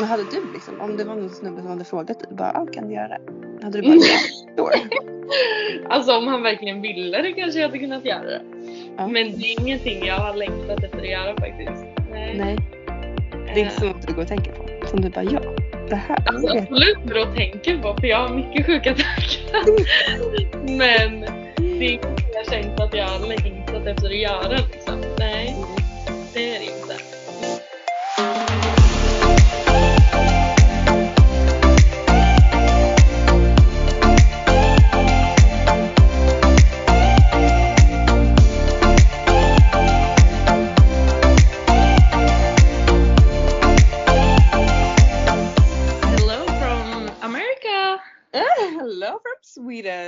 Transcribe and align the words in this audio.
Men 0.00 0.08
hade 0.08 0.22
du 0.22 0.52
liksom, 0.52 0.80
om 0.80 0.96
det 0.96 1.04
var 1.04 1.14
någon 1.14 1.30
snubbe 1.30 1.60
som 1.60 1.70
hade 1.70 1.84
frågat 1.84 2.20
dig, 2.20 2.28
bara 2.30 2.50
ah, 2.50 2.66
kan 2.66 2.88
du 2.88 2.94
göra 2.94 3.08
det? 3.08 3.20
Hade 3.62 3.80
du 3.80 3.88
bara 3.88 3.96
ja, 4.56 4.70
Alltså 5.88 6.16
om 6.16 6.26
han 6.26 6.42
verkligen 6.42 6.82
ville 6.82 7.22
det 7.22 7.32
kanske 7.32 7.60
jag 7.60 7.68
hade 7.68 7.78
kunnat 7.78 8.04
göra 8.04 8.22
det. 8.22 8.42
Ja. 8.96 9.06
Men 9.06 9.38
det 9.38 9.46
är 9.46 9.60
ingenting 9.60 10.06
jag 10.06 10.14
har 10.14 10.34
längtat 10.34 10.84
efter 10.84 10.98
att 10.98 11.08
göra 11.08 11.36
faktiskt. 11.36 11.84
Nej. 12.10 12.34
Nej, 12.38 12.58
det 13.32 13.60
är 13.60 13.64
inte 13.64 13.80
så 13.80 13.84
något 13.84 14.06
du 14.06 14.14
går 14.14 14.22
och 14.22 14.28
tänker 14.28 14.52
på. 14.52 14.86
Som 14.86 15.00
du 15.00 15.10
bara 15.10 15.24
ja, 15.24 15.40
det 15.88 15.96
här. 15.96 16.22
Alltså 16.26 16.58
absolut 16.58 16.98
vad 17.04 17.16
jag 17.16 17.34
tänker 17.36 17.78
på 17.78 17.96
för 18.00 18.06
jag 18.06 18.28
har 18.28 18.36
mycket 18.36 18.66
sjuka 18.66 18.94
tankar. 18.94 19.62
Men 20.78 21.20
det 21.56 21.86
är 21.86 21.90
ingenting 21.90 22.26
jag 22.32 22.44
har 22.44 22.62
känt 22.62 22.80
att 22.80 22.94
jag 22.94 23.06
har 23.06 23.28
längtat 23.28 23.86
efter 23.86 24.06
att 24.06 24.16
göra 24.16 24.56
liksom. 24.72 25.00
Nej, 25.18 25.56
det 26.34 26.56
är 26.56 26.60
det 26.60 26.79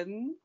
Sweden! 0.05 0.37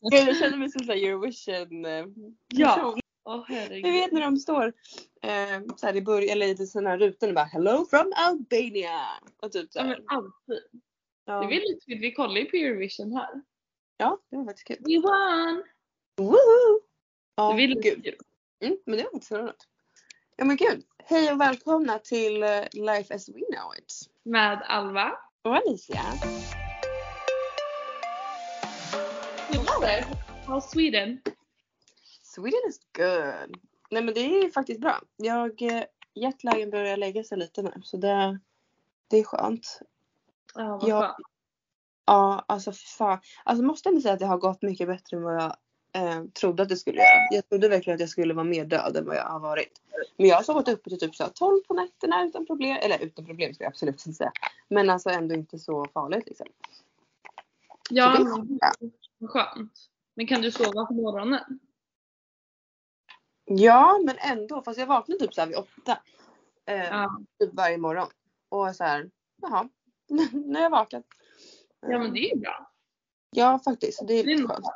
jag 0.28 0.36
känner 0.36 0.56
mig 0.56 0.70
som 0.70 0.82
en 0.90 0.90
Eurovision 0.94 1.84
eh, 1.84 2.06
Ja. 2.54 2.74
person. 2.74 3.00
Åh 3.24 3.44
herregud. 3.48 3.84
Du 3.84 3.92
vet 3.92 4.12
när 4.12 4.20
de 4.20 4.36
står 4.36 4.66
eh, 5.22 5.60
så 5.76 5.86
här 5.86 5.96
i 5.96 6.02
början, 6.02 6.28
eller 6.32 6.46
i 6.46 6.54
här 6.86 6.98
rutor 6.98 7.28
och 7.28 7.34
bara 7.34 7.44
Hello 7.44 7.84
from 7.90 8.12
Albania! 8.16 9.00
Och 9.42 9.52
typ 9.52 9.72
så 9.72 9.78
Ja 9.78 9.84
men 9.84 10.04
alltid. 10.06 10.62
Ja, 11.24 11.40
Det 11.40 11.56
är 11.56 11.60
lite 11.60 11.84
kul, 11.86 11.98
vi 11.98 12.12
kollar 12.12 12.36
ju 12.40 12.44
på 12.44 12.56
Eurovision 12.56 13.12
här. 13.12 13.42
ja 13.96 14.18
det 14.30 14.36
var 14.36 14.44
faktiskt 14.44 14.66
kul. 14.66 14.76
We 14.80 15.00
won! 15.00 15.64
Woohoo! 16.16 16.80
Ja, 17.36 17.52
det 17.52 17.66
lite 17.66 17.90
gud. 17.90 18.04
kul. 18.04 18.16
Mm, 18.60 18.78
men 18.86 18.96
det 18.96 19.04
var 19.04 19.10
faktiskt 19.10 19.32
roligt. 19.32 19.68
Ja 20.36 20.44
men 20.44 20.56
gud. 20.56 20.84
Hej 21.04 21.32
och 21.32 21.40
välkomna 21.40 21.98
till 21.98 22.42
eh, 22.42 22.62
Life 22.72 23.14
as 23.14 23.28
we 23.28 23.32
know 23.32 23.72
it. 23.78 23.94
Med 24.22 24.62
Alva. 24.68 25.12
Och 25.42 25.56
Alicia. 25.56 26.18
Hur 29.78 29.86
var 29.86 29.92
det? 29.92 30.16
How 30.46 30.60
Sweden? 30.60 31.20
Sweden 32.22 32.60
is 32.68 32.80
good. 32.92 33.56
Nej 33.90 34.02
men 34.02 34.14
det 34.14 34.20
är 34.20 34.50
faktiskt 34.50 34.80
bra. 34.80 35.00
Jag, 35.16 35.62
eh, 35.62 35.84
jetlagen 36.14 36.70
börjar 36.70 36.96
lägga 36.96 37.24
sig 37.24 37.38
lite 37.38 37.62
nu 37.62 37.72
så 37.82 37.96
det, 37.96 38.38
det 39.08 39.18
är 39.18 39.24
skönt. 39.24 39.80
Ja, 40.54 40.78
vad 40.82 40.90
skönt. 40.90 41.16
Ja 42.06 42.44
alltså 42.48 42.72
fan. 42.72 43.18
Alltså 43.44 43.64
måste 43.64 43.88
ändå 43.88 44.00
säga 44.00 44.14
att 44.14 44.20
det 44.20 44.26
har 44.26 44.38
gått 44.38 44.62
mycket 44.62 44.88
bättre 44.88 45.16
än 45.16 45.22
vad 45.22 45.34
jag 45.34 45.56
eh, 45.92 46.24
trodde 46.24 46.62
att 46.62 46.68
det 46.68 46.76
skulle 46.76 46.98
göra. 46.98 47.28
Jag 47.30 47.48
trodde 47.48 47.68
verkligen 47.68 47.94
att 47.94 48.00
jag 48.00 48.10
skulle 48.10 48.34
vara 48.34 48.44
mer 48.44 48.64
död 48.64 48.96
än 48.96 49.06
vad 49.06 49.16
jag 49.16 49.24
har 49.24 49.40
varit. 49.40 49.80
Men 50.16 50.26
jag 50.26 50.36
har 50.36 50.42
sovit 50.42 50.68
uppe 50.68 50.90
till 50.90 50.98
typ 50.98 51.14
så 51.16 51.22
här 51.22 51.30
12 51.30 51.60
på 51.68 51.74
nätterna 51.74 52.24
utan 52.24 52.46
problem. 52.46 52.78
Eller 52.82 52.98
utan 52.98 53.26
problem 53.26 53.54
ska 53.54 53.64
jag 53.64 53.70
absolut 53.70 54.06
inte 54.06 54.16
säga. 54.16 54.32
Men 54.68 54.90
alltså 54.90 55.10
ändå 55.10 55.34
inte 55.34 55.58
så 55.58 55.86
farligt 55.94 56.26
liksom. 56.26 56.46
Ja, 57.90 58.16
Så 58.16 58.42
det. 58.42 58.90
Vad 59.18 59.30
skönt. 59.30 59.72
Men 60.14 60.26
kan 60.26 60.42
du 60.42 60.50
sova 60.52 60.86
på 60.86 60.94
morgonen? 60.94 61.60
Ja 63.44 63.98
men 64.06 64.16
ändå. 64.18 64.62
Fast 64.62 64.78
jag 64.78 64.86
vaknar 64.86 65.16
typ 65.16 65.34
så 65.34 65.46
vid 65.46 65.56
åtta. 65.56 65.98
Eh, 66.66 66.84
Ja. 66.84 67.18
Typ 67.40 67.54
varje 67.54 67.78
morgon. 67.78 68.08
Och 68.48 68.76
så 68.76 68.84
här. 68.84 69.10
Jaha. 69.42 69.68
nu 70.32 70.54
har 70.54 70.62
jag 70.62 70.70
vakat. 70.70 71.04
Ja 71.80 71.98
men 71.98 72.12
det 72.12 72.20
är 72.20 72.34
ju 72.34 72.40
bra. 72.40 72.70
Ja 73.30 73.58
faktiskt. 73.64 74.06
Det 74.06 74.14
är 74.14 74.24
Det 74.24 74.32
är 74.32 74.46
skönt. 74.48 74.66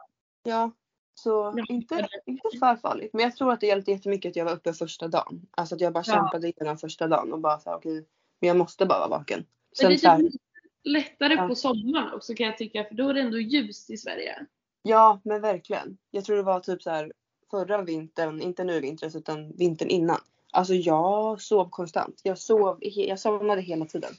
Ja. 0.43 0.71
Så 1.15 1.53
Ja. 1.57 1.65
inte, 1.69 2.09
inte 2.27 2.49
för 2.59 2.77
farligt. 2.77 3.11
Men 3.13 3.23
jag 3.23 3.37
tror 3.37 3.53
att 3.53 3.61
det 3.61 3.67
hjälpte 3.67 3.91
jättemycket 3.91 4.31
att 4.31 4.37
jag 4.37 4.45
var 4.45 4.53
uppe 4.53 4.73
första 4.73 5.09
dagen. 5.09 5.47
Alltså 5.51 5.75
att 5.75 5.81
jag 5.81 5.93
bara 5.93 6.05
Ja. 6.07 6.15
kämpade 6.15 6.49
igenom 6.49 6.79
första 6.79 7.07
dagen 7.09 7.33
och 7.33 7.41
bara 7.41 7.59
sa 7.61 7.77
okej. 7.77 8.07
men 8.41 8.49
jag 8.49 8.57
måste 8.57 8.87
bara 8.87 8.99
vara 8.99 9.09
vaken. 9.19 9.47
Men 9.83 9.91
det 9.91 9.99
Sen 9.99 10.11
är 10.11 10.17
typ 10.31 10.41
lättare 10.85 11.35
Ja. 11.35 11.49
på 11.49 11.55
sommaren 11.55 12.13
också 12.15 12.35
kan 12.35 12.47
jag 12.47 12.59
tycka 12.59 12.85
för 12.85 12.95
då 12.95 13.09
är 13.09 13.15
det 13.15 13.21
ändå 13.21 13.39
ljust 13.39 13.91
i 13.91 13.97
Sverige. 13.97 14.47
ja 14.83 15.21
men 15.25 15.41
verkligen. 15.41 15.99
Jag 16.11 16.25
tror 16.25 16.37
det 16.37 16.43
var 16.43 16.61
typ 16.61 16.83
så 16.83 16.91
här 16.91 17.13
förra 17.51 17.83
vintern, 17.83 18.41
inte 18.41 18.65
nu 18.65 18.81
vintras 18.81 19.17
utan 19.17 19.53
vintern 19.57 19.89
innan. 19.89 20.19
Alltså 20.53 20.75
jag 20.75 21.41
sov 21.41 21.69
konstant. 21.71 22.21
Jag 22.25 22.39
sov, 22.39 22.79
jag 22.81 23.19
somnade 23.19 23.61
hela 23.61 23.85
tiden. 23.85 24.13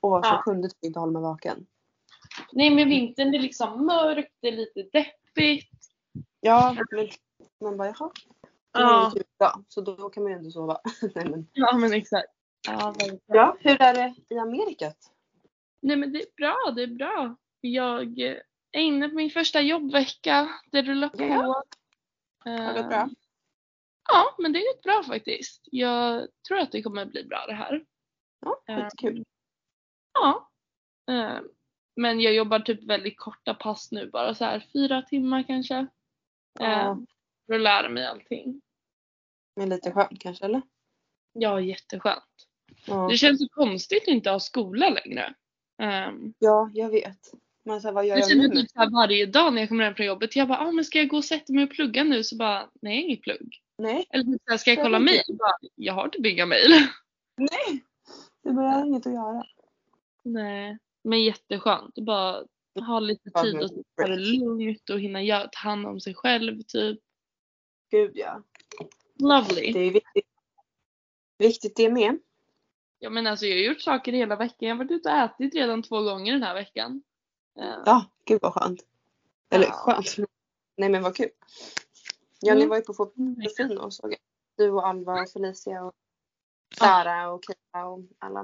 Och 0.00 0.24
så 0.24 0.30
Ja. 0.30 0.42
kunde 0.44 0.68
typ 0.68 0.84
inte 0.84 0.98
hålla 1.00 1.12
mig 1.12 1.22
vaken. 1.22 1.66
Nej 2.52 2.70
men 2.70 2.88
vintern 2.88 3.30
det 3.32 3.38
är 3.38 3.42
liksom 3.42 3.86
mörkt, 3.86 4.32
det 4.40 4.48
är 4.48 4.52
lite 4.52 4.82
deppigt. 4.82 5.70
Ja 6.40 6.76
men 6.90 7.08
man 7.60 7.76
bara 7.76 7.88
jaha. 7.88 8.10
Ja. 8.72 9.10
kul 9.14 9.22
dag. 9.38 9.64
Så 9.68 9.80
då 9.80 10.08
kan 10.08 10.22
man 10.22 10.32
ju 10.32 10.38
ändå 10.38 10.50
sova. 10.50 10.80
Nej, 11.14 11.28
men. 11.30 11.46
Ja 11.52 11.76
men 11.76 11.92
exakt. 11.92 12.28
Ja, 12.66 12.94
ja 13.26 13.56
hur 13.60 13.82
är 13.82 13.94
det 13.94 14.14
i 14.34 14.38
Amerikat? 14.38 14.96
Nej 15.84 15.96
men 15.96 16.12
det 16.12 16.18
är 16.18 16.26
bra, 16.36 16.72
det 16.76 16.82
är 16.82 16.86
bra. 16.86 17.36
Jag 17.60 18.18
är 18.72 18.80
inne 18.80 19.08
på 19.08 19.14
min 19.14 19.30
första 19.30 19.60
jobbvecka. 19.60 20.48
Det 20.72 20.82
rullar 20.82 21.08
på. 21.08 21.24
Ja. 21.24 21.62
Har 22.44 22.74
det 22.74 22.80
gått 22.80 22.88
bra? 22.88 23.00
Eh, 23.00 23.08
Ja, 24.08 24.34
men 24.38 24.52
det 24.52 24.58
är 24.58 24.74
gått 24.74 24.82
bra 24.82 25.02
faktiskt. 25.06 25.68
Jag 25.70 26.28
tror 26.48 26.58
att 26.58 26.72
det 26.72 26.82
kommer 26.82 27.06
bli 27.06 27.24
bra 27.24 27.46
det 27.46 27.54
här. 27.54 27.84
Ja, 28.40 28.62
Eh, 28.68 28.84
skitkul. 28.84 29.24
Ja. 30.14 30.50
Eh, 31.10 31.38
Men 31.96 32.20
jag 32.20 32.34
jobbar 32.34 32.60
typ 32.60 32.82
väldigt 32.84 33.18
korta 33.18 33.54
pass 33.54 33.92
nu, 33.92 34.10
bara 34.10 34.34
så 34.34 34.44
här 34.44 34.66
fyra 34.72 35.02
timmar 35.02 35.42
kanske. 35.42 35.74
Eh, 35.76 35.86
Ja. 36.60 36.98
För 37.46 37.54
att 37.54 37.60
lära 37.60 37.88
mig 37.88 38.06
allting. 38.06 38.60
Men 39.56 39.68
lite 39.68 39.92
skönt 39.92 40.20
kanske 40.20 40.44
eller? 40.44 40.62
Ja, 41.32 41.60
jätteskönt. 41.60 42.46
Ja, 42.86 43.08
Det 43.10 43.16
känns 43.16 43.38
så 43.38 43.48
konstigt 43.48 44.02
att 44.02 44.08
inte 44.08 44.30
ha 44.30 44.40
skola 44.40 44.88
längre. 44.88 45.34
Um, 45.82 46.34
ja 46.38 46.70
jag 46.74 46.90
vet. 46.90 47.32
Men 47.64 47.80
så 47.80 47.88
här, 47.88 47.94
vad 47.94 48.06
gör 48.06 48.16
jag 48.16 48.18
jag 48.18 48.28
känner 48.28 48.48
nu? 48.48 48.54
typ 48.54 48.70
så 48.70 48.90
varje 48.90 49.26
dag 49.26 49.54
när 49.54 49.60
jag 49.60 49.68
kommer 49.68 49.84
hem 49.84 49.94
från 49.94 50.06
jobbet. 50.06 50.36
Jag 50.36 50.48
bara, 50.48 50.58
ah, 50.58 50.72
men 50.72 50.84
ska 50.84 50.98
jag 50.98 51.08
gå 51.08 51.16
och 51.16 51.24
sätta 51.24 51.52
mig 51.52 51.64
och 51.64 51.70
plugga 51.70 52.04
nu? 52.04 52.24
Så 52.24 52.36
bara, 52.36 52.70
nej 52.82 53.02
inget 53.02 53.22
plugg. 53.22 53.60
Nej, 53.78 54.06
Eller 54.10 54.24
typ 54.24 54.42
så 54.44 54.50
här, 54.50 54.58
ska 54.58 54.70
jag 54.70 54.78
Jag 54.78 54.84
kolla 54.84 54.98
mejl? 54.98 55.22
Jag 55.74 55.94
har 55.94 56.08
typ 56.08 56.26
inga 56.26 56.46
mejl. 56.46 56.70
nej. 57.36 57.84
Det 58.42 58.52
börjar 58.52 58.86
inget 58.86 59.06
att 59.06 59.12
göra. 59.12 59.44
Nej, 60.22 60.78
men 61.04 61.22
jätteskönt. 61.22 61.94
Bara 61.94 62.44
ha 62.86 63.00
lite 63.00 63.30
tid 63.30 63.62
och 63.62 63.70
ta 63.96 64.06
det 64.06 64.16
lugnt 64.16 64.90
och 64.90 65.00
hinna 65.00 65.22
göra, 65.22 65.48
ta 65.52 65.58
hand 65.58 65.86
om 65.86 66.00
sig 66.00 66.14
själv 66.14 66.62
typ. 66.62 67.00
Gud 67.90 68.12
ja. 68.14 68.42
Lovely. 69.18 69.72
Det 69.72 69.80
är 69.80 69.90
viktigt. 69.90 70.26
Viktigt 71.38 71.76
det 71.76 71.90
med. 71.90 72.18
Ja 73.04 73.10
men 73.10 73.26
alltså 73.26 73.46
jag 73.46 73.56
har 73.56 73.62
gjort 73.74 73.80
saker 73.80 74.12
hela 74.12 74.36
veckan. 74.36 74.68
Jag 74.68 74.74
har 74.76 74.84
varit 74.84 74.90
ute 74.90 75.08
och 75.08 75.14
ätit 75.16 75.54
redan 75.54 75.82
två 75.82 76.00
gånger 76.02 76.32
den 76.32 76.42
här 76.42 76.54
veckan. 76.54 77.02
Eh, 77.58 77.82
Ja, 77.86 78.04
gud 78.24 78.38
vad 78.42 78.54
skönt. 78.54 78.80
Eller 79.50 79.66
Ja. 79.66 79.72
skönt. 79.72 80.16
Nej 80.76 80.88
men 80.88 81.02
vad 81.02 81.16
kul. 81.16 81.28
Ja 82.40 82.54
ni 82.54 82.60
Mm. 82.60 82.68
var 82.68 82.76
ju 82.76 82.82
på 82.82 82.94
fotbollsfin 82.94 83.78
och 83.78 83.94
såg. 83.94 84.14
Du 84.56 84.70
och 84.70 84.86
Alva 84.88 85.22
och 85.22 85.30
Felicia 85.30 85.84
och 85.84 85.92
Sara 86.78 87.30
och 87.30 87.44
Kira 87.44 87.86
och 87.86 88.00
alla. 88.18 88.40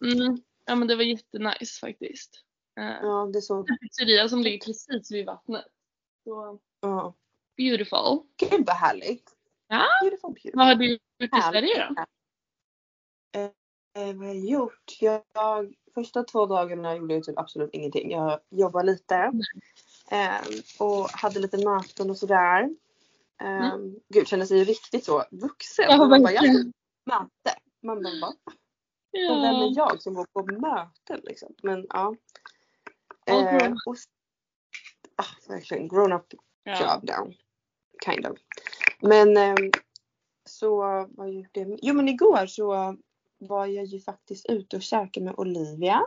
Mm. 0.00 0.42
Ja 0.64 0.74
men 0.74 0.88
det 0.88 0.96
var 0.96 1.02
jättenice 1.02 1.80
faktiskt. 1.80 2.42
Eh, 2.80 2.84
Ja 3.02 3.30
det 3.32 3.42
såg. 3.42 3.70
En 3.70 3.78
pizzeria 3.78 4.28
som 4.28 4.42
ligger 4.42 4.58
precis 4.66 5.12
vid 5.12 5.26
vattnet. 5.26 5.64
Så 6.24 6.58
Ja. 6.80 7.14
beautiful. 7.56 8.18
Gud 8.36 8.66
vad 8.66 8.76
härligt. 8.76 9.36
Ja. 9.68 9.84
Beautiful, 10.02 10.30
beautiful. 10.32 10.52
Vad 10.54 10.66
har 10.66 10.74
du 10.74 10.90
gjort 10.92 11.00
i. 11.20 11.28
Sverige 11.50 11.88
då? 11.88 12.04
Eh, 13.94 14.06
vad 14.06 14.16
har 14.16 14.24
jag 14.34 14.36
gjort? 14.36 14.96
Jag, 15.00 15.74
första 15.94 16.22
två 16.24 16.46
dagarna 16.46 16.96
gjorde 16.96 17.14
jag 17.14 17.24
typ 17.24 17.38
absolut 17.38 17.70
ingenting. 17.72 18.10
Jag 18.10 18.40
jobbade 18.50 18.86
lite. 18.92 19.32
Eh, 20.10 20.40
och 20.78 21.08
hade 21.10 21.40
lite 21.40 21.64
möten 21.64 22.10
och 22.10 22.18
sådär. 22.18 22.62
Eh, 23.40 23.72
Mm. 23.72 23.94
Gud 24.08 24.28
kände 24.28 24.46
sig 24.46 24.64
riktigt 24.64 25.04
så 25.04 25.24
vuxen. 25.30 25.84
Ja, 25.88 25.96
man 25.96 26.22
bara, 26.22 26.32
jag 26.32 26.44
möte. 27.04 27.58
Man 27.82 28.02
bara, 28.02 28.20
va? 28.20 28.34
Och 29.30 29.42
vem 29.42 29.54
är 29.54 29.76
jag 29.76 30.02
som 30.02 30.14
går 30.14 30.26
på 30.32 30.42
möten 30.46 31.20
liksom? 31.22 31.54
Men 31.62 31.86
ja. 31.88 32.14
Eh, 33.26 33.72
och, 33.86 33.96
ah, 35.16 35.24
verkligen 35.48 35.88
grown 35.88 36.12
up 36.12 36.26
Ja. 36.64 36.80
job 36.94 37.04
now. 37.10 37.34
Kind 38.04 38.26
of. 38.26 38.38
Men 39.00 39.36
ehm, 39.36 39.70
så 40.44 40.76
vad 41.10 41.30
gjorde 41.32 41.60
jag? 41.60 41.78
Jo 41.82 41.94
men 41.94 42.08
igår 42.08 42.46
så 42.46 42.96
var 43.48 43.66
jag 43.66 43.84
ju 43.84 44.00
faktiskt 44.00 44.46
ute 44.46 44.76
och 44.76 44.82
käkade 44.82 45.24
med 45.24 45.34
Olivia. 45.36 46.02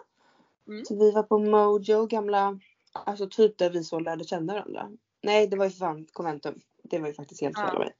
Mm. 0.67 0.85
Så 0.85 0.95
vi 0.95 1.11
var 1.11 1.23
på 1.23 1.39
Mojo, 1.39 2.05
gamla, 2.05 2.59
alltså 2.93 3.29
typ 3.29 3.57
där 3.57 3.69
vi 3.69 3.83
så 3.83 3.99
lärde 3.99 4.23
känna 4.23 4.53
varandra. 4.53 4.91
Nej 5.23 5.47
det 5.47 5.57
var 5.57 5.65
ju 5.65 5.71
för 5.71 5.77
fan 5.77 6.07
Conventum. 6.13 6.59
Det 6.83 6.99
var 6.99 7.07
ju 7.07 7.13
faktiskt 7.13 7.41
helt 7.41 7.59
fel 7.59 7.75
av 7.75 7.79
mig. 7.79 7.95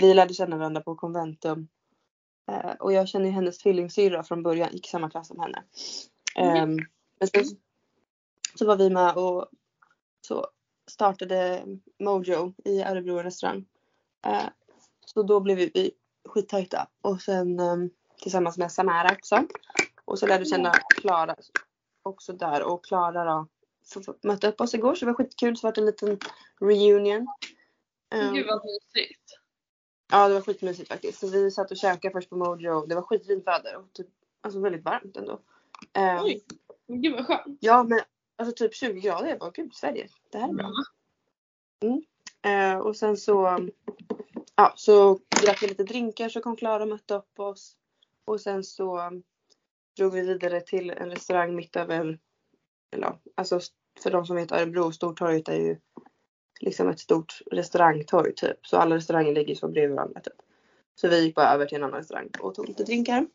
Vi 0.00 0.14
lärde 0.14 0.34
känna 0.34 0.56
varandra 0.56 0.80
på 0.80 0.94
Conventum. 0.94 1.68
Eh, 2.48 2.70
och 2.70 2.92
jag 2.92 3.08
känner 3.08 3.26
ju 3.26 3.32
hennes 3.32 3.58
tvillingsyrra 3.58 4.22
från 4.22 4.42
början, 4.42 4.72
gick 4.72 4.86
i 4.86 4.90
samma 4.90 5.10
klass 5.10 5.28
som 5.28 5.40
henne. 5.40 5.64
Ehm, 6.36 6.76
men 7.18 7.28
sen 7.28 7.44
så 8.54 8.66
var 8.66 8.76
vi 8.76 8.90
med 8.90 9.16
och 9.16 9.48
så 10.20 10.46
startade 10.90 11.64
Mojo 11.98 12.54
i 12.64 12.82
Örebro 12.82 13.16
restaurang. 13.16 13.66
Eh, 14.26 14.48
så 15.06 15.22
då 15.22 15.40
blev 15.40 15.56
vi, 15.56 15.90
skittajta 16.28 16.88
och 17.02 17.22
sen 17.22 17.60
ehm, 17.60 17.90
tillsammans 18.22 18.58
med 18.58 18.72
Samara 18.72 19.12
också. 19.12 19.46
Och 20.04 20.18
så 20.18 20.26
lärde 20.26 20.40
jag 20.40 20.48
känna 20.48 20.72
Klara 20.72 21.36
också 22.02 22.32
där 22.32 22.62
och 22.62 22.84
Klara 22.84 23.24
då 23.24 23.46
mötte 24.22 24.48
upp 24.48 24.60
oss 24.60 24.74
igår 24.74 24.94
så 24.94 25.04
det 25.04 25.12
var 25.12 25.16
skitkul. 25.16 25.56
Så 25.56 25.66
var 25.66 25.74
det 25.74 25.80
en 25.80 25.86
liten 25.86 26.18
reunion. 26.60 27.26
Ehm, 28.10 28.34
Gud 28.34 28.46
vad 28.46 28.62
mysigt. 28.64 29.38
Ja 30.10 30.28
det 30.28 30.34
var 30.34 30.40
skitmysigt 30.40 30.88
faktiskt. 30.88 31.18
Så 31.18 31.26
vi 31.26 31.50
satt 31.50 31.70
och 31.70 31.76
käkade 31.76 32.12
först 32.12 32.30
på 32.30 32.36
Mojo. 32.36 32.86
Det 32.86 32.94
var 32.94 33.02
skitfint 33.02 33.46
väder 33.46 33.76
och 33.76 33.92
typ, 33.92 34.06
alltså 34.40 34.60
väldigt 34.60 34.84
varmt 34.84 35.16
ändå. 35.16 35.40
Ehm, 35.92 36.24
Oj. 36.24 36.44
Gud 36.86 37.14
vad 37.14 37.26
skönt. 37.26 37.58
ja 37.60 37.82
men 37.82 38.00
alltså 38.36 38.54
typ 38.54 38.74
20 38.74 39.00
grader. 39.00 39.28
Jag 39.28 39.38
bara 39.38 39.50
gud 39.50 39.74
Sverige, 39.74 40.08
det 40.30 40.38
här 40.38 40.48
är 40.48 40.52
bra. 40.52 40.72
Eh, 42.42 42.78
och 42.78 42.96
sen 42.96 43.16
så, 43.16 43.68
ja, 44.54 44.72
så 44.76 45.18
drack 45.42 45.62
vi 45.62 45.66
lite 45.66 45.84
drinkar 45.84 46.28
så 46.28 46.40
kom 46.40 46.56
Klara 46.56 46.82
och 46.82 46.88
mötte 46.88 47.14
upp 47.14 47.40
oss. 47.40 47.76
Och 48.28 48.40
sen 48.40 48.64
så 48.64 49.10
drog 49.96 50.12
vi 50.12 50.20
vidare 50.20 50.60
till 50.60 50.90
en 50.90 51.10
restaurang 51.10 51.54
mitt 51.54 51.76
över, 51.76 52.18
eller 52.92 53.18
alltså 53.34 53.60
för 54.02 54.10
de 54.10 54.26
som 54.26 54.36
vet 54.36 54.52
Örebro, 54.52 54.92
Stortorget 54.92 55.48
är 55.48 55.56
ju 55.56 55.76
liksom 56.60 56.88
ett 56.88 57.00
stort 57.00 57.42
restaurangtorg 57.50 58.34
typ. 58.34 58.66
Så 58.66 58.76
alla 58.76 58.96
restauranger 58.96 59.32
ligger 59.32 59.54
så 59.54 59.68
bredvid 59.68 59.96
varandra 59.96 60.20
typ. 60.20 60.34
Så 60.94 61.08
vi 61.08 61.24
gick 61.24 61.34
bara 61.34 61.54
över 61.54 61.66
till 61.66 61.76
en 61.76 61.84
annan 61.84 61.98
restaurang 61.98 62.30
och 62.40 62.54
tog 62.54 62.68
lite 62.68 62.84
drinkar. 62.84 63.26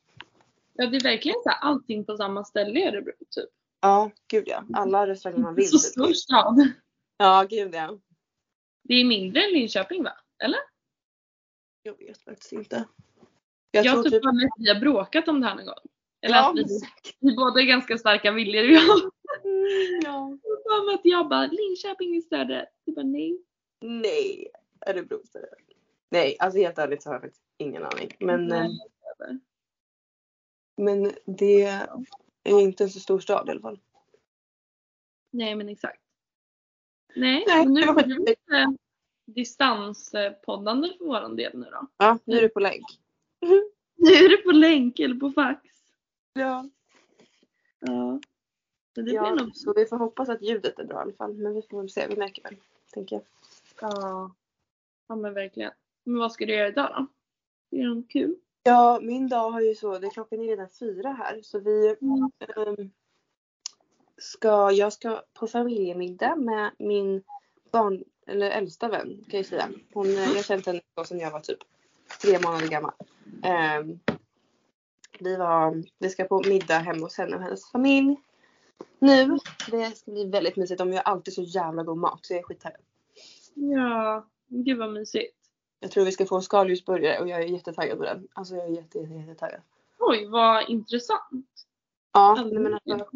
Ja 0.74 0.88
det 0.88 0.98
är 0.98 1.04
verkligen 1.04 1.38
så 1.44 1.50
här, 1.50 1.60
allting 1.62 2.06
på 2.06 2.18
samma 2.18 2.44
ställe 2.44 2.80
i 2.80 2.88
Örebro 2.88 3.14
typ. 3.30 3.50
Ja, 3.82 4.12
gud 4.28 4.48
ja. 4.48 4.66
Alla 4.74 5.08
restauranger 5.08 5.44
man 5.44 5.56
vill. 5.56 5.70
Så 5.70 5.78
Typ. 5.78 5.92
stor 5.92 6.14
stad. 6.14 6.72
Ja, 7.18 7.46
gud 7.50 7.76
ja. 7.76 8.00
Det 8.84 8.94
är 8.94 9.06
mindre 9.06 9.44
än 9.44 9.54
Linköping 9.54 10.04
va? 10.04 10.18
Eller? 10.44 10.60
Jag 11.84 11.98
vet 11.98 12.18
faktiskt 12.18 12.52
inte. 12.52 12.86
Jag, 13.76 13.86
Jag, 13.86 13.94
tror 13.94 14.04
typ 14.04 14.12
typ... 14.12 14.26
att 14.26 14.36
vi 14.58 14.70
har 14.74 14.80
bråkat 14.80 15.28
om 15.28 15.42
det 15.42 15.48
här 15.48 15.56
någon 15.56 15.66
gång. 15.66 15.76
Eller 16.22 16.36
Ja, 16.36 16.50
att 16.50 16.58
vi, 16.58 16.80
vi 17.20 17.36
båda 17.36 17.62
är 17.62 17.66
ganska 17.66 17.98
starka 17.98 18.32
viljor. 18.32 18.64
Jag 18.64 19.12
Mm, 19.46 20.02
ja. 20.04 20.38
att 20.94 21.02
jag 21.04 21.30
bara 21.30 21.48
Linköping 21.48 22.16
är 22.16 22.22
större. 22.22 22.70
Du 22.86 22.94
bara 22.94 23.06
nej. 23.06 23.42
Nej, 23.82 24.48
Örebro 24.88 25.26
större. 25.26 25.50
Nej, 26.10 26.36
alltså 26.40 26.60
helt 26.60 26.78
ärligt 26.78 27.04
så 27.04 27.10
har 27.10 27.14
jag 27.14 27.22
faktiskt 27.22 27.44
ingen 27.58 27.84
aning. 27.84 28.16
Men, 28.20 28.52
eh, 28.52 28.68
Nej. 29.20 29.40
men 30.78 31.12
det 31.26 31.64
är 32.44 32.62
inte 32.62 32.84
en 32.84 32.90
så 32.90 33.00
stor 33.00 33.20
stad 33.20 33.48
i 33.48 33.52
alla 33.52 33.62
fall. 33.62 33.80
nej 35.32 35.56
men 35.56 35.70
exakt. 35.70 36.02
Nej, 37.16 37.44
Nej, 37.48 37.66
nu 37.66 37.82
är 37.82 38.08
det 38.08 38.18
lite 38.18 38.78
distanspoddande 39.26 40.90
för 40.98 41.06
våran 41.06 41.36
del 41.36 41.58
nu 41.60 41.66
då. 41.72 41.88
Ja, 41.98 42.20
nu 42.26 42.38
är 42.38 42.42
det 42.42 42.50
på 42.50 42.60
länk. 42.60 42.86
Nu 43.96 44.12
är 44.12 44.30
det 44.30 44.38
på 44.38 44.52
länk 44.52 45.00
eller 45.00 45.16
på 45.16 45.32
fax. 45.32 45.62
Ja. 46.34 46.70
Ja. 47.80 48.20
Så 48.96 49.02
det 49.02 49.04
blir 49.04 49.14
ja, 49.14 49.36
nog 49.36 49.56
så 49.56 49.74
vi 49.74 49.86
får 49.86 49.98
hoppas 49.98 50.30
att 50.30 50.42
ljudet 50.42 50.80
är 50.80 50.84
bra 50.84 50.98
i 50.98 51.02
alla 51.02 51.14
fall. 51.14 51.34
Men 51.34 51.54
vi 51.54 51.62
får 51.62 51.80
väl 51.80 51.90
se, 51.90 52.08
vi 52.08 52.16
märker 52.16 52.44
väl. 52.44 52.56
Tänker 52.94 53.16
jag. 53.16 53.24
Ja. 53.82 54.32
ja 55.08 55.16
men 55.16 55.34
verkligen. 55.34 55.72
Men 56.04 56.20
vad 56.20 56.32
ska 56.32 56.46
du 56.46 56.54
göra 56.56 56.68
idag 56.68 56.90
då? 56.98 57.08
Det 57.70 57.82
är 57.82 57.88
något 57.88 58.10
kul. 58.10 58.36
Ja, 58.64 59.00
min 59.02 59.30
dag 59.30 59.52
har 59.52 59.62
ju 59.62 59.76
så, 59.76 60.00
det 60.00 60.10
klockan 60.10 60.40
är 60.40 60.44
redan 60.44 60.70
fyra 60.70 61.10
här. 61.10 61.42
Så 61.42 61.60
vi 61.60 61.96
Mm. 62.02 62.32
ehm, 62.58 62.92
ska, 64.18 64.72
jag 64.72 64.94
ska 64.94 65.24
på 65.34 65.48
familjemiddag 65.48 66.36
med 66.36 66.72
min 66.80 67.24
barn, 67.72 68.04
eller 68.28 68.52
äldsta 68.52 68.88
vän 68.88 69.26
kan 69.30 69.38
jag 69.38 69.46
säga. 69.46 69.70
Hon, 69.94 70.14
jag 70.14 70.26
har 70.26 70.44
känt 70.44 70.66
henne 70.66 70.82
sedan 71.08 71.20
jag 71.20 71.32
var 71.32 71.40
typ 71.40 71.60
tre 72.22 72.40
månader 72.40 72.68
gammal. 72.68 72.94
Ehm, 73.44 74.00
vi, 75.20 75.36
var, 75.36 75.84
vi 76.00 76.10
ska 76.10 76.24
på 76.24 76.44
middag 76.48 76.78
hemma 76.78 77.06
hos 77.06 77.18
henne 77.18 77.36
och 77.36 77.42
hennes 77.42 77.72
familj. 77.72 78.16
Nu. 79.00 79.38
Det 79.72 79.98
ska 79.98 80.12
bli 80.12 80.26
väldigt 80.26 80.56
mysigt. 80.56 80.78
De 80.78 80.94
gör 80.94 81.02
alltid 81.02 81.34
så 81.34 81.42
jävla 81.42 81.84
god 81.84 81.98
mat 81.98 82.20
så 82.22 82.34
jag 82.34 82.40
är 82.40 82.44
skittaggad. 82.44 82.82
Ja. 83.54 84.28
Gud 84.48 84.78
vad 84.78 84.94
mysigt. 84.94 85.36
Jag 85.80 85.92
tror 85.92 86.06
vi 86.06 86.12
ska 86.12 86.26
få 86.26 86.42
skaldjursburgare 86.42 87.20
och 87.20 87.28
jag 87.28 87.42
är 87.42 87.48
jättetaggad 87.48 87.98
på 87.98 88.04
den. 88.04 88.28
Alltså 88.34 88.56
jag 88.56 88.66
är 88.66 88.70
jätte, 88.70 89.00
jätte, 89.00 89.14
jättetaggad. 89.14 89.62
Oj 90.00 90.28
vad 90.28 90.70
intressant. 90.70 91.48
Ja, 92.14 92.48
nej, 92.52 92.60
men 92.60 92.74
alltså, 92.74 93.10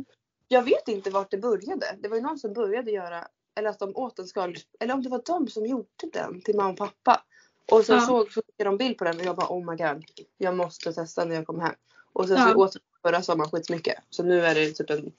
jag 0.47 0.63
vet 0.63 0.87
inte 0.87 1.09
vart 1.09 1.31
det 1.31 1.37
började. 1.37 1.85
Det 1.99 2.09
var 2.09 2.15
ju 2.15 2.21
någon 2.23 2.39
som 2.39 2.53
började 2.53 2.91
göra, 2.91 3.27
eller 3.55 3.69
att 3.69 3.79
de 3.79 3.95
åt 3.95 4.19
en 4.19 4.27
skaldjurs, 4.27 4.67
eller 4.79 4.93
om 4.93 5.03
det 5.03 5.09
var 5.09 5.21
de 5.25 5.47
som 5.47 5.65
gjorde 5.65 5.87
den 6.13 6.41
till 6.41 6.55
mamma 6.55 6.69
och 6.69 6.77
pappa. 6.77 7.23
Och 7.71 7.85
sen 7.85 7.95
Ja. 7.95 8.01
såg 8.01 8.31
så 8.31 8.41
skickade 8.41 8.69
de 8.69 8.77
bild 8.77 8.97
på 8.97 9.03
den 9.03 9.19
och 9.19 9.25
jag 9.25 9.35
bara 9.35 9.47
oh 9.49 9.71
my 9.71 9.77
god. 9.77 10.05
Jag 10.37 10.55
måste 10.55 10.93
testa 10.93 11.25
när 11.25 11.35
jag 11.35 11.47
kommer 11.47 11.63
hem. 11.63 11.75
Och 12.13 12.27
sen 12.27 12.37
så 12.37 12.49
Ja. 12.49 12.55
åt 12.55 12.75
jag 12.75 13.11
förra 13.11 13.21
sommaren 13.21 13.51
skitmycket. 13.51 13.97
Så 14.09 14.23
nu 14.23 14.45
är 14.45 14.55
det 14.55 14.71
typ 14.71 14.89
en, 14.89 15.11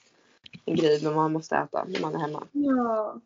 en 0.64 0.76
grej 0.76 1.00
som 1.00 1.14
man 1.14 1.32
måste 1.32 1.56
äta 1.56 1.84
när 1.84 2.00
man 2.00 2.14
är 2.14 2.18
hemma. 2.18 2.46
Ja. 2.52 3.20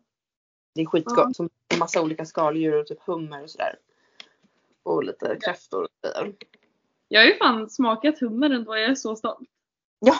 Det 0.75 0.81
är 0.81 0.85
skitgott. 0.85 1.35
Som 1.35 1.49
en 1.73 1.79
massa 1.79 2.01
olika 2.01 2.25
skaldjur 2.25 2.79
och 2.79 2.87
typ 2.87 2.99
hummer 3.05 3.43
och 3.43 3.49
sådär. 3.49 3.75
Och 4.83 5.03
lite 5.03 5.37
kräftor 5.41 5.83
och 5.83 5.89
grejer. 6.01 6.35
Jag 7.07 7.21
har 7.21 7.27
ju 7.27 7.37
fan 7.37 7.69
smakat 7.69 8.19
hummer 8.19 8.49
ändå. 8.49 8.77
Jag 8.77 8.85
är 8.85 8.95
så 8.95 9.15
stolt. 9.15 9.49
Ja, 9.99 10.15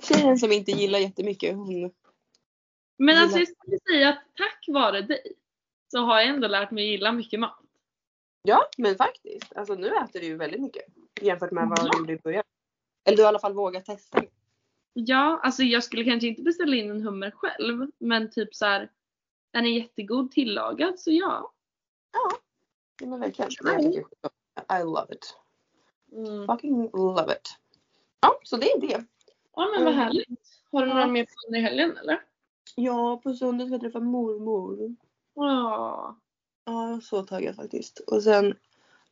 tjejen 0.00 0.38
som 0.38 0.52
inte 0.52 0.70
gillar 0.70 0.98
jättemycket 0.98 1.54
hon 1.54 1.92
Men 2.98 3.18
alltså 3.18 3.38
jag 3.38 3.48
skulle 3.48 3.78
säga 3.90 4.08
att 4.08 4.22
tack 4.36 4.64
vare 4.68 5.02
dig 5.02 5.32
så 5.92 5.98
har 5.98 6.20
jag 6.20 6.28
ändå 6.28 6.48
lärt 6.48 6.70
mig 6.70 6.90
gilla 6.90 7.12
mycket 7.12 7.40
mat. 7.40 7.63
Ja, 8.46 8.66
men 8.78 8.96
faktiskt. 8.96 9.56
Alltså 9.56 9.74
nu 9.74 9.88
äter 9.88 10.20
du 10.20 10.26
ju 10.26 10.36
väldigt 10.36 10.60
mycket. 10.60 10.82
Jämfört 11.20 11.50
med 11.50 11.68
vad 11.68 11.78
Ja. 11.78 11.88
du 11.92 11.98
gjorde 11.98 12.12
i 12.12 12.18
början. 12.18 12.44
Eller 13.04 13.16
du 13.16 13.22
har 13.22 13.26
i 13.26 13.28
alla 13.28 13.38
fall 13.38 13.52
vågat 13.54 13.84
testa. 13.84 14.22
Ja, 14.92 15.40
alltså 15.42 15.62
jag 15.62 15.84
skulle 15.84 16.04
kanske 16.04 16.28
inte 16.28 16.42
beställa 16.42 16.76
in 16.76 16.90
en 16.90 17.02
hummer 17.02 17.30
själv. 17.30 17.90
Men 17.98 18.30
typ 18.30 18.54
så 18.54 18.64
här, 18.66 18.90
den 19.50 19.64
är 19.66 19.70
jättegod 19.70 20.30
tillagad 20.30 21.00
så 21.00 21.10
ja. 21.10 21.52
Ja, 22.12 22.30
det 22.98 23.04
är 23.04 23.32
skitgott. 23.32 24.32
I 24.80 24.82
love 24.84 25.14
it. 25.14 25.36
Mm. 26.12 26.46
Fucking 26.46 26.90
love 26.92 27.32
it. 27.32 27.58
Ja, 28.20 28.38
så 28.42 28.56
det 28.56 28.70
är 28.70 28.80
det. 28.80 29.04
Ja 29.56 29.70
men 29.74 29.84
vad 29.84 29.92
Mm. 29.94 29.94
härligt. 29.94 30.60
Har 30.72 30.82
du 30.82 30.88
Ja. 30.88 30.94
några 30.94 31.06
mer 31.06 31.26
planer 31.26 31.58
i 31.58 31.62
helgen 31.62 31.96
eller? 31.96 32.22
Ja, 32.76 33.20
på 33.22 33.34
söndag 33.34 33.64
ska 33.66 33.74
jag 33.74 33.80
träffa 33.80 34.00
mormor. 34.00 34.96
Ja. 35.34 36.16
Ja, 36.64 36.88
jag 36.88 36.96
är 36.96 37.00
så 37.00 37.22
taggad 37.22 37.56
faktiskt. 37.56 37.98
Och 37.98 38.22
sen 38.22 38.54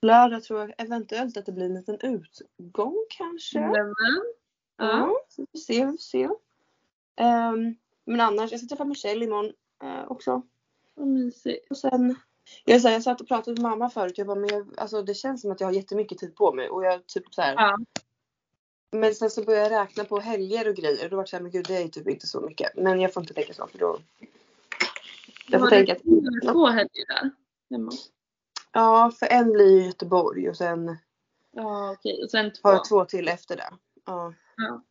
lördag 0.03 0.45
tror 0.45 0.61
jag 0.61 0.75
eventuellt 0.79 1.37
att 1.37 1.47
det 1.47 1.53
blir 1.53 1.67
en 1.67 1.75
liten 1.75 1.99
utgång 2.01 3.07
kanske. 3.09 3.61
Nämen. 3.61 4.23
Ja. 4.77 5.17
Så 5.29 5.43
vi 5.43 5.47
får 5.53 5.59
se, 5.59 5.85
vi 5.85 5.91
får 5.91 5.99
se. 5.99 6.29
Ehm, 7.17 7.75
men 8.05 8.21
annars, 8.21 8.51
jag 8.51 8.61
ska 8.61 8.69
träffa 8.69 8.85
Michelle 8.85 9.25
imorgon 9.25 9.53
eh, 9.83 10.05
också. 10.09 10.43
Vad 10.95 11.07
mysigt. 11.07 11.71
Och 11.71 11.77
sen, 11.77 12.17
jag, 12.65 12.81
så 12.81 12.89
här, 12.89 12.95
jag 12.95 13.03
satt 13.03 13.21
och 13.21 13.29
pratade 13.29 13.63
med 13.63 13.71
mamma 13.71 13.91
förut. 13.91 14.19
Jag 14.19 14.27
bara, 14.27 14.39
men 14.39 14.51
jag, 14.51 14.75
alltså, 14.77 15.03
det 15.03 15.15
känns 15.15 15.41
som 15.41 15.51
att 15.51 15.61
jag 15.61 15.69
har 15.69 15.73
jättemycket 15.73 16.19
tid 16.19 16.35
på 16.35 16.53
mig. 16.53 16.69
Och 16.69 16.85
jag 16.85 17.07
typ 17.07 17.35
så 17.35 17.43
här, 17.43 17.55
Ja. 17.55 17.79
Men 18.95 19.15
sen 19.15 19.31
så 19.31 19.45
började 19.45 19.75
jag 19.75 19.83
räkna 19.83 20.05
på 20.05 20.21
helger 20.21 20.69
och 20.69 20.75
grejer. 20.75 21.05
Och 21.05 21.11
då 21.11 21.17
var 21.17 21.23
det 21.23 21.29
så 21.29 21.37
här, 21.37 21.43
men 21.43 21.53
gud 21.53 21.65
det 21.69 21.77
är 21.77 21.83
ju 21.83 21.89
typ 21.89 22.09
inte 22.09 22.27
så 22.27 22.41
mycket. 22.41 22.77
Men 22.77 23.01
jag 23.01 23.13
får 23.15 23.23
inte 23.23 23.35
tänka 23.35 23.55
så 23.55 23.67
för 23.67 23.79
då. 23.79 23.99
Jag 25.49 25.61
får 25.61 25.69
tänka 25.69 25.95
en 25.95 26.27
eller 26.27 26.53
två 26.53 26.67
helger 26.67 27.07
där? 27.07 27.31
Hemma. 27.73 27.93
ja 28.73 29.13
för 29.19 29.27
en 29.27 29.53
blir 29.53 29.81
ju 29.81 29.87
Göteborg 29.87 30.49
och 30.51 30.57
sen 30.57 30.97
Ja 31.53 31.93
okej. 31.93 32.23
Och 32.25 32.31
sen 32.31 32.53
två. 32.53 32.69
har 32.69 32.73
jag 32.73 32.89
två 32.89 33.05
till 33.05 33.29
efter 33.29 33.57
det. 33.57 33.71
Ja. 34.07 34.35
Ja. 34.57 34.83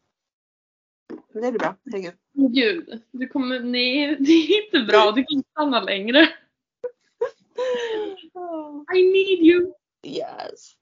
Men 1.34 1.44
det 1.44 1.52
blir 1.52 1.60
bra, 1.60 1.76
herregud. 1.86 2.14
Gud. 2.34 3.02
Du 3.12 3.28
kommer, 3.28 3.60
nej 3.60 4.16
det 4.20 4.32
är 4.32 4.66
inte 4.66 4.80
bra. 4.92 5.12
Du 5.12 5.24
kan 5.24 5.38
inte 5.38 5.50
stanna 5.50 5.80
längre. 5.82 6.20
I 8.96 9.04
need 9.04 9.40
you. 9.40 9.74
Yes. 10.08 10.76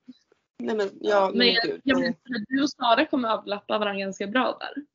Nej 0.57 0.75
men 0.75 0.89
ja, 1.01 1.31
men 1.33 1.47
jag, 1.47 1.63
gud. 1.65 1.81
jag 1.83 2.07
att 2.07 2.15
du 2.47 2.63
och 2.63 2.69
Sara 2.69 3.05
kommer 3.05 3.29
överlappa 3.29 3.79
varandra 3.79 3.99
ganska 3.99 4.27
bra 4.27 4.57
där. 4.59 4.85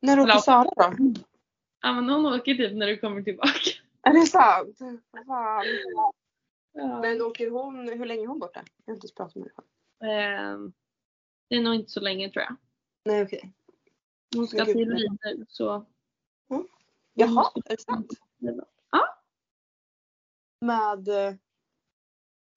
När 0.00 0.20
åker 0.20 0.30
Eller- 0.30 0.40
Sara 0.40 0.64
då? 0.64 0.94
Ja 1.82 1.92
men 1.92 2.08
hon 2.08 2.26
åker 2.26 2.54
typ 2.54 2.76
när 2.76 2.86
du 2.86 2.96
kommer 2.96 3.22
tillbaka. 3.22 3.70
Är 4.02 4.12
det 4.12 4.26
sant? 4.26 4.78
Fan. 5.26 5.64
Ja. 6.72 7.00
Men 7.00 7.22
åker 7.22 7.50
hon, 7.50 7.88
hur 7.88 8.06
länge 8.06 8.22
är 8.22 8.26
hon 8.26 8.38
borta? 8.38 8.64
Jag 8.84 8.92
har 8.92 8.96
inte 8.96 9.08
pratat 9.16 9.34
med 9.36 9.50
henne. 9.56 10.14
Ehm, 10.14 10.72
det 11.48 11.56
är 11.56 11.60
nog 11.62 11.74
inte 11.74 11.90
så 11.90 12.00
länge 12.00 12.30
tror 12.30 12.42
jag. 12.42 12.56
Nej 13.04 13.22
okej. 13.22 13.52
Hon 14.36 14.46
ska 14.48 14.64
till 14.64 14.88
Wien 14.88 15.18
nu 15.24 15.46
så. 15.48 15.86
Jaha, 17.14 17.50
är 17.64 17.76
det 17.76 17.82
sant? 17.82 18.12
Ja. 18.90 19.22
Med, 20.60 21.08
eh, 21.08 21.34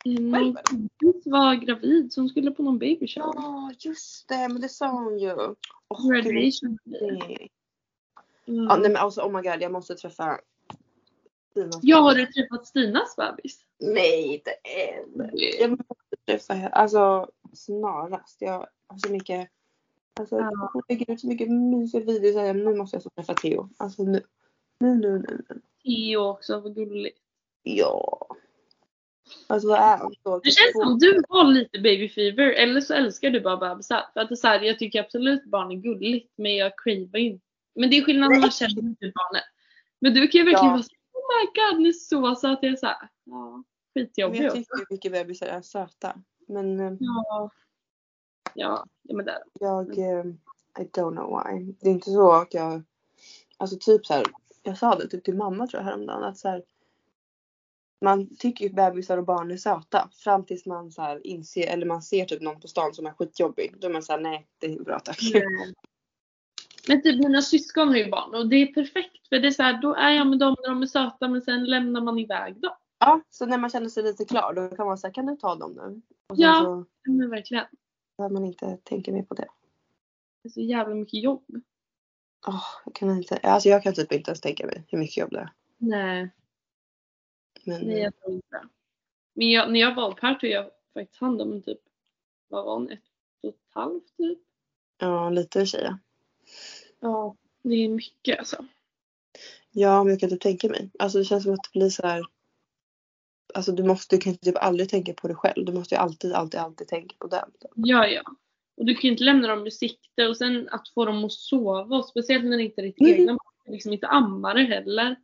eller? 0.05 0.63
kompis 0.63 1.25
var 1.25 1.55
gravid 1.55 2.13
så 2.13 2.21
hon 2.21 2.29
skulle 2.29 2.51
på 2.51 2.63
någon 2.63 2.79
baby 2.79 3.07
shower. 3.07 3.33
Ja, 3.35 3.71
just 3.79 4.27
det. 4.27 4.47
Men 4.47 4.61
det 4.61 4.69
sa 4.69 4.87
hon 4.91 5.19
ju. 5.19 5.35
Gud, 5.35 6.23
Graduation. 6.23 6.77
nej. 6.83 7.51
Mm. 8.47 8.63
Ja, 8.63 8.77
nej 8.77 8.91
men 8.91 8.97
alltså 8.97 9.21
oh 9.21 9.31
my 9.31 9.49
god, 9.49 9.61
jag 9.61 9.71
måste 9.71 9.95
träffa 9.95 10.39
Stinas 11.53 11.79
Ja, 11.81 11.97
har 11.97 12.15
du 12.15 12.25
träffat 12.25 12.67
Stinas 12.67 13.15
bebis? 13.15 13.59
Nej, 13.79 14.33
inte 14.33 14.51
än. 14.51 15.29
Jag 15.59 15.69
måste 15.69 16.15
träffa 16.27 16.53
henne. 16.53 16.69
Alltså 16.69 17.31
snarast. 17.53 18.41
Jag 18.41 18.67
har 18.87 18.97
så 18.97 19.11
mycket. 19.11 19.49
Alltså 20.19 20.35
Ja. 20.35 20.69
hon 20.73 20.81
lägger 20.89 21.11
ut 21.13 21.19
så 21.21 21.27
mycket 21.27 21.51
mysiga 21.51 22.01
videos. 22.05 22.35
Jag, 22.35 22.55
nu 22.55 22.75
måste 22.75 22.95
jag 22.95 23.03
så 23.03 23.09
träffa 23.09 23.33
Theo. 23.33 23.69
Alltså 23.77 24.03
nu. 24.03 24.21
Nu, 24.79 24.95
nu, 24.95 25.19
nu. 25.19 25.43
nu. 25.49 25.61
Theo 25.83 26.19
också, 26.29 26.59
vad 26.59 26.75
gulligt. 26.75 27.19
Ja. 27.63 28.27
Alltså 29.47 29.67
vad 29.67 29.79
är 29.79 29.97
han? 29.97 30.13
Det 30.43 30.49
känns 30.51 30.73
som 30.83 30.99
du 30.99 31.23
har 31.29 31.43
lite 31.43 31.79
baby 31.79 32.09
fever 32.09 32.43
eller 32.51 32.81
så 32.81 32.93
älskar 32.93 33.29
du 33.29 33.39
bara 33.41 33.57
bebisar. 33.57 34.05
För 34.13 34.19
att 34.19 34.29
det 34.29 34.33
är 34.33 34.35
så 34.35 34.47
här, 34.47 34.61
jag 34.61 34.79
tycker 34.79 34.99
absolut 35.03 35.45
barn 35.45 35.71
är 35.71 35.75
gulligt 35.75 36.33
men 36.35 36.55
jag 36.55 36.71
cravar 36.83 37.17
inte. 37.17 37.45
Men 37.75 37.89
det 37.89 37.97
är 37.97 38.01
skillnad 38.01 38.31
när 38.31 38.39
man 38.39 38.51
känner 38.51 38.79
inte 38.83 39.11
barnet. 39.15 39.43
Men 39.99 40.13
du 40.13 40.27
kan 40.27 40.39
ju 40.39 40.45
verkligen 40.45 40.65
Ja. 40.65 40.71
vara 40.71 40.83
my 41.29 41.45
god 41.55 41.81
ni 41.81 41.89
är 41.89 41.93
så 41.93 42.35
söta. 42.35 42.65
Jag 42.65 42.73
är 42.73 42.77
så 42.77 42.85
här, 42.85 43.09
ja 43.23 43.63
Men 43.95 44.05
skitjobbig 44.05 44.39
jag 44.39 44.45
också. 44.45 44.57
tycker 44.57 44.85
mycket 44.93 45.11
bebisar 45.11 45.47
är 45.47 45.61
söta. 45.61 46.15
Men 46.47 46.79
eh, 46.79 46.93
Ja. 46.99 47.51
Ja, 48.55 48.85
men 49.13 49.25
där. 49.25 49.43
jag, 49.53 49.97
eh, 49.97 50.25
I 50.79 50.83
don't 50.83 51.11
know 51.15 51.43
why. 51.43 51.73
Det 51.79 51.87
är 51.89 51.91
inte 51.93 52.11
så 52.11 52.31
att 52.31 52.53
jag, 52.53 52.83
alltså 53.57 53.77
typ 53.79 54.05
så 54.05 54.13
här, 54.13 54.25
jag 54.63 54.77
sa 54.77 54.95
det 54.95 55.07
typ 55.07 55.23
till 55.23 55.37
mamma 55.37 55.67
tror 55.67 55.79
jag 55.81 55.85
häromdagen 55.85 56.23
att 56.23 56.37
så 56.37 56.47
här, 56.49 56.63
man 58.01 58.35
tycker 58.35 58.65
ju 58.65 58.73
bebisar 58.73 59.17
och 59.17 59.25
barn 59.25 59.51
är 59.51 59.57
söta 59.57 60.09
fram 60.13 60.45
tills 60.45 60.65
man 60.65 60.91
så 60.91 61.19
inser 61.23 61.67
eller 61.67 61.85
man 61.85 62.01
ser 62.01 62.25
typ 62.25 62.41
någon 62.41 62.59
på 62.59 62.67
stan 62.67 62.93
som 62.93 63.05
är 63.05 63.11
skitjobbig. 63.11 63.75
Då 63.79 63.87
är 63.87 63.91
man 63.91 64.03
såhär 64.03 64.19
nej 64.19 64.47
det 64.57 64.67
är 64.73 64.83
bra 64.83 64.99
tack. 64.99 65.19
Men 66.87 67.01
typ 67.01 67.19
mina 67.23 67.41
syskon 67.41 67.87
har 67.87 67.95
ju 67.95 68.09
barn 68.09 68.35
och 68.35 68.47
det 68.47 68.55
är 68.55 68.73
perfekt 68.73 69.27
för 69.29 69.39
det 69.39 69.47
är 69.47 69.51
så 69.51 69.63
här, 69.63 69.81
då 69.81 69.93
är 69.93 70.09
jag 70.11 70.27
med 70.27 70.39
dem 70.39 70.55
när 70.61 70.69
de 70.69 70.81
är 70.81 70.85
söta 70.85 71.27
men 71.27 71.41
sen 71.41 71.65
lämnar 71.65 72.01
man 72.01 72.19
iväg 72.19 72.61
dem. 72.61 72.75
Ja 72.99 73.21
så 73.29 73.45
när 73.45 73.57
man 73.57 73.69
känner 73.69 73.89
sig 73.89 74.03
lite 74.03 74.25
klar 74.25 74.53
då 74.53 74.75
kan 74.75 74.85
man 74.87 74.97
säga 74.97 75.13
kan 75.13 75.25
du 75.25 75.35
ta 75.35 75.55
dem 75.55 75.73
nu? 75.73 76.01
Ja. 76.35 76.61
så 76.63 76.85
Men 77.11 77.29
verkligen. 77.29 77.65
behöver 78.17 78.33
man 78.33 78.45
inte 78.45 78.77
tänka 78.83 79.11
mer 79.11 79.23
på 79.23 79.33
det. 79.33 79.47
Det 80.43 80.49
är 80.49 80.51
så 80.51 80.61
jävla 80.61 80.95
mycket 80.95 81.23
jobb. 81.23 81.45
Åh, 82.47 82.63
jag 82.85 82.95
kan 82.95 83.17
inte, 83.17 83.37
alltså 83.37 83.69
jag 83.69 83.83
kan 83.83 83.93
typ 83.93 84.11
inte 84.11 84.31
ens 84.31 84.41
tänka 84.41 84.65
mig 84.65 84.83
hur 84.87 84.97
mycket 84.97 85.17
jobb 85.17 85.31
det 85.31 85.39
är. 85.39 85.49
Nej. 85.77 86.29
Men, 87.65 87.81
Nej, 87.81 87.99
jag 87.99 88.19
tror 88.19 88.33
inte. 88.33 88.67
Men 89.33 89.49
jag, 89.49 89.71
när 89.71 89.79
jag 89.79 89.95
var 89.95 90.03
au 90.03 90.15
pair 90.15 90.35
tog 90.35 90.49
jag 90.49 90.69
faktiskt 90.93 91.21
hand 91.21 91.41
om 91.41 91.61
typ, 91.61 91.79
vad 92.47 92.65
var 92.65 92.73
hon, 92.73 92.91
ett 92.91 92.99
och 93.43 93.49
ett 93.49 93.55
halvt 93.69 94.17
typ? 94.17 94.39
ja 94.97 95.29
lite 95.29 95.65
tjejer. 95.65 95.97
Ja, 97.03 97.35
det 97.63 97.75
är 97.75 97.89
mycket 97.89 98.39
alltså. 98.39 98.65
Ja, 99.71 100.03
men 100.03 100.11
jag 100.11 100.19
kan 100.19 100.29
typ 100.29 100.41
tänka 100.41 100.69
mig. 100.69 100.89
Alltså 100.99 101.17
det 101.17 101.23
känns 101.25 101.43
som 101.43 101.53
att 101.53 101.63
det 101.73 101.79
blir 101.79 101.89
så 101.89 102.07
här. 102.07 102.23
Alltså 103.53 103.71
du 103.71 103.83
måste, 103.83 104.15
du 104.15 104.21
kan 104.21 104.37
typ 104.37 104.55
aldrig 104.57 104.89
tänka 104.89 105.13
på 105.13 105.27
dig 105.27 105.35
själv. 105.35 105.65
Du 105.65 105.73
måste 105.73 105.95
ju 105.95 105.99
alltid, 106.01 106.33
alltid, 106.33 106.59
alltid 106.59 106.87
tänka 106.87 107.15
på 107.19 107.27
den. 107.27 107.51
Ja, 107.75 108.07
ja. 108.07 108.21
Och 108.77 108.85
du 108.85 108.93
kan 108.95 109.01
ju 109.01 109.11
inte 109.11 109.23
lämna 109.23 109.47
dem 109.47 109.67
i 109.67 109.71
sikte 109.71 110.27
och 110.27 110.37
sen 110.37 110.69
att 110.71 110.89
få 110.89 111.05
dem 111.05 111.25
att 111.25 111.31
sova, 111.31 111.97
och 111.97 112.05
speciellt 112.05 112.45
när 112.45 112.57
det 112.57 112.63
inte 112.63 112.81
är 112.81 112.83
ditt 112.83 113.01
Mm. 113.01 113.13
egna 113.13 113.31
barn, 113.31 113.73
liksom 113.73 113.93
inte 113.93 114.07
amma 114.07 114.53
det 114.53 114.63
heller. 114.63 115.15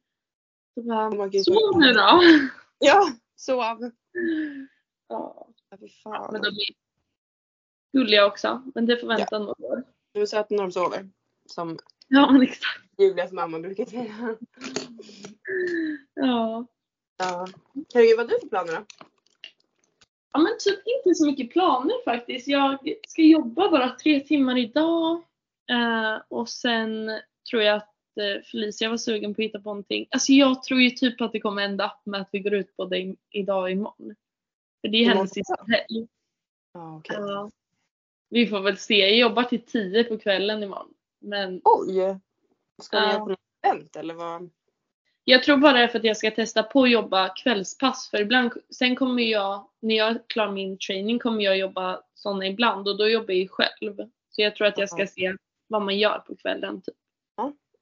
Så 0.74 0.82
bara, 0.82 1.08
Oh 1.10 1.42
sov 1.42 1.80
nu 1.80 1.94
då! 1.94 2.22
Ja, 2.80 3.10
sov. 3.36 3.92
Ja, 5.08 5.48
Ja, 5.70 5.78
fy 5.80 5.90
fan. 5.90 6.30
men 6.34 6.42
de 6.42 6.48
är 6.48 6.76
gulliga 7.94 8.26
också, 8.26 8.72
men 8.76 8.86
det 8.86 8.98
får 8.98 9.08
vänta 9.08 9.40
några 9.40 9.66
år. 9.66 9.84
Du 10.12 10.22
är 10.22 10.26
söt 10.26 10.50
när 10.50 10.58
de 10.62 10.72
sover. 10.72 11.10
Som 11.50 11.78
Ja, 12.08 12.44
exakt. 12.44 12.84
Julias 12.98 13.32
mamma 13.32 13.60
brukar 13.60 13.86
säga. 13.86 14.36
Ja. 16.14 16.66
Ja. 17.18 17.48
Herregud, 17.94 18.18
vad 18.18 18.26
har 18.30 18.34
du 18.36 18.40
för 18.42 18.48
planer 18.50 18.74
då? 18.74 18.86
Ja 20.34 20.40
men 20.40 20.52
typ 20.60 20.80
inte 20.86 21.16
så 21.16 21.26
mycket 21.26 21.52
planer 21.52 22.04
faktiskt. 22.06 22.48
Jag 22.48 22.78
ska 23.08 23.22
jobba 23.22 23.70
bara 23.72 23.90
tre 23.90 24.20
timmar 24.20 24.58
idag. 24.58 25.24
Eh, 25.72 26.22
och 26.28 26.50
sen 26.50 27.20
tror 27.50 27.62
jag 27.64 27.76
att 27.78 27.94
eh, 28.20 28.42
Felicia 28.52 28.90
var 28.90 28.98
sugen 28.98 29.34
på 29.36 29.42
att 29.42 29.46
hitta 29.46 29.60
på 29.60 29.70
någonting. 29.70 30.08
Alltså 30.12 30.32
jag 30.32 30.64
tror 30.64 30.82
ju 30.82 30.90
typ 30.90 31.22
att 31.22 31.32
det 31.32 31.40
kommer 31.40 31.62
ända 31.62 31.86
upp 31.86 32.06
med 32.06 32.22
att 32.22 32.30
vi 32.32 32.40
går 32.40 32.54
ut 32.54 32.76
på 32.76 32.86
det 32.86 32.98
i- 32.98 33.18
idag 33.30 33.62
och 33.64 33.72
imorgon. 33.72 34.16
För 34.82 34.88
det 34.88 34.98
är 34.98 35.10
hennes 35.10 35.34
sista 35.34 35.56
helg. 35.68 36.08
Ja, 36.74 36.98
okej. 36.98 37.18
Ja. 37.20 37.52
Vi 38.30 38.48
får 38.48 38.60
väl 38.62 38.78
se. 38.78 39.00
Jag 39.00 39.18
jobbar 39.18 39.44
till 39.44 39.62
tio 39.66 40.04
på 40.04 40.18
kvällen 40.18 40.64
imorgon. 40.64 40.94
Men 41.20 41.62
Oj! 41.64 42.20
Ska 42.82 43.00
ni 43.00 43.06
Ja. 43.06 43.12
göra 43.12 43.20
på 43.20 43.30
något 43.30 43.40
event 43.62 43.96
eller 43.96 44.14
vad? 44.14 44.50
jag 45.24 45.44
tror 45.44 45.58
bara 45.58 45.74
det 45.74 45.80
är 45.80 45.88
för 45.88 46.00
att 46.00 46.04
jag 46.06 46.18
ska 46.18 46.32
testa 46.32 46.64
på 46.64 46.84
att 46.84 46.92
jobba 46.92 47.30
kvällspass. 47.30 48.10
För 48.10 48.22
ibland, 48.22 48.52
sen 48.70 48.96
kommer 48.96 49.24
jag, 49.24 49.70
när 49.80 49.96
jag 49.96 50.10
är 50.10 50.22
klar 50.28 50.52
min 50.52 50.78
training 50.78 51.20
kommer 51.20 51.44
jag 51.44 51.58
jobba 51.58 52.02
sådana 52.14 52.48
ibland 52.48 52.88
och 52.88 52.98
då 52.98 53.10
jobbar 53.10 53.28
jag 53.28 53.38
ju 53.38 53.48
själv. 53.48 53.96
Så 54.30 54.42
jag 54.42 54.56
tror 54.56 54.68
att 54.68 54.78
jag 54.78 54.90
ska 54.90 55.08
se 55.08 55.36
vad 55.68 55.82
man 55.82 55.98
gör 55.98 56.20
på 56.20 56.36
kvällen. 56.36 56.82
Typ. 56.82 56.96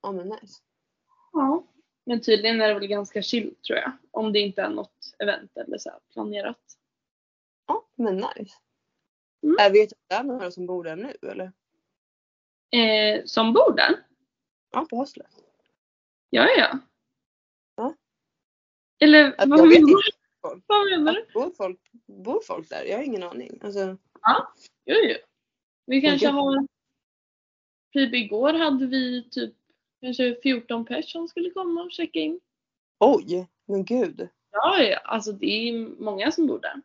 Ja 0.01 0.11
men 0.11 0.29
nice. 0.29 0.61
Ja. 1.33 1.63
Men 2.05 2.21
tydligen 2.21 2.61
är 2.61 2.67
det 2.67 2.73
väl 2.73 2.87
ganska 2.87 3.21
chill 3.21 3.55
tror 3.67 3.79
jag. 3.79 3.91
Om 4.11 4.33
det 4.33 4.39
inte 4.39 4.61
är 4.61 4.69
något 4.69 5.15
event 5.19 5.57
eller 5.57 5.77
så 5.77 5.91
planerat. 6.13 6.77
Ja 7.67 7.85
men 7.95 8.15
nice. 8.15 8.53
Mm. 9.43 9.55
Jag 9.59 9.71
vet 9.71 9.91
att 9.91 9.99
det 10.07 10.15
är 10.15 10.23
några 10.23 10.51
som 10.51 10.65
bor 10.65 10.83
där 10.83 10.95
nu 10.95 11.13
eller? 11.31 11.51
Eh, 12.71 13.25
som 13.25 13.53
bor 13.53 13.75
där? 13.75 14.03
Ja 14.71 14.85
på 14.89 14.95
hostlet. 14.95 15.31
Ja, 16.29 16.47
ja. 16.57 16.79
Ja. 17.75 17.95
Eller 18.99 19.25
Alltså, 19.31 19.49
vad 19.49 19.59
jag 19.59 19.67
vet 19.67 19.79
inte. 19.79 19.93
Vad 20.67 20.89
menar 20.89 21.13
du? 21.13 21.25
Bor 21.33 21.51
folk, 21.57 21.79
bor 22.05 22.41
folk 22.41 22.69
där? 22.69 22.83
Jag 22.83 22.97
har 22.97 23.03
ingen 23.03 23.23
aning. 23.23 23.59
Alltså, 23.63 23.97
Jo, 24.85 24.95
jo. 25.03 25.15
Vi 25.85 26.01
kanske 26.01 26.27
har... 26.27 26.67
Typ 27.93 28.13
igår 28.13 28.53
hade 28.53 28.87
vi 28.87 29.29
typ 29.29 29.53
kanske 30.01 30.35
14 30.43 30.85
pers 30.85 31.11
som 31.11 31.27
skulle 31.27 31.49
komma 31.49 31.81
och 31.83 31.91
checka 31.91 32.19
in. 32.19 32.39
oj, 32.99 33.47
men 33.65 33.85
gud. 33.85 34.29
Ja, 34.51 34.83
ja. 34.83 34.97
Alltså 34.97 35.31
det 35.31 35.69
är 35.69 35.73
många 36.03 36.31
som 36.31 36.47
bor 36.47 36.59
där. 36.59 36.81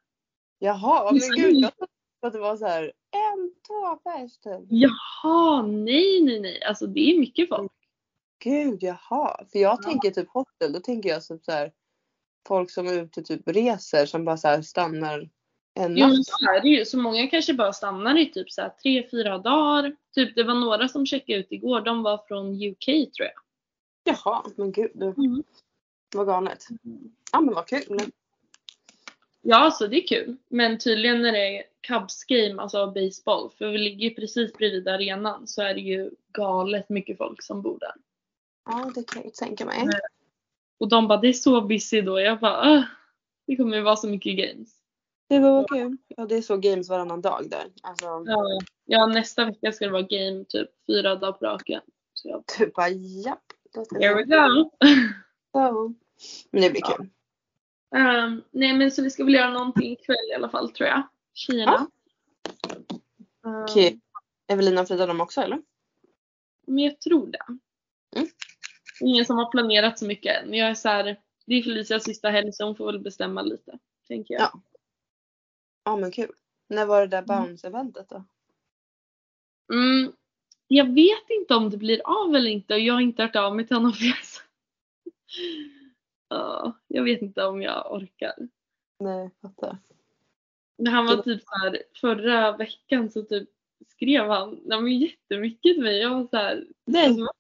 Jaha, 0.59 1.13
men 1.13 1.37
gud. 1.37 1.57
Jag 1.57 1.73
trodde 2.23 2.27
att 2.27 2.33
det 2.33 2.39
var 2.39 2.57
så 2.57 2.67
här 2.67 2.93
en, 3.11 3.53
två 3.67 3.97
pers 3.97 4.39
typ. 4.39 4.67
Jaha, 4.69 5.63
nej, 5.63 6.21
nej, 6.23 6.41
nej. 6.41 6.63
Alltså 6.63 6.87
det 6.87 7.01
är 7.01 7.19
mycket 7.19 7.49
folk. 7.49 7.73
Gud, 8.45 8.83
jaha. 8.83 9.45
För 9.53 9.59
jag 9.59 9.73
Ja. 9.73 9.77
tänker 9.77 10.11
typ 10.11 10.29
hostel, 10.31 10.73
då 10.73 10.81
tänker 10.81 11.09
jag 11.09 11.25
typ 11.27 11.45
så 11.45 11.53
här 11.53 11.73
folk 12.49 12.71
som 12.71 12.87
är 12.87 13.03
ute 13.03 13.23
typ 13.23 13.49
reser 13.49 14.07
som 14.07 14.25
bara 14.25 14.37
så 14.37 14.49
här 14.49 14.63
stannar 14.63 15.31
en 15.75 15.97
Jo, 15.97 16.07
natt. 16.07 16.27
så 16.27 16.51
är 16.51 16.61
det 16.63 16.69
ju. 16.69 16.85
Så 16.85 16.99
många 16.99 17.27
kanske 17.27 17.55
bara 17.55 17.73
stannar 17.73 18.19
i 18.19 18.31
typ 18.33 18.51
så 18.51 18.61
här 18.63 18.69
tre, 18.83 19.09
fyra 19.11 19.39
dagar. 19.39 19.97
Typ 20.15 20.35
det 20.35 20.43
var 20.45 20.55
några 20.55 20.89
som 20.89 21.07
checkade 21.07 21.39
ut 21.39 21.47
igår. 21.53 21.81
De 21.81 22.03
var 22.03 22.19
från 22.29 22.55
UK 22.55 22.85
tror 22.87 23.29
jag. 23.29 23.35
Jaha, 24.05 24.43
men 24.57 24.73
gud. 24.73 25.03
Mm. 25.03 25.43
Vad 26.15 26.27
galet. 26.27 26.67
Ja 27.33 27.41
men 27.41 27.55
vad 27.55 27.67
kul. 27.67 28.01
Ja, 29.43 29.71
så 29.71 29.87
det 29.87 29.97
är 30.03 30.07
kul. 30.07 30.37
Men 30.49 30.79
tydligen 30.79 31.23
när 31.23 31.33
det 31.33 31.59
är 31.59 31.63
Cubs 31.89 32.25
game, 32.25 32.63
alltså 32.63 32.87
baseball, 32.87 33.51
för 33.59 33.69
vi 33.69 33.79
ligger 33.79 34.09
ju 34.09 34.15
precis 34.15 34.53
bredvid 34.53 34.89
arenan, 34.89 35.47
så 35.47 35.63
är 35.63 35.75
det 35.75 35.81
ju 35.81 36.11
galet 36.33 36.89
mycket 36.89 37.19
folk 37.19 37.43
som 37.43 37.63
bor 37.63 37.79
där. 37.79 37.93
Ja 38.65 38.93
det 38.95 39.07
kan 39.09 39.23
jag 39.23 39.25
ju 39.25 39.31
tänka 39.31 39.65
mig. 39.65 39.85
Nej. 39.87 40.01
Och 40.81 40.89
de 40.89 41.09
bara, 41.09 41.21
det 41.21 41.29
är 41.29 41.33
så 41.33 41.61
busy 41.61 42.01
då. 42.01 42.21
Jag 42.21 42.41
bara, 42.41 42.73
"Åh, 42.75 42.83
det 43.47 43.57
kommer 43.57 43.77
ju 43.77 43.83
vara 43.83 43.97
så 43.97 44.09
mycket 44.09 44.37
games. 44.37 44.69
Det 45.29 45.39
var 45.39 45.69
kul. 45.69 45.97
Ja 46.09 46.27
det 46.27 46.35
är 46.37 46.43
så 46.43 46.57
games 46.57 46.89
varannan 46.89 47.21
dag 47.21 47.51
där. 47.51 47.65
Alltså 47.83 48.07
Ja, 48.27 48.59
ja 48.85 49.07
nästa 49.07 49.45
vecka 49.45 49.73
ska 49.73 49.85
det 49.85 49.91
vara 49.93 50.03
game 50.03 50.45
typ 50.49 50.69
fyra 50.87 51.15
dagar 51.17 51.33
på 51.33 51.45
raken. 51.45 51.81
Så 52.15 52.29
jag 52.29 52.47
typ 52.47 52.75
bara 52.75 52.89
japp. 52.89 53.39
here 54.01 54.15
we 54.15 54.23
go. 54.25 54.71
gå. 55.53 55.95
Men 56.51 56.63
det 56.63 56.71
blir 56.71 56.83
Ja. 56.85 56.97
kul. 56.97 57.09
Ehm, 57.95 58.43
nej 58.51 58.73
men 58.73 58.91
så 58.91 59.03
vi 59.03 59.11
ska 59.11 59.25
väl 59.25 59.35
göra 59.35 59.51
någonting 59.51 59.93
ikväll 59.93 60.31
i 60.31 60.35
alla 60.35 60.49
fall 60.49 60.71
tror 60.71 60.89
jag. 60.89 61.03
Tjejerna. 61.35 61.87
Ehm, 63.47 63.63
Okej. 63.63 64.01
Evelina 64.49 64.81
och 64.81 64.89
Frida 64.89 65.07
de 65.07 65.21
också 65.21 65.41
eller? 65.41 65.63
Men 66.67 66.85
jag 66.85 67.01
tror 67.01 67.27
det. 67.27 67.47
Mm. 68.17 68.29
Ingen 69.01 69.25
som 69.25 69.37
har 69.37 69.51
planerat 69.51 69.99
så 69.99 70.07
mycket 70.07 70.43
än. 70.43 70.55
Jag 70.55 70.69
är 70.69 70.75
så 70.75 70.89
här, 70.89 71.17
det 71.47 71.55
är 71.55 71.63
Felicias 71.63 72.05
sista 72.05 72.31
helg 72.31 72.53
så 72.53 72.65
hon 72.65 72.77
får 72.77 72.87
väl 72.87 73.01
bestämma 73.01 73.43
lite. 73.43 73.79
Tänker 74.09 74.35
jag. 74.35 74.43
Ja. 74.43 74.63
Ja 75.85 75.97
men 75.97 76.11
kul. 76.11 76.33
När 76.69 76.87
var 76.87 77.01
det 77.01 77.07
där 77.07 77.23
bounce-eventet 77.23 78.09
då? 78.09 78.25
Mm, 79.73 80.13
jag 80.69 80.95
vet 80.95 81.31
inte 81.31 81.55
om 81.55 81.71
det 81.71 81.77
blir 81.77 82.01
av 82.05 82.37
eller 82.37 82.51
inte 82.51 82.75
och 82.75 82.81
jag 82.81 82.95
har 82.95 83.01
inte 83.01 83.23
hört 83.23 83.37
av 83.37 83.57
mig 83.57 83.67
till 83.67 83.77
honom 83.77 83.93
för 83.93 84.05
jag 84.05 84.17
Ja, 86.33 86.73
jag 86.89 87.03
vet 87.03 87.23
inte 87.23 87.45
om 87.45 87.63
jag 87.63 87.93
orkar. 87.93 88.35
Nej, 88.99 89.31
fattar. 89.43 89.79
Men 90.79 90.93
han 90.93 91.07
var 91.07 91.17
typ 91.17 91.43
så 91.43 91.59
här, 91.59 91.83
förra 92.01 92.57
veckan 92.57 93.11
så 93.11 93.23
typ 93.23 93.49
skrev 93.89 94.29
han 94.29 94.61
men 94.65 94.99
jättemycket 94.99 95.63
till 95.63 95.83
mig. 95.83 95.99
Jag 95.99 96.11
var 96.11 96.27
så 96.31 96.37
här, 96.37 96.67
Nej. 96.85 97.07
alltså, 97.07 97.33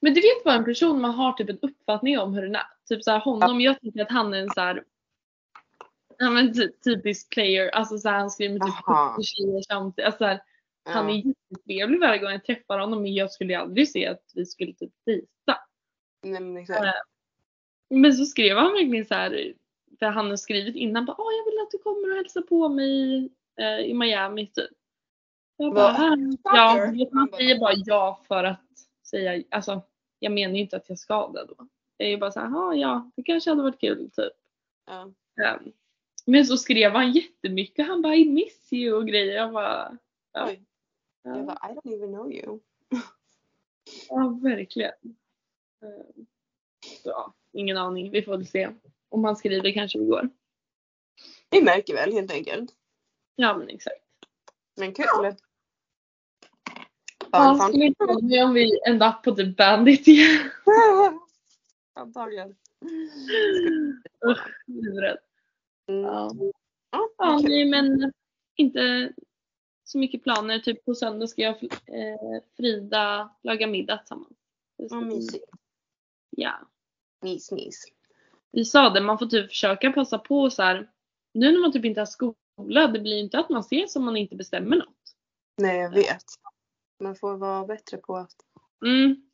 men 0.00 0.14
du 0.14 0.20
vet 0.20 0.44
bara 0.44 0.54
en 0.54 0.64
person 0.64 1.00
man 1.00 1.10
har 1.10 1.32
typ 1.32 1.48
en 1.48 1.58
uppfattning 1.62 2.18
om 2.18 2.34
hur 2.34 2.42
den 2.42 2.54
är. 2.54 2.66
Typ 2.88 3.04
så 3.04 3.10
här, 3.10 3.20
honom, 3.20 3.60
jag 3.60 3.80
tycker 3.80 4.02
att 4.02 4.10
han 4.10 4.34
är 4.34 4.38
en 4.38 4.50
så 4.50 4.60
här, 4.60 4.84
ja 6.18 6.30
men 6.30 6.54
typ 6.54 6.82
typisk 6.82 7.30
player. 7.30 7.68
Alltså 7.68 7.98
så 7.98 8.08
här, 8.08 8.18
han 8.18 8.30
skriver 8.30 8.58
med 8.58 8.66
typ 8.66 8.88
Aha. 8.88 9.14
70 9.16 9.22
tjejer 9.22 9.62
samtidigt. 9.62 10.06
Alltså, 10.06 10.38
så 10.86 10.92
Han 10.92 11.10
är 11.10 11.14
jättetrevlig 11.26 12.00
varje 12.00 12.18
gång 12.18 12.30
jag 12.30 12.44
träffar 12.44 12.78
honom 12.78 13.02
men 13.02 13.14
jag 13.14 13.30
skulle 13.30 13.58
aldrig 13.58 13.88
se 13.88 14.06
att 14.06 14.32
vi 14.34 14.46
skulle 14.46 14.74
typ 14.74 14.92
dejta. 15.06 15.58
Nej 16.22 16.40
men 16.40 16.56
exakt. 16.56 16.80
Men 17.90 18.14
så 18.14 18.24
skrev 18.24 18.56
han 18.56 18.72
verkligen 18.72 19.04
så 19.06 19.14
här, 19.14 19.54
för 19.98 20.06
han 20.06 20.30
har 20.30 20.36
skrivit 20.36 20.76
innan 20.76 21.04
bara 21.04 21.16
jag 21.18 21.44
vill 21.52 21.60
att 21.62 21.70
du 21.70 21.78
kommer 21.78 22.10
och 22.10 22.16
hälsar 22.16 22.40
på 22.42 22.68
mig 22.68 23.28
eh, 23.60 23.78
i 23.80 23.94
Miami 23.94 24.46
typ. 24.46 24.70
Jag 25.56 25.74
bara? 25.74 25.86
"Ah." 25.86 26.16
ja, 26.42 26.92
man 27.12 27.28
säger 27.36 27.58
bara 27.58 27.72
ja 27.74 28.20
för 28.28 28.44
att 28.44 28.60
säga, 29.06 29.42
alltså 29.50 29.82
jag 30.18 30.32
menar 30.32 30.54
ju 30.54 30.60
inte 30.60 30.76
att 30.76 30.88
jag 30.88 30.98
ska 30.98 31.28
det 31.28 31.44
då. 31.44 31.68
Jag 31.96 32.06
är 32.06 32.10
ju 32.10 32.18
bara 32.18 32.32
såhär, 32.32 32.56
"Ah, 32.68 32.74
ja 32.74 33.10
det 33.16 33.22
kanske 33.22 33.50
hade 33.50 33.62
varit 33.62 33.80
kul 33.80 34.10
typ. 34.10 34.32
Ja. 34.86 35.12
Ehm, 35.44 35.72
Men 36.26 36.46
så 36.46 36.56
skrev 36.56 36.92
han 36.92 37.12
jättemycket, 37.12 37.86
han 37.86 38.02
bara 38.02 38.14
I 38.16 38.24
miss 38.24 38.72
you 38.72 38.96
och 38.96 39.06
grejer. 39.06 39.34
Jag 39.36 39.52
bara, 39.52 39.98
ja, 40.32 40.46
Oj. 40.48 40.62
Jag 41.22 41.38
ja, 41.38 41.42
bara, 41.42 41.70
I 41.70 41.74
don't 41.74 41.94
even 41.96 42.08
know 42.12 42.32
you. 42.32 42.58
ja 44.08 44.38
verkligen. 44.42 44.92
Ehm, 45.82 46.26
Så, 47.02 47.08
ja, 47.08 47.34
ingen 47.52 47.76
aning, 47.76 48.10
vi 48.10 48.22
får 48.22 48.32
väl 48.36 48.46
se. 48.46 48.68
Om 49.08 49.24
han 49.24 49.36
skriver 49.36 49.72
kanske 49.72 49.98
det 49.98 50.04
går. 50.04 50.28
Vi 51.50 51.62
märker 51.62 51.94
väl 51.94 52.12
helt 52.12 52.32
enkelt. 52.32 52.70
Ja 53.36 53.58
men 53.58 53.68
exakt. 53.68 54.04
Men 54.76 54.92
kul. 54.94 55.06
Ja, 55.12 55.32
Fan, 57.30 57.56
ska 57.56 57.64
fan. 57.64 57.72
vi 57.72 57.84
inte 57.86 58.04
se 58.30 58.42
om 58.42 58.54
vi 58.54 58.80
ändå 58.88 59.20
på 59.24 59.34
typ 59.34 59.56
Bandit 59.56 60.08
igen. 60.08 60.50
Antagligen. 61.94 62.56
Usch, 64.26 64.46
livrädd. 64.66 65.18
Mm. 65.88 66.02
Ja. 66.02 66.30
Ja, 66.90 67.08
Ja, 67.18 67.40
nej, 67.42 67.64
men 67.64 68.12
inte 68.56 69.12
så 69.84 69.98
mycket 69.98 70.22
planer. 70.22 70.58
Typ 70.58 70.84
på 70.84 70.94
söndag 70.94 71.26
ska 71.26 71.42
jag 71.42 71.56
och 71.56 71.62
eh, 71.94 72.42
Frida 72.56 73.30
laga 73.42 73.66
middag 73.66 73.98
tillsammans. 73.98 74.36
Vad 74.76 75.06
mysigt. 75.06 75.44
Ja. 76.30 76.69
Mys, 77.22 77.52
mys. 77.52 77.84
Vi 78.52 78.64
sa 78.64 78.90
det, 78.90 79.00
man 79.00 79.18
får 79.18 79.26
typ 79.26 79.48
försöka 79.48 79.92
passa 79.92 80.18
på 80.18 80.50
så 80.50 80.62
här. 80.62 80.90
Nu 81.34 81.52
när 81.52 81.60
man 81.60 81.72
typ 81.72 81.84
inte 81.84 82.00
har 82.00 82.06
skola, 82.06 82.86
det 82.86 82.98
blir 83.00 83.14
ju 83.14 83.20
inte 83.20 83.38
att 83.38 83.48
man 83.50 83.60
ses 83.60 83.96
om 83.96 84.04
man 84.04 84.16
inte 84.16 84.36
bestämmer 84.36 84.76
något. 84.76 85.14
Nej, 85.56 85.78
jag 85.78 85.90
vet. 85.90 86.24
Man 87.00 87.16
får 87.16 87.36
vara 87.36 87.66
bättre 87.66 87.96
på 87.96 88.16
att... 88.16 88.36
Mm. 88.84 89.26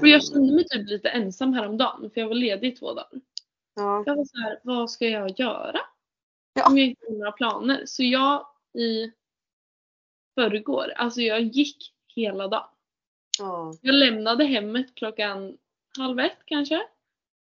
Och 0.00 0.08
jag 0.08 0.24
kände 0.24 0.54
mig 0.54 0.68
typ 0.68 0.88
lite 0.88 1.08
ensam 1.08 1.52
häromdagen 1.52 2.10
för 2.10 2.20
jag 2.20 2.28
var 2.28 2.34
ledig 2.34 2.72
i 2.72 2.76
två 2.76 2.94
dagar. 2.94 3.08
ja. 3.74 4.02
Jag 4.06 4.16
var 4.16 4.24
så 4.24 4.38
här, 4.38 4.60
vad 4.62 4.90
ska 4.90 5.08
jag 5.08 5.40
göra? 5.40 5.80
Ja. 6.52 6.66
Om 6.66 6.78
jag 6.78 6.86
inte 6.86 7.06
har 7.08 7.18
några 7.18 7.32
planer. 7.32 7.82
Så 7.86 8.02
jag 8.02 8.46
i 8.74 9.12
förrgår, 10.34 10.92
alltså 10.96 11.20
jag 11.20 11.40
gick 11.40 11.94
hela 12.14 12.48
dagen. 12.48 12.68
Ja. 13.38 13.74
Jag 13.82 13.94
lämnade 13.94 14.44
hemmet 14.44 14.94
klockan 14.94 15.58
halv 15.98 16.20
ett 16.20 16.38
kanske. 16.44 16.86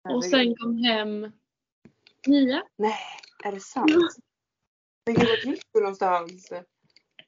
Och 0.10 0.25
sen 0.25 0.55
kom 0.55 0.77
hem 0.77 1.31
nio. 2.27 2.63
Nej, 2.75 3.00
är 3.43 3.51
det 3.51 3.60
sant? 3.60 3.91
Men 5.05 5.15
gud, 5.15 5.27
vart 5.29 5.46
gick 5.46 5.63
du 5.74 5.79
någonstans? 5.79 6.51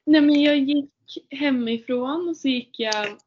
Nej 0.06 0.22
men 0.22 0.42
jag 0.42 0.58
gick 0.58 0.92
hemifrån 1.30 2.30
och 2.30 2.38
så 2.38 2.48
gick 2.48 2.80
jag 2.80 3.18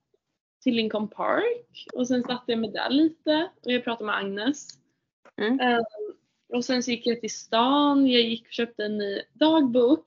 till 0.62 0.74
Lincoln 0.74 1.08
Park 1.08 1.86
och 1.94 2.08
sen 2.08 2.22
satte 2.22 2.52
jag 2.52 2.58
mig 2.58 2.70
där 2.70 2.90
lite 2.90 3.50
och 3.62 3.72
jag 3.72 3.84
pratade 3.84 4.06
med 4.06 4.16
Agnes. 4.16 4.68
Mm. 5.36 5.60
Ehm, 5.60 5.84
och 6.48 6.64
sen 6.64 6.82
så 6.82 6.90
gick 6.90 7.06
jag 7.06 7.20
till 7.20 7.34
stan, 7.34 8.06
jag 8.06 8.22
gick 8.22 8.46
och 8.46 8.52
köpte 8.52 8.84
en 8.84 8.98
ny 8.98 9.22
dagbok. 9.32 10.04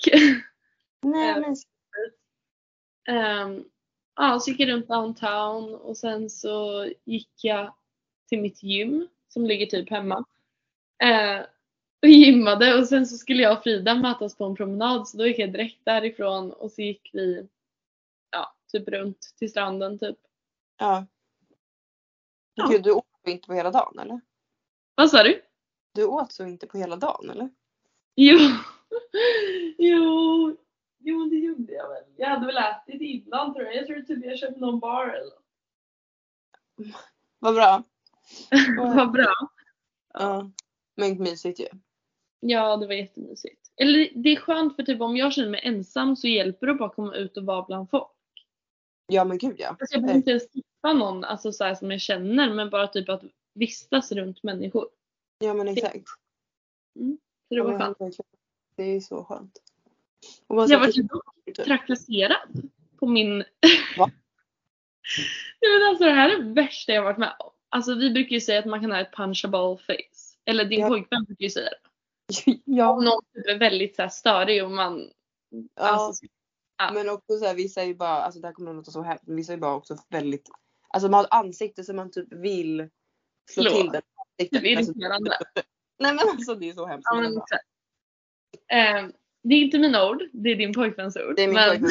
Nej, 1.02 1.30
Eh, 1.30 1.40
men 1.40 1.56
Ehm, 3.10 3.64
ja, 4.16 4.40
så 4.40 4.52
gick 4.52 4.60
jag 4.60 4.70
runt 4.70 4.88
downtown 4.88 5.76
och 5.76 5.98
sen 5.98 6.30
så 6.30 6.86
gick 7.06 7.32
jag 7.44 7.76
till 8.30 8.42
mitt 8.42 8.64
gym 8.64 9.08
som 9.30 9.46
ligger 9.46 9.66
typ 9.66 9.90
hemma. 9.90 10.26
Eh, 11.04 11.42
och 12.02 12.08
gymmade 12.08 12.80
och 12.80 12.88
sen 12.88 13.06
så 13.06 13.18
skulle 13.18 13.44
jag 13.44 13.58
och 13.58 13.64
Frida 13.64 13.96
mötas 13.96 14.36
på 14.36 14.46
en 14.46 14.56
promenad 14.56 15.08
så 15.08 15.18
då 15.18 15.28
gick 15.28 15.40
jag 15.40 15.52
direkt 15.52 15.86
därifrån 15.86 16.52
och 16.52 16.72
så 16.72 16.82
gick 16.82 17.10
vi 17.14 17.48
ja, 18.32 18.56
typ 18.72 18.88
runt 18.88 19.34
till 19.38 19.50
stranden 19.50 20.00
typ. 20.00 20.18
ja. 20.78 21.06
Ja. 22.54 22.68
Gud, 22.68 22.84
du 22.84 22.92
åt 22.92 23.06
inte 23.28 23.48
på 23.48 23.54
hela 23.54 23.72
dagen 23.72 24.00
eller? 24.00 24.22
Vad 24.96 25.10
sa 25.10 25.24
du? 25.24 25.42
Du 25.94 26.06
åt 26.06 26.32
så 26.32 26.48
inte 26.48 26.68
på 26.68 26.78
hela 26.78 26.96
dagen 26.96 27.30
eller? 27.30 27.50
Jo, 28.16 28.38
jo, 29.78 30.58
jo 30.98 31.26
det 31.30 31.36
gjorde 31.36 31.74
jag 31.74 31.90
väl. 31.90 32.04
Jag 32.16 32.28
hade 32.28 32.46
väl 32.46 32.58
ätit 32.58 33.02
innan 33.02 33.54
tror 33.54 33.66
jag. 33.66 33.76
Jag 33.76 33.88
tror 33.88 34.02
typ 34.02 34.26
jag 34.26 34.40
köpte 34.40 34.60
någon 34.60 34.80
bar 34.80 35.08
eller 35.08 35.26
något. 35.26 36.96
Vad 37.40 37.56
bra. 37.56 37.84
Vad 38.78 39.12
bra. 39.12 39.34
Ja. 40.14 40.52
Men 40.96 41.18
mysigt 41.24 41.60
ju. 41.60 41.68
Ja, 42.40 42.78
det 42.78 42.88
var 42.88 42.94
jättemysigt. 42.94 43.72
Eller 43.76 44.10
det 44.16 44.30
är 44.30 44.36
skönt 44.36 44.76
för 44.76 44.84
typ 44.84 45.02
om 45.02 45.18
jag 45.18 45.34
känner 45.34 45.50
mig 45.50 45.62
ensam 45.64 46.16
så 46.16 46.28
hjälper 46.28 46.68
det 46.68 46.74
bara 46.74 46.90
att 46.90 46.96
komma 46.96 47.16
ut 47.16 47.38
och 47.38 47.44
vara 47.46 47.66
bland 47.66 47.90
folk. 47.90 48.12
Ja 49.08 49.24
men 49.26 49.38
gud 49.38 49.56
ja. 49.60 49.68
Alltså 49.80 49.96
jag 49.96 50.02
behöver 50.02 50.18
inte 50.18 50.30
ens 50.32 50.50
träffa 50.50 50.94
någon 50.94 51.24
alltså 51.24 51.52
så 51.52 51.64
här 51.64 51.76
som 51.76 51.92
jag 51.92 52.02
känner 52.02 52.54
men 52.54 52.70
bara 52.70 52.88
typ 52.88 53.10
att 53.10 53.24
vistas 53.54 54.12
runt 54.12 54.44
människor. 54.44 54.90
Ja 55.40 55.54
men 55.54 55.68
exakt. 55.68 56.08
Så 56.08 57.00
det 57.50 57.56
Ja, 57.56 57.64
var 57.64 57.72
men 57.78 57.96
skönt. 57.96 58.18
Det 58.76 58.84
är 58.84 59.00
så 59.00 59.24
skönt. 59.24 59.62
Bara 60.48 60.68
Jag 60.68 60.80
var 60.80 60.88
typ- 60.88 61.66
trakasserad 61.66 62.70
på 63.00 63.08
min... 63.08 63.38
Va? 63.98 64.06
Nej 65.62 65.80
men 65.80 65.90
alltså 65.90 66.04
det 66.04 66.12
här 66.12 66.30
är 66.30 66.38
det 66.44 66.54
värsta 66.54 66.92
jag 66.92 67.04
varit 67.04 67.18
med 67.18 67.36
om. 67.40 67.52
Alltså 67.70 67.96
vi 67.96 68.12
brukar 68.12 68.34
ju 68.34 68.42
säga 68.42 68.60
att 68.60 68.66
man 68.66 68.82
kan 68.82 68.92
ha 68.92 69.00
ett 69.00 69.16
punchable 69.16 69.78
face. 69.88 70.38
Eller 70.46 70.66
din 70.66 70.80
Ja. 70.80 70.88
pojkvän 70.88 71.24
brukar 71.24 71.44
ju 71.44 71.50
säga 71.50 71.70
det. 71.70 71.90
Om 72.52 72.62
ja. 72.66 73.00
någon 73.00 73.22
typ 73.34 73.48
är 73.48 73.60
väldigt 73.60 73.96
så 73.96 74.02
här 74.02 74.10
störig 74.10 74.64
och 74.64 74.72
man... 74.72 75.12
ja. 75.50 75.64
Alltså, 75.76 76.26
ja. 76.78 76.92
Men 76.94 77.10
också 77.10 77.38
så 77.38 77.46
här, 77.46 77.56
vissa 77.56 77.82
är 77.82 77.86
ju 77.86 77.96
bara, 77.96 78.22
alltså 78.22 78.40
det 78.40 78.48
här 78.48 78.54
kommer 78.54 78.70
att 78.72 78.78
låta 78.78 78.92
så 78.92 79.02
hemskt, 79.02 79.28
men 79.28 79.36
vissa 79.36 79.54
är 79.54 79.58
bara 79.58 79.76
också 79.76 79.98
väldigt, 80.10 80.50
alltså 80.90 81.10
man 81.10 81.18
har 81.18 81.24
ett 81.24 81.34
ansikte 81.46 81.84
som 81.84 81.96
man 81.96 82.12
typ 82.12 82.34
vill 82.34 82.90
slå, 83.52 83.64
Slå. 83.64 83.72
till 83.72 83.92
den. 83.92 84.02
typ 84.38 84.54
Alltså, 84.78 84.92
irriterande. 84.92 85.32
nej 86.00 86.14
men 86.14 86.20
alltså 86.20 86.56
det 86.56 86.70
är 86.70 86.74
så 86.74 86.86
hemskt. 86.86 87.08
Ja, 87.12 87.22
men. 87.22 87.34
Eh, 88.72 89.10
det 89.44 89.56
är 89.56 89.62
inte 89.62 89.80
mina 89.80 90.10
ord, 90.10 90.24
det 90.34 90.50
är 90.50 90.56
din 90.56 90.74
pojkväns 90.74 91.18
ord. 91.18 91.36
det 91.36 91.44
är 91.44 91.48
min 91.48 91.56
men, 91.56 91.70
pojkvän. 91.70 91.90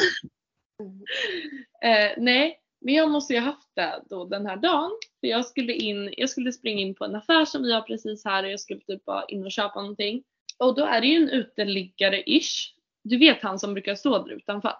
eh, 1.91 2.11
nej, 2.17 2.61
men 2.81 2.93
jag 2.93 3.09
måste 3.11 3.33
ju 3.33 3.39
ha 3.39 3.45
haft 3.45 3.69
det 3.75 4.03
då 4.09 4.25
den 4.25 4.45
här 4.45 4.57
dagen. 4.57 4.91
För 5.19 5.27
jag 5.27 5.45
skulle, 5.45 5.73
in, 5.73 6.13
jag 6.17 6.29
skulle 6.29 6.51
springa 6.51 6.81
in 6.81 6.95
på 6.95 7.05
en 7.05 7.15
affär 7.15 7.45
som 7.45 7.63
vi 7.63 7.73
har 7.73 7.81
precis 7.81 8.25
här 8.25 8.43
och 8.43 8.51
jag 8.51 8.59
skulle 8.59 8.79
typ 8.79 9.05
bara 9.05 9.25
in 9.25 9.45
och 9.45 9.51
köpa 9.51 9.81
någonting. 9.81 10.23
Och 10.57 10.75
då 10.75 10.85
är 10.85 11.01
det 11.01 11.07
ju 11.07 11.15
en 11.15 11.29
uteliggare-ish. 11.29 12.73
Du 13.03 13.17
vet 13.17 13.41
han 13.41 13.59
som 13.59 13.73
brukar 13.73 13.95
stå 13.95 14.23
där 14.23 14.31
utanför. 14.33 14.73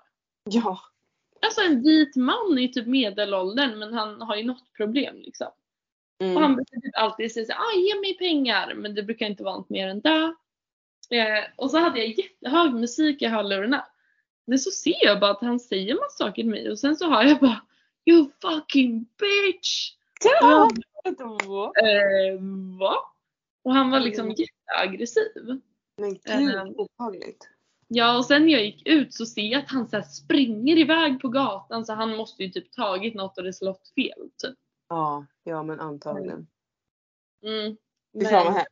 Ja. 0.44 0.80
Alltså 1.42 1.62
en 1.62 1.84
vit 1.84 2.16
man 2.16 2.60
i 2.60 2.72
typ 2.72 2.88
medelåldern 2.88 3.80
men 3.80 3.94
han 3.94 4.22
har 4.22 4.36
ju 4.36 4.44
något 4.44 4.74
problem 4.78 5.16
liksom. 5.18 5.48
Och 6.20 6.26
Mm. 6.26 6.44
han 6.44 6.56
brukar 6.56 6.82
typ 6.82 6.98
alltid 6.98 7.32
säga 7.32 7.46
såhär, 7.46 7.60
ah, 7.60 7.80
ge 7.80 8.00
mig 8.00 8.18
pengar. 8.18 8.74
Men 8.76 8.96
det 8.96 9.04
brukar 9.04 9.26
inte 9.26 9.44
vara 9.44 9.56
något 9.58 9.70
mer 9.70 9.88
än 9.88 10.02
det. 10.02 10.34
Eh, 11.10 11.44
och 11.56 11.72
så 11.72 11.78
hade 11.78 12.00
jag 12.00 12.08
jättehög 12.08 12.74
musik 12.74 13.22
i 13.22 13.26
hörlurarna. 13.26 13.86
Men 14.48 14.60
så 14.60 14.72
ser 14.72 15.06
jag 15.06 15.20
bara 15.20 15.32
att 15.32 15.42
han 15.42 15.60
säger 15.60 15.96
massa 15.96 16.10
saker 16.18 16.34
till 16.34 16.50
mig 16.50 16.72
och 16.72 16.80
sen 16.80 16.96
så 16.96 17.06
har 17.06 17.24
jag 17.24 17.40
bara 17.40 17.62
You 18.06 18.30
fucking 18.42 19.06
bitch! 19.18 19.94
Ja. 20.42 20.70
Eh, 21.84 22.40
va? 22.80 22.96
Och 23.64 23.74
han 23.74 23.90
var 23.92 24.00
liksom 24.00 24.26
Mm. 24.26 24.36
jätteaggressiv. 24.38 25.62
Men 25.98 26.10
gud 26.14 26.22
Ehm. 26.56 26.76
obehagligt. 26.76 27.50
Ja 27.88 28.18
och 28.18 28.26
sen 28.26 28.46
när 28.46 28.52
jag 28.54 28.66
gick 28.66 28.88
ut 28.88 29.14
så 29.14 29.26
ser 29.26 29.42
jag 29.42 29.60
att 29.64 29.70
han 29.72 29.88
så 29.90 30.02
springer 30.02 30.78
iväg 30.78 31.22
på 31.22 31.28
gatan 31.30 31.86
så 31.86 31.94
han 31.94 32.16
måste 32.18 32.44
ju 32.44 32.50
typ 32.50 32.72
tagit 32.72 33.14
något 33.16 33.38
och 33.38 33.44
det 33.44 33.54
slått 33.54 33.92
fel 33.96 34.30
typ. 34.44 34.56
Ja, 34.90 35.26
ja 35.44 35.64
men 35.64 35.80
antagligen. 35.80 36.48
Mm. 37.44 37.78
Fy 38.20 38.26
fan 38.26 38.46
vad 38.46 38.54
hemskt. 38.54 38.72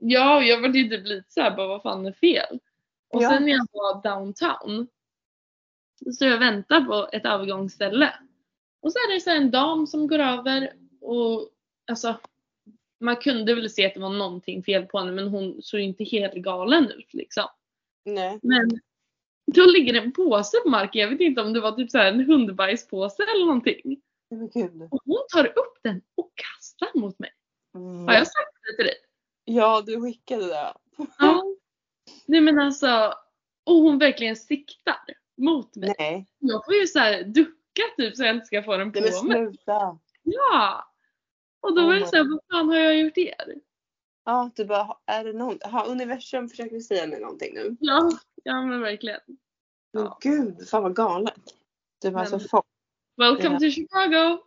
Ja, 0.00 0.36
och 0.36 0.42
jag 0.44 0.60
var 0.60 0.68
ju 0.68 0.88
typ 0.88 1.06
lite 1.06 1.32
såhär, 1.32 1.56
bara 1.56 1.68
vad 1.68 1.82
fan 1.82 2.06
är 2.06 2.12
fel? 2.12 2.58
Och 3.08 3.22
Ja. 3.22 3.30
sen 3.30 3.42
när 3.44 3.52
jag 3.52 3.66
var 3.72 4.02
downtown 4.02 4.86
så 6.18 6.24
jag 6.24 6.38
väntar 6.38 6.80
på 6.80 7.08
ett 7.12 7.24
övergångsställe. 7.24 8.14
Och 8.82 8.92
så 8.92 8.98
är 8.98 9.14
det 9.14 9.20
så 9.20 9.30
en 9.30 9.50
dam 9.50 9.86
som 9.86 10.06
går 10.06 10.18
över 10.18 10.72
och 11.00 11.48
alltså 11.90 12.20
man 13.00 13.16
kunde 13.16 13.54
väl 13.54 13.70
se 13.70 13.86
att 13.86 13.94
det 13.94 14.00
var 14.00 14.10
någonting 14.10 14.62
fel 14.62 14.86
på 14.86 14.98
henne 14.98 15.12
men 15.12 15.28
hon 15.28 15.62
såg 15.62 15.80
inte 15.80 16.04
helt 16.04 16.34
galen 16.34 16.90
ut 16.90 17.14
liksom. 17.14 17.46
Nej. 18.04 18.38
Men 18.42 18.70
då 19.52 19.66
ligger 19.66 19.94
en 19.94 20.12
påse 20.12 20.56
på 20.64 20.68
marken. 20.68 21.00
Jag 21.00 21.08
vet 21.08 21.20
inte 21.20 21.40
om 21.40 21.52
det 21.52 21.60
var 21.60 21.72
typ 21.72 21.90
så 21.90 21.98
här 21.98 22.12
en 22.12 22.24
hundbajspåse 22.24 23.22
eller 23.22 23.46
någonting. 23.46 24.00
Gud. 24.54 24.82
Och 24.90 25.00
hon 25.04 25.22
tar 25.32 25.46
upp 25.46 25.78
den 25.82 26.02
och 26.14 26.32
kastar 26.34 26.98
mot 26.98 27.18
mig. 27.18 27.30
Har 28.06 28.14
jag 28.14 28.26
sagt 28.26 28.52
det 28.70 28.76
till 28.76 28.86
dig? 28.86 28.94
Ja, 29.44 29.82
du 29.86 30.00
skickade 30.00 30.46
det. 30.46 30.74
Ja. 31.18 31.44
Nej 32.26 32.40
men 32.40 32.58
alltså. 32.58 33.14
Och 33.64 33.76
hon 33.76 33.98
verkligen 33.98 34.36
siktar 34.36 34.96
mot 35.36 35.76
mig. 35.76 35.94
Nej. 35.98 36.26
Jag 36.38 36.64
får 36.64 36.74
ju 36.74 36.86
så 36.86 36.98
här 36.98 37.22
ducka 37.24 37.61
typ 37.96 38.16
så 38.16 38.22
jag 38.24 38.34
inte 38.34 38.46
ska 38.46 38.62
få 38.62 38.76
den 38.76 38.92
på 38.92 39.00
mig. 39.00 39.12
sluta. 39.12 39.98
Ja! 40.22 40.88
Och 41.60 41.74
då 41.74 41.82
Oh 41.82 41.86
var 41.86 41.94
det 41.94 42.06
såhär, 42.06 42.24
vad 42.30 42.40
fan 42.52 42.68
har 42.68 42.76
jag 42.76 42.98
gjort 42.98 43.18
er? 43.18 43.54
Ja, 44.24 44.50
du 44.54 44.64
bara, 44.64 44.96
är 45.06 45.24
det 45.24 45.32
någon, 45.32 45.58
har 45.62 45.88
universum 45.88 46.48
försöker 46.48 46.80
säga 46.80 47.06
mig 47.06 47.20
någonting 47.20 47.54
nu? 47.54 47.76
Ja, 47.80 48.10
ja 48.44 48.62
men 48.62 48.80
verkligen. 48.80 49.20
Men 49.92 50.02
Ja. 50.04 50.18
gud, 50.20 50.68
fan 50.68 50.82
vad 50.82 50.96
galet. 50.96 51.34
Du 52.02 52.10
bara, 52.10 52.24
Men- 52.24 52.32
alltså 52.34 52.48
folk, 52.48 52.64
Welcome 53.16 53.54
Ja. 53.54 53.58
to 53.58 53.70
Chicago! 53.70 54.38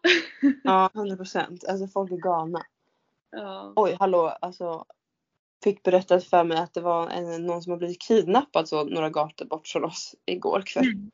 ja 0.64 0.90
100 0.96 1.16
procent. 1.18 1.64
Alltså 1.68 1.88
folk 1.88 2.12
är 2.12 2.16
galna. 2.18 2.62
Ja. 3.32 3.74
Oj, 3.76 3.96
hallå, 4.00 4.28
alltså. 4.42 4.86
Fick 5.64 5.84
berättat 5.84 6.24
för 6.24 6.44
mig 6.44 6.58
att 6.58 6.74
det 6.74 6.82
var 6.82 7.10
en, 7.10 7.46
någon 7.46 7.62
som 7.64 7.72
har 7.72 7.78
blivit 7.78 8.02
kidnappad 8.02 8.70
så 8.70 8.84
några 8.84 9.10
gator 9.10 9.46
bort 9.46 9.68
från 9.68 9.84
oss 9.84 10.16
igår 10.26 10.62
kväll. 10.66 10.86
Mm. 10.88 11.12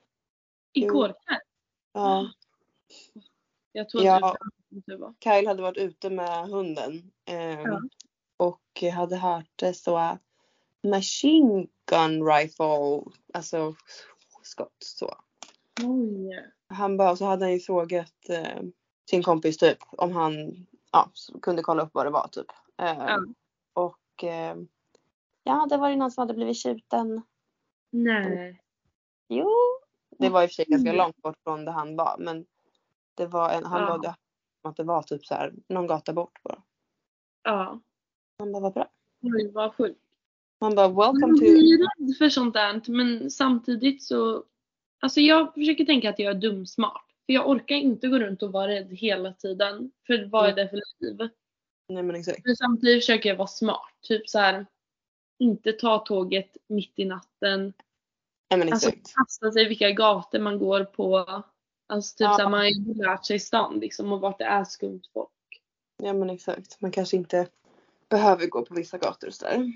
Igår 0.74 1.08
kväll. 1.08 1.40
Ja, 1.94 2.32
Jag 3.72 3.90
tror 3.90 4.04
Ja. 4.04 4.38
du 4.70 4.98
var. 4.98 5.14
Kyle 5.24 5.48
hade 5.48 5.62
varit 5.62 5.78
ute 5.78 6.10
med 6.10 6.48
hunden. 6.50 7.12
ehm, 7.26 7.60
Ja. 7.62 7.82
Och 8.38 8.84
hade 8.94 9.16
hört 9.16 9.52
det 9.56 9.74
så 9.74 10.18
machine 10.84 11.68
gun 11.86 12.26
rifle, 12.28 13.02
alltså 13.34 13.76
skott 14.44 14.76
så. 14.80 15.16
Oj. 15.84 16.52
Han 16.68 16.98
bara, 16.98 17.16
så 17.16 17.26
hade 17.26 17.46
han 17.46 17.54
ju 17.54 17.60
frågat 17.60 18.30
eh, 18.30 18.64
sin 19.10 19.24
kompis 19.24 19.58
typ 19.58 19.78
om 19.92 20.12
han 20.12 20.66
ja, 20.92 21.12
kunde 21.42 21.62
kolla 21.62 21.84
upp 21.84 21.94
vad 21.94 22.06
det 22.06 22.10
var 22.10 22.28
typ. 22.28 22.48
Eh, 22.78 22.98
Ja. 22.98 23.20
Och 23.74 24.24
eh, 24.24 24.56
ja, 25.44 25.68
det 25.70 25.78
var 25.78 25.90
ju 25.90 25.96
någon 25.96 26.12
som 26.12 26.22
hade 26.22 26.34
blivit 26.34 26.64
skjuten. 26.64 27.22
Nej. 27.90 28.62
Jo. 29.28 29.52
Det 30.18 30.30
var 30.30 30.44
i 30.44 30.46
och 30.46 30.50
för 30.50 30.54
sig 30.56 30.66
ganska 30.66 30.90
Mm. 30.90 30.98
långt 30.98 31.18
bort 31.18 31.38
från 31.44 31.66
där 31.66 31.72
han 31.72 31.96
var 31.96 32.16
men 32.20 32.46
det 33.16 33.26
var 33.26 33.50
en, 33.50 33.66
han 33.66 33.82
Ja. 33.82 33.88
bara, 33.88 33.98
det, 33.98 34.16
att 34.70 34.76
det 34.76 34.84
var 34.84 35.02
typ 35.04 35.26
så 35.26 35.34
här 35.34 35.54
någon 35.68 35.88
gata 35.88 36.14
bort 36.14 36.44
bara. 36.44 36.62
Ja. 37.44 37.80
Han 38.40 38.52
bara, 38.52 38.60
vad 38.62 38.74
bra. 38.74 38.90
Oj 39.22 39.52
vad 39.52 39.76
sjukt. 39.76 40.00
Man 40.60 40.76
bara, 40.76 40.88
welcome 40.88 41.28
Jag 41.28 41.30
to 41.38 41.40
blir 41.40 41.78
rädd 41.78 42.18
för 42.18 42.30
sånt 42.30 42.54
där 42.54 42.82
men 42.88 43.32
samtidigt 43.32 44.04
så 44.04 44.44
Alltså 45.04 45.20
jag 45.22 45.54
försöker 45.54 45.86
tänka 45.86 46.10
att 46.10 46.20
jag 46.20 46.36
är 46.36 46.40
dumsmart. 46.40 47.06
För 47.26 47.34
jag 47.34 47.50
orkar 47.50 47.76
inte 47.76 48.08
gå 48.08 48.20
runt 48.20 48.44
och 48.44 48.52
vara 48.52 48.68
rädd 48.68 48.88
hela 48.92 49.34
tiden. 49.34 49.92
För 50.08 50.26
vad 50.26 50.50
är 50.50 50.54
det 50.56 50.70
för 50.70 50.80
liv? 51.00 51.30
Nej 51.88 52.04
men 52.04 52.16
exakt. 52.16 52.46
Men 52.46 52.56
samtidigt 52.56 53.04
försöker 53.04 53.30
jag 53.30 53.36
vara 53.36 53.48
smart. 53.48 53.94
Typ 54.02 54.30
så 54.30 54.40
här. 54.40 54.66
Inte 55.40 55.72
ta 55.74 56.00
tåget 56.00 56.58
mitt 56.68 56.94
i 56.96 57.06
natten. 57.06 57.74
Men 58.58 58.74
Alltså 58.74 58.92
kasta 58.92 59.52
sig 59.52 59.68
vilka 59.68 59.92
gator 59.92 60.40
man 60.40 60.60
går 60.60 60.84
på. 60.84 61.44
Alltså 61.88 62.18
typ 62.18 62.26
Ja. 62.26 62.34
så 62.34 62.42
här, 62.42 62.50
man 62.50 62.60
har 62.60 62.68
ju 62.68 62.94
lärt 62.94 63.26
sig 63.26 63.40
stan 63.40 63.80
liksom 63.80 64.12
och 64.12 64.22
vart 64.22 64.38
det 64.38 64.46
är 64.46 64.64
skumt 64.64 65.02
folk. 65.14 65.30
Ja 66.04 66.14
men 66.14 66.30
exakt. 66.30 66.82
Man 66.82 66.92
kanske 66.92 67.18
inte 67.18 67.48
behöver 68.10 68.48
gå 68.48 68.66
på 68.66 68.74
vissa 68.74 68.98
gator 68.98 69.28
och 69.28 69.34
sådär. 69.34 69.74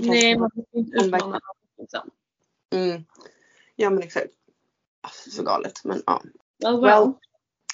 Nej, 0.00 0.38
man 0.38 0.50
får 0.50 0.64
inte 0.72 0.96
utmana 0.96 1.26
någon, 1.26 1.40
liksom. 1.78 2.10
Mm. 2.74 3.04
Ja 3.76 3.90
men 3.90 4.02
exakt. 4.02 4.32
Alltså, 5.00 5.30
så 5.30 5.42
galet 5.42 5.84
men 5.84 6.02
ja. 6.06 6.22
Well, 6.62 6.80
well. 6.80 6.82
Well. 6.82 7.12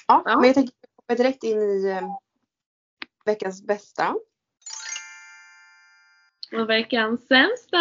Ja, 0.07 0.23
Ja. 0.25 0.35
men 0.35 0.43
jag 0.45 0.53
tänker 0.55 0.73
gå 1.07 1.15
direkt 1.15 1.43
in 1.43 1.57
i 1.61 1.89
eh, 1.89 2.15
veckans 3.25 3.63
bästa. 3.63 4.15
Och 6.53 6.69
veckans 6.69 7.27
sämsta. 7.27 7.77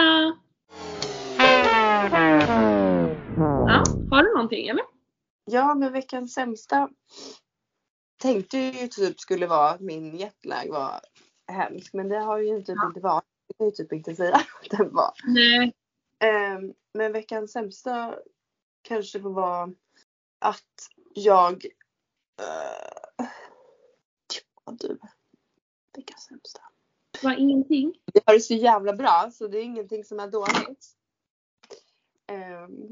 Har 4.15 4.23
du 4.23 4.35
någonting 4.35 4.69
eller? 4.69 4.85
Ja 5.45 5.75
men 5.75 5.93
veckans 5.93 6.35
sämsta 6.35 6.91
tänkte 8.23 8.59
ju 8.59 8.89
typ 8.89 9.21
skulle 9.21 9.47
vara 9.47 9.71
att 9.71 9.81
min 9.81 10.17
jetlag 10.17 10.69
var 10.69 11.01
hemsk 11.47 11.93
men 11.95 12.09
det 12.09 12.19
har 12.19 12.39
ju 12.39 12.59
typ 12.63 12.77
Ja. 12.77 12.87
inte 12.87 13.01
varit. 13.01 13.25
Det 13.49 13.55
kan 13.55 13.67
ju 13.67 13.73
typ 13.73 13.93
inte 13.93 14.15
säga 14.17 14.35
att 14.63 14.79
den 14.79 14.95
var. 14.95 15.13
Nej. 15.27 15.75
Ehm, 16.19 16.75
men 16.95 17.13
veckans 17.13 17.53
sämsta 17.53 18.19
kanske 18.83 19.21
får 19.21 19.31
vara 19.31 19.71
att 20.39 20.89
jag... 21.15 21.65
Uh, 22.41 23.27
ja 24.67 24.73
du. 24.73 24.99
Veckans 25.97 26.25
sämsta. 26.25 26.61
Var 27.23 27.39
ingenting? 27.39 27.95
Jag 28.13 28.23
har 28.27 28.35
det 28.35 28.41
så 28.41 28.55
jävla 28.55 28.93
bra 28.93 29.31
så 29.33 29.49
det 29.49 29.59
är 29.59 29.63
ingenting 29.63 30.05
som 30.05 30.21
är 30.21 30.29
dåligt. 30.29 30.97
Ehm, 32.27 32.91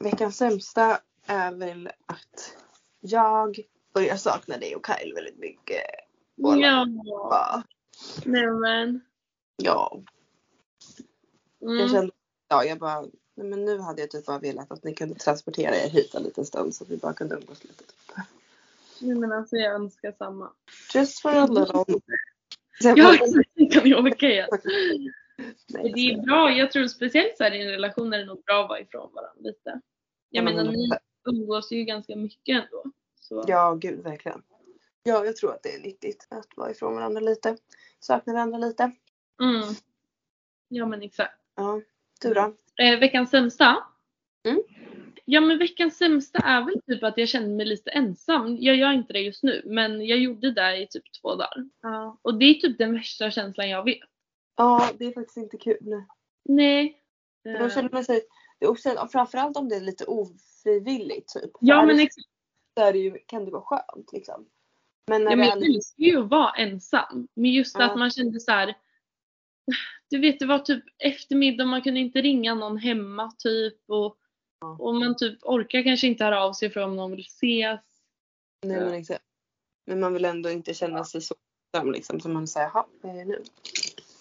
veckans 0.00 0.36
sämsta 0.36 1.00
är 1.26 1.52
väl 1.52 1.90
att 2.06 2.56
jag 3.00 3.58
börjar 3.94 4.16
sakna 4.16 4.56
dig 4.56 4.76
och 4.76 4.86
Kyle 4.86 5.14
väldigt 5.14 5.38
mycket. 5.38 5.82
Och 6.42 6.56
Ja. 6.58 6.86
bara, 7.04 7.62
Nej 8.24 8.46
men. 8.46 9.00
ja, 9.56 10.02
jag 11.58 11.70
Mm. 11.72 11.88
kände, 11.88 12.12
ja 12.48 12.64
jag 12.64 12.78
bara, 12.78 13.00
nej 13.34 13.46
men 13.46 13.64
nu 13.64 13.78
hade 13.78 14.00
jag 14.00 14.10
typ 14.10 14.26
bara 14.26 14.38
velat 14.38 14.72
att 14.72 14.84
ni 14.84 14.94
kunde 14.94 15.14
transportera 15.14 15.76
er 15.76 15.88
hit 15.88 16.14
en 16.14 16.22
liten 16.22 16.46
stund 16.46 16.74
så 16.74 16.84
att 16.84 16.90
vi 16.90 16.96
bara 16.96 17.12
kunde 17.12 17.34
umgås 17.34 17.64
lite. 17.64 17.84
Typ. 17.84 18.16
Nej 19.00 19.16
men 19.16 19.32
alltså 19.32 19.56
jag 19.56 19.74
önskar 19.74 20.12
samma. 20.18 20.50
Just 20.94 21.20
for 21.22 21.30
a 21.30 21.46
little. 21.46 22.00
Sen 22.82 22.96
Ja 22.96 23.04
bara, 23.04 23.14
exakt, 23.14 23.50
det 23.54 23.66
kan 23.66 23.88
jag 23.88 24.06
åka 24.06 24.26
igen. 24.30 24.48
Nej, 25.68 25.92
Det 25.94 26.00
är 26.12 26.22
bra, 26.22 26.52
jag 26.52 26.72
tror 26.72 26.86
speciellt 26.86 27.36
så 27.36 27.44
här 27.44 27.52
i 27.54 27.62
en 27.62 27.68
relation 27.70 28.12
är 28.12 28.18
det 28.18 28.24
nog 28.24 28.42
bra 28.44 28.62
att 28.62 28.68
vara 28.68 28.80
ifrån 28.80 29.10
varandra 29.14 29.40
lite. 29.40 29.70
Jag 29.70 29.80
Ja, 30.30 30.42
men 30.42 30.56
menar 30.56 30.72
ni 30.72 30.88
100%. 30.88 30.98
umgås 31.24 31.72
ju 31.72 31.84
ganska 31.84 32.16
mycket 32.16 32.56
ändå. 32.64 32.84
Så. 33.20 33.44
Ja, 33.48 33.74
gud 33.74 34.02
verkligen. 34.02 34.42
Ja, 35.02 35.24
jag 35.24 35.36
tror 35.36 35.54
att 35.54 35.62
det 35.62 35.74
är 35.74 35.78
nyttigt 35.80 36.26
att 36.30 36.56
vara 36.56 36.70
ifrån 36.70 36.94
varandra 36.94 37.20
lite. 37.20 37.56
Sakna 38.00 38.32
varandra 38.32 38.58
lite. 38.58 38.82
Mm. 39.42 39.62
Ja 40.68 40.86
men 40.86 41.02
exakt. 41.02 41.34
Ja, 41.56 41.80
du 42.20 42.34
då? 42.34 42.54
Eh, 42.82 42.98
veckans 42.98 43.30
sämsta? 43.30 43.76
Mm. 44.48 44.62
Ja 45.24 45.40
men 45.40 45.58
veckans 45.58 45.96
sämsta 45.98 46.38
är 46.38 46.62
väl 46.64 46.82
typ 46.86 47.02
att 47.02 47.18
jag 47.18 47.28
känner 47.28 47.48
mig 47.48 47.66
lite 47.66 47.90
ensam. 47.90 48.56
Jag 48.60 48.76
gör 48.76 48.92
inte 48.92 49.12
det 49.12 49.20
just 49.20 49.42
nu 49.42 49.62
men 49.66 50.06
jag 50.06 50.18
gjorde 50.18 50.50
det 50.52 50.76
i 50.82 50.86
typ 50.90 51.04
två 51.22 51.34
dagar. 51.34 51.68
Ja. 51.82 52.18
Och 52.22 52.34
det 52.38 52.44
är 52.44 52.54
typ 52.54 52.78
den 52.78 52.92
värsta 52.92 53.30
känslan 53.30 53.68
jag 53.68 53.84
vet. 53.84 53.98
Ja, 54.58 54.90
det 54.98 55.04
är 55.04 55.12
faktiskt 55.12 55.36
inte 55.36 55.56
kul. 55.58 56.02
Nej. 56.44 57.02
Då 57.58 57.70
känner 57.70 57.90
man 57.92 58.04
sig, 58.04 58.22
det 58.58 58.66
är 58.66 58.70
också, 58.70 59.08
framförallt 59.12 59.56
om 59.56 59.68
det 59.68 59.76
är 59.76 59.80
lite 59.80 60.04
ofrivilligt 60.04 61.32
typ. 61.32 61.50
ja 61.60 61.86
men 61.86 61.98
exakt. 62.00 62.26
så 62.78 62.84
är 62.84 62.92
det 62.92 62.98
ju, 62.98 63.18
kan 63.26 63.44
det 63.44 63.50
vara 63.50 63.62
skönt 63.62 64.12
liksom. 64.12 64.48
Men 65.06 65.24
när 65.24 65.30
Ja, 65.30 65.36
men 65.36 65.48
jag 65.48 65.58
lite, 65.58 65.76
älskar 65.76 66.04
ju 66.04 66.18
att 66.24 66.30
vara 66.30 66.52
ensam. 66.52 67.28
Men 67.34 67.50
just 67.50 67.78
Ja. 67.78 67.84
att 67.90 67.98
man 67.98 68.10
kände 68.10 68.40
så 68.40 68.52
här. 68.52 68.74
Du 70.10 70.18
vet 70.20 70.38
det 70.38 70.46
var 70.46 70.58
typ 70.58 70.84
eftermiddag 70.98 71.64
man 71.64 71.82
kunde 71.82 72.00
inte 72.00 72.20
ringa 72.22 72.54
någon 72.54 72.76
hemma 72.78 73.32
typ. 73.38 73.78
Och, 73.90 74.16
Ja. 74.60 74.76
och 74.80 74.94
man 74.94 75.16
typ 75.16 75.38
orkar 75.42 75.82
kanske 75.82 76.06
inte 76.06 76.24
höra 76.24 76.44
av 76.44 76.52
sig 76.52 76.70
för 76.70 76.80
om 76.80 76.96
någon 76.96 77.10
vill 77.10 77.20
ses. 77.26 77.80
nej, 78.66 78.80
men, 78.80 78.92
exakt. 78.94 79.24
men 79.86 80.00
man 80.00 80.12
vill 80.14 80.24
ändå 80.24 80.50
inte 80.50 80.74
känna 80.74 81.04
sig 81.04 81.20
så 81.20 81.34
ensam 81.74 81.92
liksom. 81.92 82.20
Som 82.20 82.32
man 82.32 82.46
säger, 82.48 82.70
jaha, 82.74 82.86
vad 83.02 83.12
är 83.12 83.18
det 83.18 83.24
nu? 83.24 83.42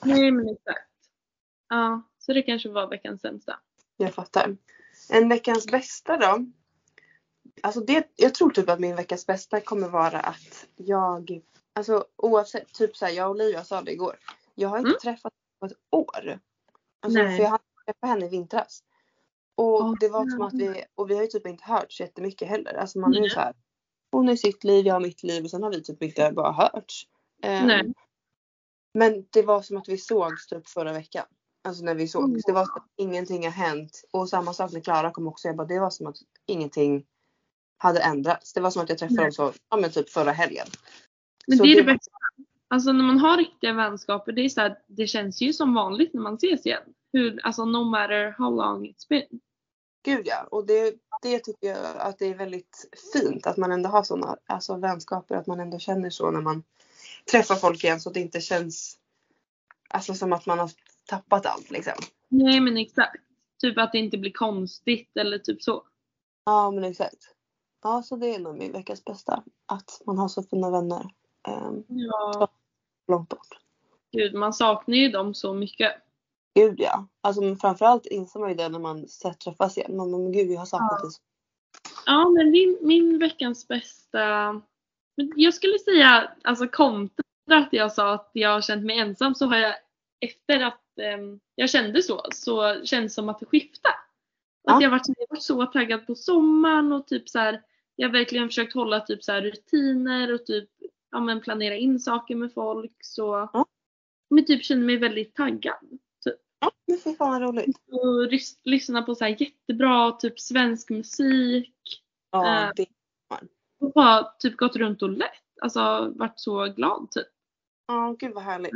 Nej 0.07 0.31
men 0.31 0.49
exakt. 0.49 0.89
Ja, 1.69 2.01
så 2.19 2.33
det 2.33 2.41
kanske 2.41 2.69
var 2.69 2.87
veckans 2.87 3.21
sämsta. 3.21 3.59
Jag 3.97 4.13
fattar. 4.13 4.57
En 5.09 5.29
veckans 5.29 5.65
bästa 5.71 6.17
då? 6.17 6.45
Alltså 7.63 7.79
det, 7.79 8.07
jag 8.15 8.35
tror 8.35 8.49
typ 8.49 8.69
att 8.69 8.79
min 8.79 8.95
veckas 8.95 9.25
bästa 9.25 9.61
kommer 9.61 9.89
vara 9.89 10.19
att 10.19 10.65
jag, 10.75 11.41
alltså 11.73 12.05
oavsett, 12.15 12.73
typ 12.73 12.97
såhär 12.97 13.11
jag 13.13 13.25
och 13.25 13.31
Olivia 13.35 13.63
sa 13.63 13.81
det 13.81 13.91
igår. 13.91 14.15
Jag 14.55 14.69
har 14.69 14.77
inte 14.77 14.89
Mm. 14.89 14.99
träffat 15.01 15.33
på 15.59 15.65
ett 15.65 15.73
år. 15.91 16.39
Alltså 16.99 17.19
Nej. 17.19 17.37
för 17.37 17.43
jag 17.43 17.49
hade 17.49 17.63
träffat 17.85 18.09
henne 18.09 18.25
i 18.25 18.29
vintras. 18.29 18.83
Och 19.55 19.73
Åh, 19.81 19.93
det 19.99 20.09
var 20.09 20.29
som 20.29 20.41
att 20.41 20.53
vi, 20.53 20.83
och 20.95 21.09
vi 21.09 21.15
har 21.15 21.21
ju 21.21 21.27
typ 21.27 21.47
inte 21.47 21.63
hört 21.65 21.99
jättemycket 21.99 22.47
heller. 22.47 22.73
Alltså 22.73 22.99
man 22.99 23.13
är 23.15 23.21
ju 23.21 23.29
såhär, 23.29 23.53
hon 24.11 24.27
har 24.27 24.35
sitt 24.35 24.63
liv, 24.63 24.85
jag 24.87 24.95
har 24.95 24.99
mitt 25.01 25.23
liv 25.23 25.43
och 25.43 25.49
sen 25.51 25.63
har 25.63 25.71
vi 25.71 25.83
typ 25.83 26.03
inte 26.03 26.31
bara 26.31 26.51
hörts. 26.51 27.07
Ehm, 27.43 27.67
Nej. 27.67 27.93
Men 28.97 29.25
det 29.29 29.41
var 29.41 29.62
som 29.62 29.77
att 29.77 29.89
vi 29.89 29.97
sågs 29.97 30.47
typ 30.47 30.67
förra 30.67 30.93
veckan. 30.93 31.25
Alltså 31.63 31.83
när 31.83 31.95
vi 31.95 32.07
sågs. 32.07 32.25
Mm. 32.25 32.41
Det 32.45 32.51
var 32.51 32.65
som 32.65 32.75
att 32.75 32.88
ingenting 32.97 33.43
har 33.43 33.51
hänt. 33.51 34.01
Och 34.12 34.29
samma 34.29 34.53
sak 34.53 34.71
när 34.71 34.79
Klara 34.79 35.12
kom 35.12 35.27
också. 35.27 35.47
Jag 35.47 35.55
bara, 35.57 35.67
det 35.67 35.79
var 35.79 35.89
som 35.89 36.07
att 36.07 36.15
ingenting 36.45 37.05
hade 37.77 37.99
ändrats. 37.99 38.53
Det 38.53 38.62
var 38.62 38.69
som 38.69 38.81
att 38.83 38.89
jag 38.89 38.97
träffade 38.97 39.21
dem 39.21 39.31
så, 39.31 39.53
ja 39.69 39.77
men 39.77 39.91
typ 39.91 40.10
förra 40.10 40.31
helgen. 40.31 40.67
Men 41.47 41.57
Så 41.57 41.63
det 41.63 41.69
är 41.71 41.75
det 41.75 41.81
det- 41.81 41.93
bästa. 41.93 42.12
Alltså 42.69 42.91
när 42.91 43.03
man 43.03 43.17
har 43.17 43.38
riktiga 43.38 43.73
vänskaper, 43.73 44.31
det 44.31 44.41
är 44.41 44.49
så 44.49 44.62
här, 44.62 44.77
det 44.88 45.07
känns 45.07 45.41
ju 45.41 45.53
som 45.53 45.73
vanligt 45.73 46.13
när 46.13 46.21
man 46.21 46.36
ses 46.36 46.65
igen. 46.65 46.83
hur, 47.13 47.39
alltså 47.43 47.65
no 47.65 47.83
matter 47.83 48.36
how 48.38 48.55
long 48.55 48.86
it's 48.86 49.07
been. 49.10 49.39
Gud 50.05 50.21
ja. 50.27 50.47
Och 50.51 50.65
det, 50.67 50.95
det 51.21 51.39
tycker 51.39 51.67
jag 51.67 51.77
att 51.97 52.19
det 52.19 52.25
är 52.25 52.36
väldigt 52.36 52.89
fint 53.13 53.47
att 53.47 53.57
man 53.57 53.71
ändå 53.71 53.89
har 53.89 54.03
sådana 54.03 54.38
alltså, 54.45 54.77
vänskaper. 54.77 55.36
Att 55.36 55.47
man 55.47 55.60
ändå 55.60 55.79
känner 55.79 56.10
så 56.10 56.31
när 56.31 56.41
man 56.41 56.63
träffar 57.31 57.55
folk 57.55 57.83
igen 57.83 57.99
så 57.99 58.09
att 58.09 58.13
det 58.13 58.19
inte 58.21 58.41
känns 58.41 58.97
alltså, 59.89 60.13
som 60.13 60.33
att 60.33 60.45
man 60.45 60.59
har 60.59 60.71
tappat 61.05 61.45
allt 61.45 61.71
liksom. 61.71 61.93
Nej 62.29 62.59
men 62.59 62.77
exakt. 62.77 63.23
Typ 63.61 63.77
att 63.77 63.91
det 63.91 63.97
inte 63.97 64.17
blir 64.17 64.31
konstigt 64.31 65.17
eller 65.17 65.39
typ 65.39 65.61
så. 65.63 65.83
Ja 66.45 66.71
men 66.71 66.83
exakt. 66.83 67.33
Ja 67.83 68.03
så 68.03 68.15
det 68.15 68.35
är 68.35 68.39
nog 68.39 68.57
min 68.57 68.71
veckas 68.71 69.05
bästa. 69.05 69.43
Att 69.65 70.01
man 70.05 70.17
har 70.17 70.27
så 70.27 70.43
fina 70.43 70.69
vänner. 70.71 71.09
Um, 71.47 71.83
Ja. 71.87 72.47
långt 73.07 73.29
bort. 73.29 73.47
Gud, 74.11 74.33
man 74.33 74.53
saknar 74.53 74.95
ju 74.97 75.09
dem 75.09 75.33
så 75.33 75.53
mycket. 75.53 75.93
Gud 76.55 76.75
ja. 76.79 77.07
Alltså 77.21 77.55
framförallt 77.55 78.05
inser 78.05 78.39
man 78.39 78.49
ju 78.49 78.55
det 78.55 78.69
när 78.69 78.79
man 78.79 79.07
träffas 79.43 79.77
igen. 79.77 79.97
Man 79.97 80.11
men 80.11 80.31
gud 80.31 80.51
jag 80.51 80.59
har 80.59 80.65
saknat 80.65 81.01
dig. 81.01 81.11
så- 81.11 81.21
Ja, 82.05 82.29
men 82.29 82.51
min, 82.51 82.77
min 82.81 83.19
veckans 83.19 83.67
bästa... 83.67 84.61
men 85.17 85.32
Jag 85.36 85.53
skulle 85.53 85.80
säga, 85.80 86.32
alltså 86.43 86.67
kontra 86.67 87.23
att 87.53 87.69
jag 87.71 87.91
sa 87.91 88.13
att 88.13 88.30
jag 88.34 88.49
har 88.49 88.62
känt 88.62 88.86
mig 88.86 88.97
ensam 88.99 89.36
så 89.36 89.45
har 89.45 89.58
jag 89.58 89.75
efter 90.21 90.60
att 90.60 90.99
ehm, 91.01 91.39
jag 91.56 91.69
kände 91.69 92.03
så, 92.03 92.21
så 92.32 92.86
känns 92.86 93.12
det 93.12 93.15
som 93.15 93.30
att 93.30 93.39
det 93.39 93.45
skiftade. 93.45 93.95
Och 94.63 94.71
Att 94.71 94.82
Ja. 94.82 94.86
jag 94.86 94.89
varit, 94.89 95.08
jag 95.08 95.27
varit 95.30 95.43
så 95.43 95.65
taggad 95.65 96.08
på 96.08 96.15
sommaren 96.15 96.91
och 96.91 97.08
typ 97.08 97.30
så 97.30 97.39
här, 97.39 97.62
jag 97.95 98.08
har 98.08 98.13
verkligen 98.13 98.47
försökt 98.49 98.73
hålla 98.73 98.99
typ 98.99 99.23
så 99.23 99.34
rutiner 99.34 100.34
och 100.34 100.45
typ 100.45 100.69
ja, 101.12 101.19
men 101.19 101.41
planera 101.41 101.75
in 101.75 101.99
saker 101.99 102.36
med 102.36 102.53
folk 102.53 102.93
så 103.01 103.49
Ja. 103.53 103.65
men 104.30 104.45
typ 104.45 104.63
känner 104.63 104.86
mig 104.86 104.97
väldigt 104.97 105.36
taggad. 105.36 105.99
Ja 106.60 106.71
men 106.88 106.97
fy 106.97 107.15
fan 107.15 107.32
vad 107.32 107.41
roligt. 107.41 107.77
Och 107.91 108.39
lyssna 108.63 109.01
på 109.01 109.15
så 109.15 109.23
här 109.25 109.36
jättebra 109.41 110.12
typ 110.12 110.39
svensk 110.39 110.89
musik. 110.89 111.73
Ja 112.32 112.63
Äh. 112.63 112.71
det, 112.75 112.86
Och 113.79 113.91
bara 113.91 114.23
typ 114.39 114.57
gått 114.57 114.75
runt 114.75 115.01
och 115.01 115.09
lett. 115.09 115.31
Alltså 115.61 116.13
varit 116.15 116.39
så 116.39 116.65
glad 116.65 117.11
typ. 117.11 117.27
ja 117.87 118.15
gud 118.19 118.33
vad 118.33 118.43
härligt. 118.43 118.73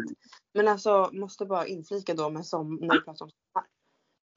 Men 0.54 0.68
alltså 0.68 1.10
måste 1.14 1.46
bara 1.46 1.68
inflika 1.68 2.14
då 2.14 2.30
med 2.30 2.46
som 2.46 2.76
när 2.76 2.94
vi 2.94 3.02
pratar 3.02 3.26
om 3.26 3.30
sommar. 3.30 3.68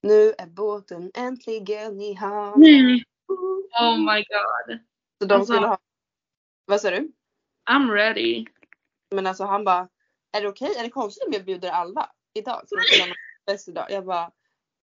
Nu 0.02 0.32
är 0.38 0.46
båten 0.46 1.10
äntligen 1.14 2.00
i 2.00 2.14
hamn. 2.14 2.60
Nej. 2.60 3.04
Oh 3.80 3.98
my 3.98 4.24
god. 4.24 4.78
Så 5.20 5.26
de 5.28 5.34
Alltså- 5.34 5.52
skulle 5.52 5.66
ha. 5.66 5.78
Vad 6.66 6.80
sa 6.80 6.90
du? 6.90 7.12
I'm 7.70 7.90
ready. 7.90 8.46
Men 9.10 9.26
alltså 9.26 9.44
han 9.44 9.64
bara. 9.64 9.88
Är 10.36 10.42
det 10.42 10.48
okej? 10.48 10.74
Är 10.78 10.82
det 10.82 10.90
konstigt 10.90 11.26
om 11.26 11.32
jag 11.32 11.44
bjuder 11.44 11.70
alla 11.70 12.10
idag? 12.34 12.62
Idag. 13.68 13.86
Jag 13.90 14.04
bara. 14.06 14.30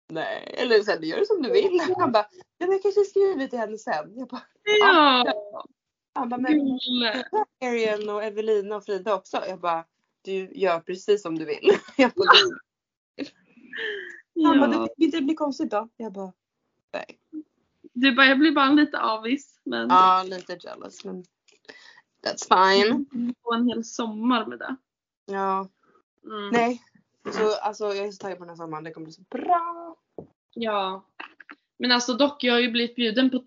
Nej. 0.08 0.54
Eller 0.56 0.82
så 0.82 0.90
här, 0.90 0.98
du 0.98 1.06
gör 1.06 1.18
det 1.18 1.26
som 1.26 1.42
du 1.42 1.50
vill. 1.50 1.80
Han 1.96 2.12
bara. 2.12 2.26
Ja 2.58 2.66
men 2.66 2.72
jag 2.72 2.82
kanske 2.82 3.04
skriver 3.04 3.46
till 3.46 3.58
henne 3.58 3.78
sen. 3.78 4.18
Jag 4.18 4.28
bara. 4.28 4.42
Ja. 4.80 5.34
Han 6.14 6.28
bara. 6.28 6.40
Men. 6.40 6.78
Arian 7.64 8.08
och 8.08 8.24
Evelina 8.24 8.76
och 8.76 8.84
Frida 8.84 9.14
också. 9.14 9.42
Jag 9.48 9.60
bara. 9.60 9.84
Du 10.22 10.32
gör 10.52 10.80
precis 10.80 11.22
som 11.22 11.38
du 11.38 11.44
vill. 11.44 11.70
Jag 11.96 12.10
bara, 12.10 12.30
Han 14.48 14.60
bara. 14.60 14.72
Ja. 14.72 14.88
Det, 14.96 15.10
det 15.10 15.20
blir 15.20 15.34
konstigt 15.34 15.70
då. 15.70 15.88
Jag 15.96 16.12
bara. 16.12 16.32
Nej. 16.92 17.18
Du 17.92 18.14
bara, 18.14 18.26
jag 18.26 18.38
blir 18.38 18.52
bara 18.52 18.70
lite 18.70 18.98
avis. 18.98 19.60
Men 19.64 19.88
Ja 19.88 20.24
lite 20.26 20.58
jealous 20.60 21.04
men. 21.04 21.24
That's 22.26 22.48
fine. 22.48 23.34
få 23.42 23.54
en 23.54 23.68
hel 23.68 23.84
sommar 23.84 24.46
med 24.46 24.58
det. 24.58 24.76
Ja. 25.26 25.68
Mm. 26.24 26.48
Nej. 26.52 26.82
Så 27.32 27.54
alltså 27.60 27.84
jag 27.86 28.06
är 28.06 28.10
så 28.10 28.18
taggad 28.22 28.38
på 28.38 28.44
den 28.44 28.48
här 28.50 28.56
sommaren. 28.56 28.84
Det 28.84 28.90
kommer 28.90 29.04
bli 29.04 29.12
så 29.12 29.22
bra. 29.22 29.96
Ja. 30.54 31.04
Men 31.78 31.92
alltså 31.92 32.12
dock, 32.14 32.44
jag 32.44 32.52
har 32.54 32.60
ju 32.60 32.70
blivit 32.70 32.96
bjuden 32.96 33.30
på 33.30 33.44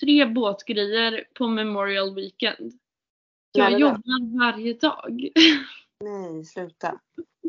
tre 0.00 0.26
båtgrejer 0.26 1.24
på 1.34 1.46
Memorial 1.48 2.14
Weekend. 2.14 2.72
Jag 3.52 3.80
jobbar 3.80 4.38
varje 4.38 4.74
dag. 4.74 5.28
Nej, 6.00 6.44
sluta. 6.44 7.00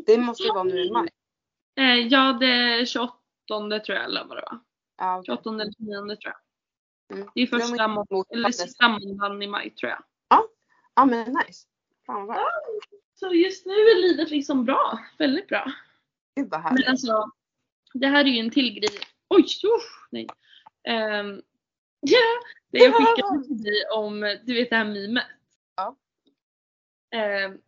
Det 0.06 0.18
måste 0.18 0.42
ju 0.42 0.48
vara 0.48 0.62
nu 0.62 0.84
i 0.84 0.90
maj. 0.90 1.08
Eh, 1.76 2.06
ja, 2.06 2.32
det 2.32 2.46
är 2.46 2.84
28 2.84 3.18
tror 3.80 3.96
jag 3.96 4.04
eller 4.04 4.24
vad 4.24 4.36
det 4.36 4.44
var. 4.50 4.58
Ja, 4.98 5.18
okej. 5.18 5.26
28 5.26 5.50
eller 5.50 5.72
29 5.72 6.16
tror 6.16 6.34
jag. 6.34 6.36
Mm. 7.16 7.30
Det 7.34 7.40
är 7.40 7.46
första 7.46 7.88
må- 7.88 8.06
mot- 8.10 8.30
eller 8.32 8.50
sista 8.50 8.88
måndagen 8.88 9.42
i 9.42 9.46
maj 9.46 9.70
tror 9.70 9.90
jag. 9.90 10.02
Ja 10.96 11.04
men 11.04 11.32
nice. 11.32 11.66
Fan 12.06 12.26
vad 12.26 12.36
bra. 12.36 12.44
Så 13.14 13.34
just 13.34 13.66
nu 13.66 13.72
är 13.72 14.02
livet 14.02 14.30
liksom 14.30 14.64
bra. 14.64 14.98
Väldigt 15.18 15.48
bra. 15.48 15.72
Gud 16.36 16.50
vad 16.50 16.60
Men 16.60 16.70
härligt. 16.70 16.88
alltså, 16.88 17.30
det 17.94 18.06
här 18.06 18.24
är 18.24 18.28
ju 18.28 18.38
en 18.38 18.50
till 18.50 18.74
grej. 18.74 18.98
Oj, 19.28 19.44
usch, 19.64 20.08
nej. 20.10 20.26
Um, 21.20 21.42
ja, 22.00 22.18
det 22.70 22.78
jag 22.78 22.94
skickade 22.94 23.44
till 23.44 23.62
dig 23.62 23.86
om, 23.94 24.38
du 24.44 24.54
vet 24.54 24.70
det 24.70 24.76
här 24.76 24.84
memet. 24.84 25.24
Ja. 25.76 25.96
Ehm, 27.10 27.58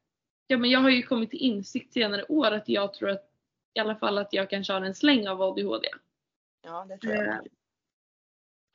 ja 0.47 0.59
men 0.59 0.71
jag 0.71 0.81
har 0.81 0.91
ju 0.91 1.03
kommit 1.03 1.31
till 1.31 1.39
insikt 1.41 1.93
senare 1.93 2.25
år 2.25 2.51
att 2.51 2.69
jag 2.69 2.95
tror 2.95 3.11
att 3.11 3.31
i 3.75 3.81
alla 3.81 3.97
fall 3.97 4.19
att 4.19 4.33
jag 4.33 4.51
kanske 4.51 4.73
har 4.73 4.81
en 4.81 4.95
släng 4.95 5.29
av 5.29 5.43
ADHD. 5.43 5.89
Ja 6.63 6.87
det 6.89 6.99
tror 6.99 7.15
jag. 7.15 7.27
Eh, 7.29 7.41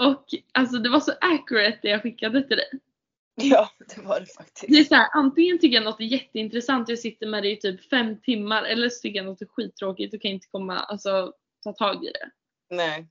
Och 0.08 0.26
alltså 0.52 0.78
det 0.78 0.90
var 0.90 1.00
så 1.00 1.12
accurate 1.22 1.80
det 1.82 1.90
jag 1.90 2.02
skickade 2.02 2.48
till 2.48 2.58
dig. 2.58 2.70
Ja 3.50 3.70
det 3.96 4.02
var 4.02 4.20
det 4.20 4.26
Det 4.26 4.32
är 4.32 4.36
faktiskt. 4.36 4.90
så 4.90 4.96
här, 4.96 5.08
antingen 5.14 5.60
tycker 5.60 5.76
jag 5.76 5.84
något 5.84 6.00
är 6.00 6.04
jätteintressant 6.04 6.88
och 6.88 6.92
jag 6.92 7.00
sitter 7.00 7.28
med 7.28 7.44
det 7.44 7.52
i 7.52 7.58
typ 7.58 7.90
fem 7.90 8.22
timmar 8.22 8.64
eller 8.64 8.90
så 8.90 9.02
tycker 9.02 9.18
jag 9.18 9.26
något 9.26 9.42
är 9.42 9.46
skittråkigt 9.46 10.14
och 10.14 10.22
kan 10.22 10.32
inte 10.32 10.48
komma, 10.48 10.80
alltså 10.80 11.34
ta 11.64 11.74
tag 11.74 12.06
i 12.06 12.12
det. 12.12 12.32
Nej. 12.76 13.08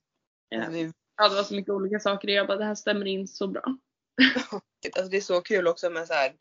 Ja. 0.48 0.64
Alltså, 0.64 0.92
Ja 1.16 1.28
det 1.28 1.34
var 1.34 1.42
så 1.42 1.54
mycket 1.54 1.72
olika 1.74 1.98
saker 2.00 2.28
och 2.28 2.34
jag 2.34 2.46
bara 2.46 2.58
det 2.58 2.64
här 2.64 2.74
stämmer 2.74 3.06
in 3.06 3.28
så 3.28 3.46
bra. 3.48 3.62
alltså, 4.96 5.10
det 5.10 5.16
är 5.16 5.20
så 5.20 5.40
kul 5.40 5.66
också 5.66 5.90
med 5.90 6.06
så 6.06 6.12
här. 6.14 6.32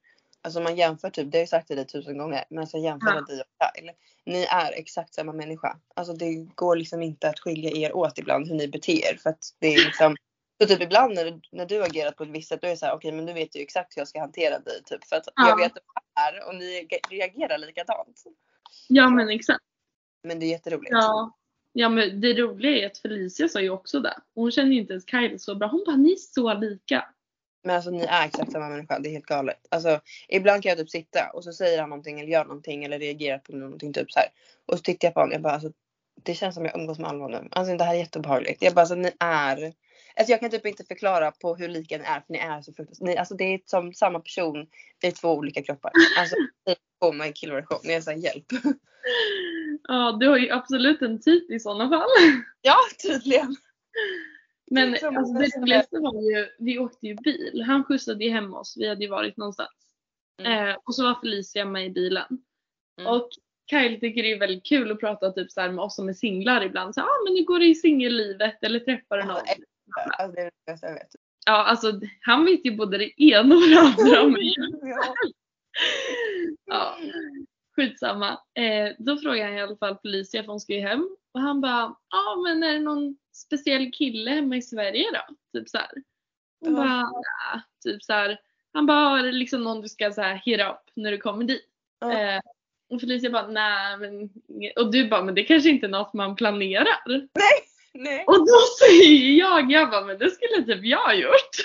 Alltså 0.42 0.62
man 0.62 0.76
jämför 0.76 1.10
typ, 1.10 1.32
det 1.32 1.38
har 1.38 1.42
jag 1.42 1.50
sagt 1.50 1.68
till 1.68 1.76
dig 1.76 1.88
tusen 1.88 2.18
gånger. 2.18 2.44
Men 2.50 2.68
så 2.68 2.78
jämför 2.78 3.08
Ja. 3.16 3.22
dig 3.22 3.42
och 3.42 3.76
Kyle. 3.76 3.92
Ni 4.26 4.44
är 4.44 4.72
exakt 4.72 5.14
samma 5.14 5.34
människa. 5.34 5.78
Alltså 5.96 6.14
det 6.14 6.34
går 6.56 6.76
liksom 6.76 7.02
inte 7.02 7.30
att 7.30 7.40
skilja 7.40 7.72
er 7.72 7.96
åt 7.96 8.18
ibland 8.18 8.48
hur 8.48 8.56
ni 8.56 8.68
beter 8.68 8.94
er. 9.14 9.18
För 9.24 9.30
att 9.30 9.40
det 9.60 9.68
är 9.74 9.86
liksom. 9.86 10.16
Så 10.62 10.68
typ 10.68 10.82
ibland 10.82 11.14
när, 11.14 11.40
när 11.52 11.66
du 11.66 11.84
agerat 11.84 12.16
på 12.16 12.24
ett 12.24 12.30
visst 12.30 12.50
sätt 12.50 12.62
då 12.62 12.68
är 12.68 12.72
det 12.72 12.78
så 12.78 12.86
här, 12.86 12.94
okej 12.96 13.12
men 13.12 13.26
nu 13.26 13.34
vet 13.34 13.56
jag 13.56 13.60
ju 13.60 13.64
exakt 13.64 13.98
hur 13.98 14.00
jag 14.02 14.08
ska 14.08 14.20
hantera 14.20 14.60
dig. 14.60 14.84
Typ. 14.86 15.04
För 15.06 15.16
att 15.16 15.28
Ja. 15.36 15.50
jag 15.50 15.58
vet 15.58 15.72
vad 15.74 16.32
det 16.32 16.38
är 16.38 16.48
och 16.48 16.56
ni 16.56 16.88
reagerar 17.10 17.58
likadant. 17.58 18.24
Ja 18.88 19.10
men 19.10 19.30
exakt. 19.30 19.64
Men 20.24 20.40
det 20.40 20.46
är 20.46 20.50
jätteroligt. 20.50 20.92
Ja. 20.92 21.36
Ja 21.74 21.90
men 21.90 22.22
det 22.22 22.34
roliga 22.34 22.78
är 22.78 22.86
att 22.86 22.98
Felicia 22.98 23.48
sa 23.48 23.60
ju 23.60 23.70
också 23.70 24.00
det. 24.00 24.18
Hon 24.36 24.52
känner 24.52 24.72
ju 24.72 24.80
inte 24.80 24.94
ens 24.94 25.10
Kyle 25.10 25.40
så 25.40 25.56
bra. 25.56 25.68
Hon 25.68 25.84
bara 25.86 25.96
ni 25.96 26.12
är 26.12 26.16
så 26.16 26.54
lika. 26.54 27.06
Men 27.64 27.76
alltså 27.76 27.92
ni 27.92 28.04
är 28.04 28.26
exakt 28.26 28.52
samma 28.52 28.70
människa. 28.70 29.00
Det 29.00 29.10
är 29.10 29.12
helt 29.12 29.26
galet. 29.26 29.68
Alltså 29.72 30.00
ibland 30.28 30.64
kan 30.64 30.70
jag 30.70 30.78
typ 30.78 30.90
sitta 30.90 31.32
och 31.34 31.44
så 31.44 31.54
säger 31.54 31.80
han 31.80 31.90
någonting 31.90 32.20
eller 32.20 32.30
gör 32.30 32.46
någonting 32.46 32.84
eller 32.84 33.00
reagerar 33.00 33.38
på 33.38 33.56
någonting 33.56 33.94
typ 33.94 34.12
så 34.12 34.20
här. 34.20 34.30
Och 34.66 34.78
så 34.78 34.84
tittar 34.84 35.08
jag 35.08 35.14
på 35.14 35.20
honom. 35.20 35.34
Jag 35.34 35.42
bara 35.42 35.54
alltså. 35.54 35.72
Det 36.24 36.34
känns 36.34 36.56
som 36.56 36.66
jag 36.66 36.76
umgås 36.76 37.00
med 37.00 37.10
Alva 37.10 37.28
nu. 37.28 37.48
Alltså 37.52 37.78
det 37.78 37.84
här 37.84 37.94
är 37.94 38.00
jättebehagligt. 38.00 38.62
Jag 38.62 38.74
bara 38.74 38.82
alltså 38.82 38.96
ni 38.96 39.12
är. 39.20 39.74
Alltså 40.16 40.32
jag 40.32 40.40
kan 40.40 40.50
typ 40.50 40.66
inte 40.66 40.84
förklara 40.84 41.32
på 41.32 41.56
hur 41.56 41.68
lika 41.68 41.98
ni 41.98 42.04
är 42.04 42.20
för 42.20 42.34
ni 42.34 42.40
är 42.40 42.62
så 42.62 42.74
fruktansvärt. 42.74 43.08
Ni, 43.08 43.18
alltså 43.18 43.36
det 43.36 43.44
är 43.44 43.62
som 43.66 43.94
samma 43.94 44.20
person 44.20 44.68
i 45.04 45.12
två 45.12 45.34
olika 45.34 45.64
kroppar. 45.64 45.92
Alltså 46.18 46.36
på 47.00 47.12
mig 47.12 47.34
killversion. 47.34 47.80
Jag 47.84 47.94
är 47.94 48.02
såhär 48.02 48.18
hjälp. 48.18 48.46
Ja 49.84 50.18
du 50.20 50.28
har 50.28 50.38
ju 50.38 50.50
absolut 50.50 51.02
en 51.02 51.22
typ 51.22 51.52
i 51.52 51.60
sådana 51.60 51.90
fall. 51.90 52.10
Ja 52.62 52.76
tydligen. 53.04 53.56
Men 54.72 54.98
Som 54.98 55.18
alltså, 55.18 55.34
det 55.34 55.62
roligaste 55.62 56.00
var 56.00 56.22
ju, 56.22 56.48
vi 56.60 56.80
åkte 56.80 57.08
ju 57.08 57.16
bil. 57.16 57.64
Han 57.68 57.84
skjutsade 57.84 58.24
ju 58.24 58.32
hem 58.32 58.54
oss. 58.54 58.76
Vi 58.78 58.88
hade 58.88 59.04
ju 59.04 59.10
varit 59.10 59.38
någonstans. 59.38 59.70
Mm. 60.42 60.70
Eh, 60.70 60.76
och 60.84 60.96
så 60.96 61.04
var 61.04 61.20
Felicia 61.22 61.66
med 61.66 61.86
i 61.86 61.90
bilen. 61.90 62.28
Mm. 63.00 63.14
Och 63.14 63.30
Kyle 63.70 64.00
tycker 64.00 64.24
det 64.24 64.32
är 64.32 64.40
väldigt 64.40 64.66
kul 64.66 64.92
att 64.92 65.00
prata 65.00 65.32
typ 65.32 65.52
så 65.52 65.62
med 65.62 65.80
oss 65.80 65.96
som 65.96 66.10
är 66.10 66.14
singlar 66.14 66.66
ibland. 66.66 66.96
Så, 66.96 67.02
ah, 67.02 67.24
men 67.26 67.36
hur 67.36 67.46
går 67.46 67.60
det 67.60 67.66
i 67.66 67.76
singellivet? 67.76 68.64
Eller 68.64 68.80
träffar 68.80 69.18
du 69.18 69.24
någon? 69.24 69.38
Alltså 70.18 70.36
det 70.36 70.42
är 70.42 70.46
det 70.46 70.72
bästa 70.72 70.88
jag 70.88 70.94
vet. 70.94 71.16
Ja, 71.46 71.64
alltså 71.66 72.00
han 72.22 72.46
vet 72.46 72.66
ju 72.66 72.76
både 72.76 72.98
det 72.98 73.22
ena 73.22 73.56
och 73.56 73.62
det 73.62 73.80
andra 73.80 74.22
om 74.22 74.32
mig. 74.34 74.54
Ja. 74.82 75.14
Ja, 76.66 76.98
skitsamma. 77.76 78.30
Eh, 78.54 78.90
då 79.00 79.18
frågade 79.18 79.44
han 79.50 79.58
i 79.58 79.62
alla 79.62 79.78
fall 79.78 79.98
Felicia 80.02 80.44
för 80.44 80.52
hon 80.52 80.60
ska 80.60 80.74
ju 80.74 80.80
hem. 80.82 81.10
Och 81.32 81.42
han 81.42 81.62
bara, 81.62 81.96
ja 82.10 82.18
ah, 82.18 82.36
men 82.44 82.64
är 82.64 82.74
det 82.74 82.80
någon 82.80 83.18
speciell 83.34 83.92
kille 83.92 84.32
hemma 84.32 84.56
i 84.58 84.62
Sverige 84.62 85.06
då? 85.14 85.36
Typ 85.60 85.70
så 85.70 85.78
här. 85.78 85.90
Hon 86.60 86.76
Ja. 86.76 86.78
bara, 86.82 87.02
nah. 87.02 87.62
typ 87.84 88.04
så 88.04 88.14
här. 88.14 88.40
Han 88.74 88.86
bara, 88.86 89.20
är 89.20 89.24
det 89.24 89.32
liksom 89.32 89.64
någon 89.64 89.82
du 89.82 89.90
ska 89.90 90.12
så 90.12 90.22
här 90.22 90.36
hit 90.46 90.60
up 90.60 90.92
när 90.96 91.12
du 91.12 91.18
kommer 91.18 91.44
dit? 91.44 91.66
Ja. 92.00 92.20
Eh, 92.20 92.40
och 92.90 93.02
Felicia 93.02 93.30
bara, 93.30 93.48
nej 93.48 93.98
men 93.98 94.30
Och 94.76 94.92
du 94.92 95.10
bara, 95.10 95.24
men 95.24 95.36
det 95.36 95.44
kanske 95.44 95.70
inte 95.70 95.86
är 95.86 95.90
något 95.90 96.14
man 96.14 96.36
planerar. 96.36 96.98
Nej. 97.08 97.26
Och 98.28 98.40
då 98.40 98.60
säger 98.80 99.40
jag, 99.40 99.72
jag 99.72 99.92
bara, 99.92 100.06
men 100.06 100.18
det 100.18 100.30
skulle 100.30 100.66
typ 100.66 100.86
jag 100.86 101.16
gjort. 101.20 101.56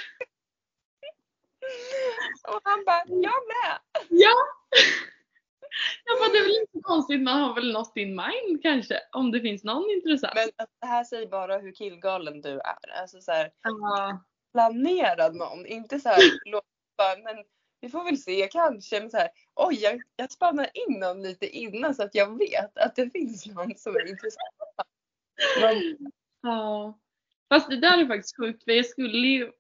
Och 2.49 2.61
han 2.65 2.85
bara 2.85 3.03
jag 3.07 3.19
med. 3.21 3.79
Ja! 4.09 4.35
Jag 6.05 6.21
men 6.21 6.33
det 6.33 6.39
är 6.39 6.43
väl 6.43 6.61
inte 6.61 6.81
konstigt, 6.83 7.23
man 7.23 7.41
har 7.41 7.55
väl 7.55 7.73
något 7.73 7.97
in 7.97 8.09
mind 8.09 8.63
kanske. 8.63 9.01
Om 9.13 9.31
det 9.31 9.41
finns 9.41 9.65
någon 9.65 9.91
intressant. 9.91 10.35
Men 10.35 10.49
det 10.81 10.87
här 10.87 11.05
säger 11.05 11.27
bara 11.27 11.59
hur 11.59 11.73
killgalen 11.73 12.41
du 12.41 12.61
är. 12.61 13.01
Alltså 13.01 13.21
så 13.21 13.33
här, 13.33 13.51
Ja. 13.63 14.25
planerad 14.53 15.35
någon. 15.35 15.67
Inte 15.67 16.01
så 16.01 16.09
här, 16.09 16.19
låt 16.45 16.65
bara, 16.99 17.17
men 17.17 17.45
vi 17.81 17.89
får 17.89 18.05
väl 18.05 18.19
se 18.19 18.49
kanske. 18.53 19.01
Men 19.01 19.11
så 19.11 19.17
här, 19.17 19.29
oj, 19.55 19.79
jag, 19.83 20.03
jag 20.17 20.33
spannar 20.33 20.71
in 20.75 21.01
någon 21.01 21.23
lite 21.23 21.47
innan 21.47 21.95
så 21.95 22.03
att 22.03 22.15
jag 22.15 22.39
vet 22.39 22.79
att 22.79 22.97
det 22.97 23.11
finns 23.11 23.47
någon 23.47 23.77
som 23.77 23.97
är 23.97 24.09
intressant. 24.09 24.55
Men, 25.61 25.97
Ja. 26.43 26.99
Fast 27.49 27.71
det 27.71 27.77
där 27.77 27.99
är 27.99 28.07
faktiskt 28.07 28.37
sjukt 28.37 28.65
för 28.65 28.73
jag 28.73 28.87
skulle 28.87 29.27
ju 29.29 29.53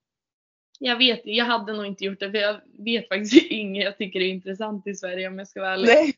jag 0.78 0.96
vet, 0.96 1.20
jag 1.24 1.44
hade 1.44 1.72
nog 1.72 1.86
inte 1.86 2.04
gjort 2.04 2.20
det 2.20 2.30
för 2.30 2.38
jag 2.38 2.60
vet 2.78 3.08
faktiskt 3.08 3.34
inget 3.50 3.84
jag 3.84 3.98
tycker 3.98 4.20
är 4.20 4.28
intressant 4.28 4.86
i 4.86 4.94
Sverige 4.94 5.28
om 5.28 5.38
jag 5.38 5.48
ska 5.48 5.60
vara 5.60 5.72
ärlig. 5.72 5.86
nej, 5.86 6.14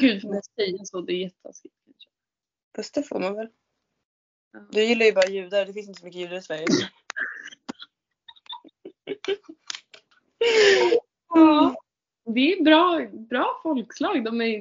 Gud 0.00 0.22
får 0.22 0.28
man 0.28 0.42
säga 0.42 0.84
så, 0.84 1.00
det 1.00 1.12
är 1.12 1.16
jättetaskigt. 1.18 1.74
kanske. 1.84 2.08
fast 2.76 2.94
det 2.94 3.02
får 3.02 3.20
man 3.20 3.34
väl. 3.34 3.48
Ja. 4.52 4.68
Du 4.72 4.82
gillar 4.84 5.06
ju 5.06 5.12
bara 5.12 5.26
judar. 5.28 5.66
Det 5.66 5.72
finns 5.72 5.88
inte 5.88 6.00
så 6.00 6.06
mycket 6.06 6.20
judar 6.20 6.36
i 6.36 6.42
Sverige. 6.42 6.66
Ja. 11.28 11.74
Det 12.34 12.52
är 12.52 12.62
bra, 12.64 13.06
bra 13.12 13.60
folkslag, 13.62 14.24
de 14.24 14.40
är, 14.40 14.60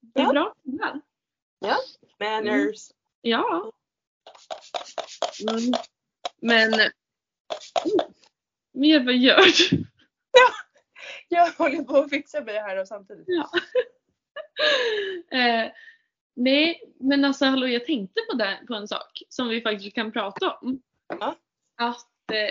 det 0.00 0.20
är 0.20 0.24
Ja. 0.24 0.32
bra 0.32 0.54
killar. 0.64 1.00
Manners. 2.20 2.90
Ja. 3.20 3.72
Mm. 5.50 5.72
Men, 6.40 6.70
men 8.72 9.04
vad 9.04 9.14
gör 9.14 9.70
du? 9.70 9.84
Jag 11.28 11.52
håller 11.52 11.82
på 11.82 11.96
att 11.96 12.10
fixa 12.10 12.40
mig 12.40 12.54
här 12.54 12.76
och 12.80 12.88
samtidigt. 12.88 13.24
Ja. 13.26 13.50
eh, 15.38 15.70
nej, 16.36 16.92
men 17.00 17.24
alltså 17.24 17.44
hallå, 17.44 17.66
jag 17.66 17.84
tänkte 17.86 18.20
på, 18.30 18.36
det, 18.36 18.58
på 18.66 18.74
en 18.74 18.88
sak 18.88 19.22
som 19.28 19.48
vi 19.48 19.60
faktiskt 19.60 19.94
kan 19.94 20.12
prata 20.12 20.54
om. 20.54 20.82
Ja. 21.08 21.36
Att 21.76 22.30
eh, 22.32 22.50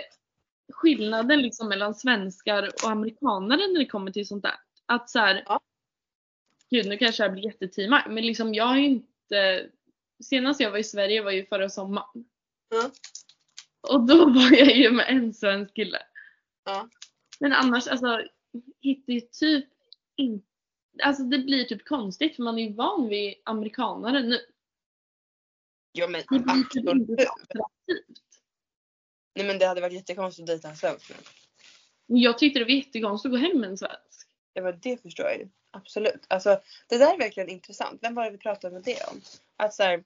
skillnaden 0.72 1.42
liksom 1.42 1.68
mellan 1.68 1.94
svenskar 1.94 2.70
och 2.84 2.90
amerikanare 2.90 3.68
när 3.68 3.78
det 3.78 3.86
kommer 3.86 4.10
till 4.10 4.28
sånt 4.28 4.42
där. 4.42 4.56
Att 4.86 5.10
så 5.10 5.18
här, 5.18 5.44
Ja. 5.46 5.60
gud 6.70 6.86
nu 6.86 6.96
kanske 6.96 7.22
jag 7.22 7.32
blir 7.32 7.44
jättetimar, 7.44 8.06
men 8.08 8.26
liksom 8.26 8.54
jag 8.54 8.64
har 8.64 8.76
ju 8.76 8.84
inte, 8.84 9.66
senast 10.24 10.60
jag 10.60 10.70
var 10.70 10.78
i 10.78 10.84
Sverige 10.84 11.22
var 11.22 11.30
ju 11.30 11.46
förra 11.46 11.68
sommaren. 11.68 12.24
Ja. 12.68 12.90
Och 13.80 14.06
då 14.06 14.24
var 14.30 14.56
jag 14.56 14.76
ju 14.76 14.90
med 14.90 15.06
en 15.08 15.34
svensk 15.34 15.74
kille. 15.74 15.98
Ja. 16.64 16.88
Men 17.40 17.52
annars 17.52 17.88
alltså 17.88 18.22
hittar 18.80 19.12
ju 19.12 19.20
typ 19.20 19.68
inte, 20.16 20.46
alltså 21.02 21.22
det 21.22 21.38
blir 21.38 21.64
typ 21.64 21.84
konstigt 21.84 22.36
för 22.36 22.42
man 22.42 22.58
är 22.58 22.68
ju 22.68 22.74
van 22.74 23.08
vid 23.08 23.34
amerikanare 23.44 24.22
nu. 24.22 24.38
Ja 25.92 26.08
men 26.08 26.22
Det 26.30 26.38
blir 26.38 26.64
typ 26.70 26.88
inte 26.88 27.12
attraktivt. 27.12 28.22
Nej 29.34 29.46
men 29.46 29.58
det 29.58 29.66
hade 29.66 29.80
varit 29.80 29.92
jättekonstigt 29.92 30.42
att 30.42 30.46
dejta 30.46 30.68
en 30.68 30.76
svensk 30.76 31.10
nu. 31.10 31.16
Jag 32.06 32.38
tyckte 32.38 32.58
det 32.58 32.64
var 32.64 32.70
jättekonstigt 32.70 33.34
att 33.34 33.40
gå 33.40 33.46
hem 33.46 33.60
med 33.60 33.70
en 33.70 33.78
svensk. 33.78 34.27
Ja 34.58 34.64
men 34.64 34.78
det 34.82 35.02
förstår 35.02 35.26
jag 35.26 35.38
ju. 35.38 35.48
Absolut. 35.70 36.26
Alltså 36.28 36.60
det 36.88 36.98
där 36.98 37.14
är 37.14 37.18
verkligen 37.18 37.48
intressant. 37.48 37.98
Vem 38.02 38.14
var 38.14 38.24
det 38.24 38.30
vi 38.30 38.38
pratade 38.38 38.74
med 38.74 38.82
det 38.82 39.04
om? 39.10 39.20
Att 39.56 39.74
så 39.74 39.82
här, 39.82 40.04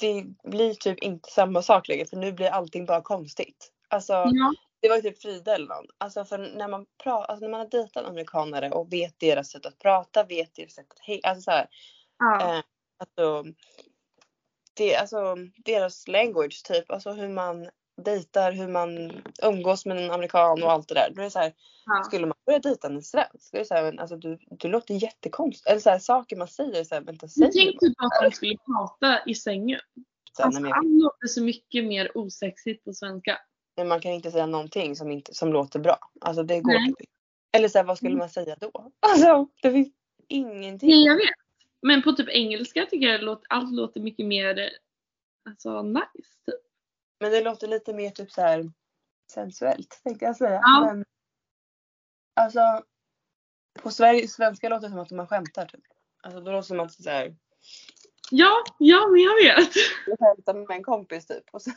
det 0.00 0.24
blir 0.42 0.74
typ 0.74 0.98
inte 0.98 1.30
samma 1.30 1.62
sak 1.62 1.88
längre 1.88 2.06
för 2.06 2.16
nu 2.16 2.32
blir 2.32 2.48
allting 2.50 2.86
bara 2.86 3.02
konstigt. 3.02 3.72
Alltså 3.88 4.12
Ja. 4.12 4.54
det 4.80 4.88
var 4.88 4.96
ju 4.96 5.02
typ 5.02 5.22
Frida 5.22 5.54
eller 5.54 5.66
någon. 5.66 5.86
Alltså 5.98 6.24
för 6.24 6.38
när 6.38 6.68
man, 6.68 6.86
pra- 7.04 7.24
alltså, 7.24 7.44
när 7.44 7.50
man 7.50 7.60
har 7.60 7.68
dejtat 7.68 8.04
amerikanare 8.04 8.70
och 8.70 8.92
vet 8.92 9.20
deras 9.20 9.50
sätt 9.50 9.66
att 9.66 9.78
prata, 9.78 10.24
vet 10.24 10.54
deras 10.54 10.72
sätt 10.72 10.86
att 10.92 10.98
hej, 11.00 11.20
alltså 11.22 11.42
så 11.42 11.50
här, 11.50 11.68
ja. 12.18 12.56
eh, 12.56 12.62
alltså, 12.98 13.44
det, 14.74 14.96
alltså 14.96 15.36
deras 15.56 16.08
language 16.08 16.64
typ, 16.64 16.90
alltså 16.90 17.10
hur 17.10 17.28
man 17.28 17.70
dejtar, 18.04 18.52
hur 18.52 18.68
man 18.68 19.22
umgås 19.42 19.86
med 19.86 20.04
en 20.04 20.10
amerikan 20.10 20.62
och 20.62 20.72
allt 20.72 20.88
det 20.88 20.94
där. 20.94 21.10
Då 21.14 21.20
är 21.20 21.24
det 21.24 21.30
så 21.30 21.38
här, 21.38 21.52
ja. 21.86 22.02
skulle 22.04 22.26
man 22.26 22.36
börja 22.46 22.58
dejta 22.58 22.88
en 22.88 23.02
svensk, 23.02 23.52
då 23.52 23.56
är 23.56 23.58
det 23.58 23.64
så 23.64 23.74
här, 23.74 23.82
men, 23.82 23.98
alltså, 23.98 24.16
du, 24.16 24.38
du 24.50 24.68
låter 24.68 24.94
jättekonstigt. 24.94 25.68
Eller 25.68 25.80
så 25.80 25.90
här, 25.90 25.98
saker 25.98 26.36
man 26.36 26.48
säger, 26.48 26.84
så 26.84 26.94
här, 26.94 27.02
vänta 27.02 27.26
Jag 27.26 27.54
säger 27.54 27.66
tänkte 27.66 27.86
typ 27.86 27.96
att 27.98 28.22
de 28.22 28.30
skulle 28.30 28.56
prata 28.56 29.20
i 29.26 29.34
sängen. 29.34 29.80
så 30.32 30.42
Alltså, 30.42 30.62
men, 30.62 30.72
allt 30.72 31.02
låter 31.02 31.26
så 31.26 31.42
mycket 31.42 31.84
mer 31.84 32.18
osexigt 32.18 32.84
på 32.84 32.92
svenska. 32.92 33.38
men 33.76 33.88
man 33.88 34.00
kan 34.00 34.12
inte 34.12 34.30
säga 34.30 34.46
någonting 34.46 34.96
som, 34.96 35.10
inte, 35.10 35.34
som 35.34 35.52
låter 35.52 35.78
bra. 35.78 35.98
Alltså 36.20 36.42
det 36.42 36.60
går 36.60 36.74
inte. 36.74 37.04
Eller 37.52 37.68
så 37.68 37.78
här, 37.78 37.84
vad 37.84 37.96
skulle 37.96 38.16
man 38.16 38.28
säga 38.30 38.56
då? 38.60 38.70
Alltså 39.00 39.48
det 39.62 39.72
finns 39.72 39.88
ingenting. 40.28 40.90
Nej, 40.90 41.04
jag 41.04 41.16
vet. 41.16 41.34
Men 41.82 42.02
på 42.02 42.12
typ 42.12 42.28
engelska 42.28 42.86
tycker 42.90 43.06
jag 43.06 43.22
låt, 43.22 43.42
allt 43.48 43.74
låter 43.74 44.00
mycket 44.00 44.26
mer 44.26 44.58
eh, 44.58 44.68
alltså, 45.50 45.82
nice. 45.82 46.04
Typ. 46.46 46.67
Men 47.20 47.30
det 47.32 47.40
låter 47.40 47.68
lite 47.68 47.94
mer 47.94 48.10
typ 48.10 48.30
så 48.32 48.40
här 48.40 48.72
sensuellt 49.32 50.00
tänkte 50.04 50.24
jag 50.24 50.36
säga. 50.36 50.60
Ja. 50.62 50.80
Men, 50.94 51.04
alltså 52.36 52.84
på 53.82 53.90
Sverige, 53.90 54.28
svenska 54.28 54.68
låter 54.68 54.82
det 54.82 54.90
som 54.90 54.98
att 54.98 55.10
man 55.10 55.26
skämtar 55.26 55.66
typ. 55.66 55.84
Alltså 56.22 56.40
då 56.40 56.44
låter 56.52 56.56
det 56.56 56.62
som 56.62 56.80
att 56.80 56.92
så 56.92 57.10
här, 57.10 57.36
Ja, 58.30 58.64
ja 58.78 59.08
men 59.08 59.20
jag 59.22 59.34
vet. 59.34 59.70
jag 60.06 60.18
skämtar 60.18 60.54
med 60.54 60.70
en 60.76 60.82
kompis 60.84 61.26
typ. 61.26 61.44
Och 61.52 61.62
så, 61.62 61.70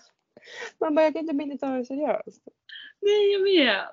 man 0.79 0.95
bara 0.95 1.03
jag 1.05 1.13
kan 1.13 1.21
inte 1.21 1.33
minnas 1.35 1.59
ta 1.59 1.67
det 1.67 1.85
seriöst. 1.85 2.41
Nej, 3.01 3.31
jag 3.31 3.41
vet. 3.43 3.85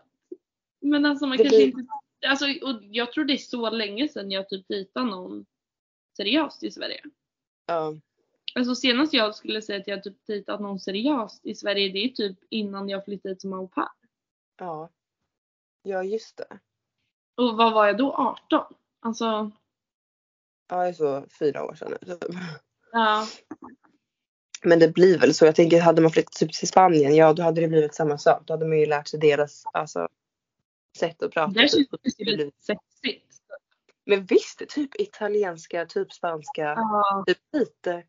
Men 0.81 1.07
alltså 1.07 1.27
man 1.27 1.37
Det 1.37 1.43
kanske 1.43 1.57
blir- 1.59 1.67
inte... 1.81 1.93
Alltså, 2.27 2.45
och 2.47 2.79
jag 2.83 3.13
tror 3.13 3.25
det 3.25 3.33
är 3.33 3.37
så 3.37 3.71
länge 3.71 4.09
sedan 4.09 4.31
jag 4.31 4.49
typ 4.49 4.69
dejtade 4.69 5.07
någon 5.07 5.47
seriöst 6.17 6.63
i 6.63 6.71
Sverige. 6.71 7.03
Ja. 7.67 7.95
Alltså 8.55 8.75
senast 8.75 9.13
jag 9.13 9.35
skulle 9.35 9.63
säga 9.63 9.81
att 9.81 9.89
jag 9.89 10.03
typ 10.03 10.27
dejtat 10.27 10.61
någon 10.61 10.81
seriöst 10.81 11.47
i 11.47 11.55
Sverige 11.55 11.89
det 11.93 11.99
är 11.99 12.09
typ 12.09 12.39
innan 12.51 12.89
jag 12.89 13.05
flyttade 13.05 13.33
hit 13.35 13.41
som 13.41 13.53
au 13.53 13.69
pair. 13.69 13.89
Ja. 14.59 14.91
Ja 15.83 16.03
just 16.05 16.37
det. 16.37 16.59
Och 17.37 17.57
vad 17.57 17.73
var 17.73 17.87
jag 17.87 17.97
då? 17.97 18.13
18? 18.13 18.75
Alltså, 19.01 19.51
Ja 20.69 20.83
det 20.83 20.89
är 20.89 20.93
så 20.93 21.25
fyra 21.39 21.65
år 21.65 21.75
sedan 21.75 21.93
nu. 22.07 22.15
Typ. 22.15 22.25
ja. 22.93 23.27
Men 24.63 24.79
det 24.79 24.89
blir 24.89 25.19
väl 25.19 25.35
så. 25.35 25.45
Jag 25.45 25.55
tänker 25.55 25.81
hade 25.81 26.03
man 26.03 26.11
flyttat 26.11 26.33
typ 26.33 26.53
till 26.53 26.69
Spanien, 26.69 27.15
ja 27.15 27.33
då 27.33 27.43
hade 27.43 27.61
det 27.61 27.69
blivit 27.69 27.95
samma 27.95 28.19
sak. 28.19 28.43
Då 28.47 28.53
hade 28.53 28.67
man 28.67 28.79
ju 28.79 28.87
lärt 28.87 29.09
sig 29.09 29.21
deras 29.21 29.63
alltså, 29.73 30.09
sätt 30.99 31.23
att 31.23 31.33
prata. 31.33 31.55
Känns 31.55 31.73
typ. 31.73 31.91
det 32.03 32.25
ju 32.25 32.37
lite 32.37 32.63
sexigt. 32.63 33.25
Men 34.05 34.25
visst, 34.25 34.69
typ 34.69 35.01
italienska, 35.01 35.87
typ 35.87 36.13
spanska, 36.13 36.63
Ja. 36.63 37.25
typ 37.27 37.39
lite. 37.53 38.03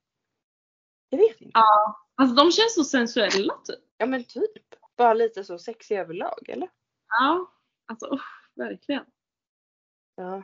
Jag 1.10 1.18
vet 1.20 1.42
inte. 1.42 1.52
ja. 1.54 2.06
Alltså 2.16 2.36
de 2.36 2.52
känns 2.52 2.76
så 2.76 2.84
sensuella 2.84 3.54
typ. 3.66 3.80
Ja 3.98 4.06
men 4.06 4.24
typ. 4.24 4.52
Bara 4.98 5.14
lite 5.14 5.44
så 5.44 5.60
sexig 5.60 5.98
överlag 5.98 6.50
eller? 6.50 6.70
Ja. 7.10 7.52
Alltså 7.86 8.14
usch, 8.14 8.50
verkligen. 8.56 9.06
Ja. 10.16 10.44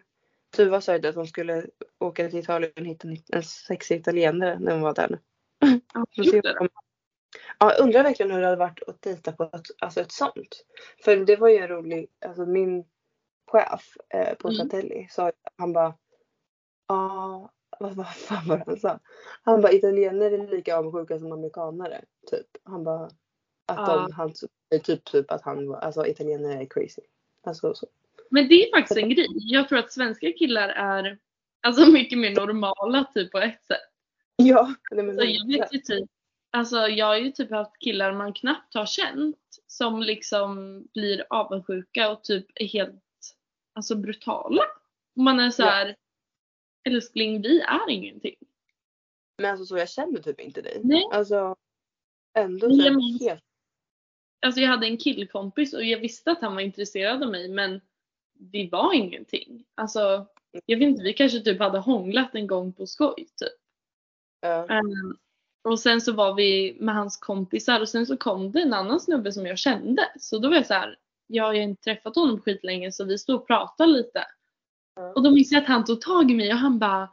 Tuva 0.55 0.81
sa 0.81 0.95
ju 0.97 1.07
att 1.07 1.15
hon 1.15 1.27
skulle 1.27 1.65
åka 1.99 2.29
till 2.29 2.39
Italien 2.39 2.71
och 2.75 2.85
hitta 2.85 3.07
en- 3.37 3.43
sexig 3.43 3.95
italienare 3.99 4.59
när 4.59 4.71
hon 4.71 4.81
var 4.81 4.93
där 4.93 5.09
nu. 5.09 5.19
Ja, 5.93 6.05
Ja, 7.59 7.73
undrar 7.81 8.03
verkligen 8.03 8.31
hur 8.31 8.39
det 8.39 8.45
hade 8.45 8.57
varit 8.57 8.83
att 8.87 9.01
dejta 9.01 9.31
på 9.31 9.43
ett, 9.43 9.61
alltså 9.79 10.01
ett 10.01 10.11
sånt. 10.11 10.65
För 11.03 11.17
det 11.17 11.35
var 11.35 11.49
ju 11.49 11.57
en 11.57 11.67
rolig, 11.67 12.07
alltså 12.25 12.45
min 12.45 12.85
chef 13.51 13.97
eh, 14.09 14.35
på 14.35 14.47
Mm. 14.47 14.57
Fratelli 14.69 15.07
sa, 15.11 15.31
han 15.57 15.73
bara, 15.73 15.93
ja, 16.87 17.49
vad, 17.79 17.93
vad 17.93 18.15
fan 18.15 18.47
var 18.47 18.57
det 18.57 18.63
han 18.67 18.79
sa? 18.79 18.99
Han 19.43 19.61
bara, 19.61 19.71
italienare 19.71 20.35
är 20.35 20.47
lika 20.47 20.77
avundsjuka 20.77 21.19
som 21.19 21.31
amerikanare. 21.31 22.01
Typ. 22.31 22.47
Han 22.63 22.83
bara, 22.83 23.05
att 23.65 23.89
Ja. 23.89 23.95
de, 24.07 24.11
han, 24.11 24.33
typ, 24.83 25.05
typ 25.05 25.31
att 25.31 25.41
han 25.41 25.69
var, 25.69 25.77
alltså 25.77 26.07
italienare 26.07 26.61
är 26.61 26.65
crazy. 26.65 27.01
Alltså 27.43 27.73
så. 27.73 27.87
Men 28.29 28.47
det 28.47 28.55
är 28.55 28.79
faktiskt 28.79 28.97
en 28.97 29.09
grej. 29.09 29.27
Jag 29.31 29.69
tror 29.69 29.79
att 29.79 29.91
svenska 29.91 30.31
killar 30.31 30.69
är 30.69 31.17
alltså 31.61 31.85
mycket 31.91 32.17
mer 32.17 32.35
normala 32.35 33.03
typ 33.13 33.31
på 33.31 33.39
ett 33.39 33.65
sätt. 33.67 33.77
Ja, 34.35 34.73
men 34.91 35.15
Så 35.15 35.23
jag 35.25 35.47
vet 35.47 35.73
ju 35.73 35.79
typ, 35.79 36.09
alltså 36.51 36.77
jag 36.87 37.05
har 37.05 37.17
ju 37.17 37.31
typ 37.31 37.51
haft 37.51 37.79
killar 37.79 38.13
man 38.13 38.33
knappt 38.33 38.73
har 38.73 38.85
känt 38.85 39.37
som 39.67 40.01
liksom 40.01 40.81
blir 40.93 41.25
avundsjuka 41.29 42.11
och 42.11 42.23
typ 42.23 42.45
är 42.55 42.65
helt 42.65 43.03
alltså 43.73 43.95
brutala. 43.95 44.63
Man 45.15 45.39
är 45.39 45.49
så 45.49 45.61
Ja. 45.61 45.93
Älskling 46.85 47.41
vi 47.41 47.61
är 47.61 47.89
ingenting. 47.89 48.35
Men 49.37 49.51
alltså 49.51 49.65
så 49.65 49.77
jag 49.77 49.89
känner 49.89 50.21
typ 50.21 50.39
inte 50.39 50.61
dig. 50.61 50.81
Nej. 50.83 51.03
Alltså 51.11 51.55
ändå 52.37 52.69
så 52.69 52.75
det 52.75 53.25
helt 53.25 53.43
Alltså 54.45 54.61
jag 54.61 54.69
hade 54.69 54.87
en 54.87 54.97
killkompis 54.97 55.73
och 55.73 55.83
jag 55.83 55.99
visste 55.99 56.31
att 56.31 56.41
han 56.41 56.53
var 56.53 56.61
intresserad 56.61 57.23
av 57.23 57.31
mig 57.31 57.49
men 57.49 57.81
vi 58.33 58.69
var 58.69 58.93
ingenting. 58.93 59.65
Alltså 59.75 60.25
jag 60.65 60.77
vet 60.77 60.87
inte, 60.87 61.03
vi 61.03 61.13
kanske 61.13 61.39
typ 61.39 61.59
hade 61.59 61.79
hånglat 61.79 62.35
en 62.35 62.47
gång 62.47 62.73
på 62.73 62.87
skoj 62.87 63.15
typ. 63.17 63.59
ja. 64.41 64.67
Ehm, 64.69 65.17
och 65.63 65.79
sen 65.79 66.01
så 66.01 66.13
var 66.13 66.33
vi 66.33 66.77
med 66.79 66.95
hans 66.95 67.17
kompisar 67.17 67.81
och 67.81 67.89
sen 67.89 68.05
så 68.05 68.17
kom 68.17 68.51
det 68.51 68.61
en 68.61 68.73
annan 68.73 68.99
snubbe 68.99 69.31
som 69.31 69.45
jag 69.45 69.57
kände. 69.57 70.11
Så 70.19 70.39
då 70.39 70.49
var 70.49 70.55
jag 70.55 70.65
så 70.65 70.73
här, 70.73 70.97
ja, 71.27 71.43
jag 71.43 71.45
har 71.45 71.53
inte 71.53 71.83
träffat 71.83 72.15
honom 72.15 72.41
skitlänge 72.41 72.91
så 72.91 73.05
vi 73.05 73.17
stod 73.17 73.35
och 73.35 73.47
pratade 73.47 73.91
lite. 73.91 74.25
Och 75.15 75.23
då 75.23 75.31
minns 75.31 75.51
jag 75.51 75.61
att 75.61 75.67
han 75.67 75.85
tog 75.85 76.01
tag 76.01 76.31
i 76.31 76.35
mig 76.35 76.51
och 76.51 76.57
han 76.59 76.79
bara 76.79 77.09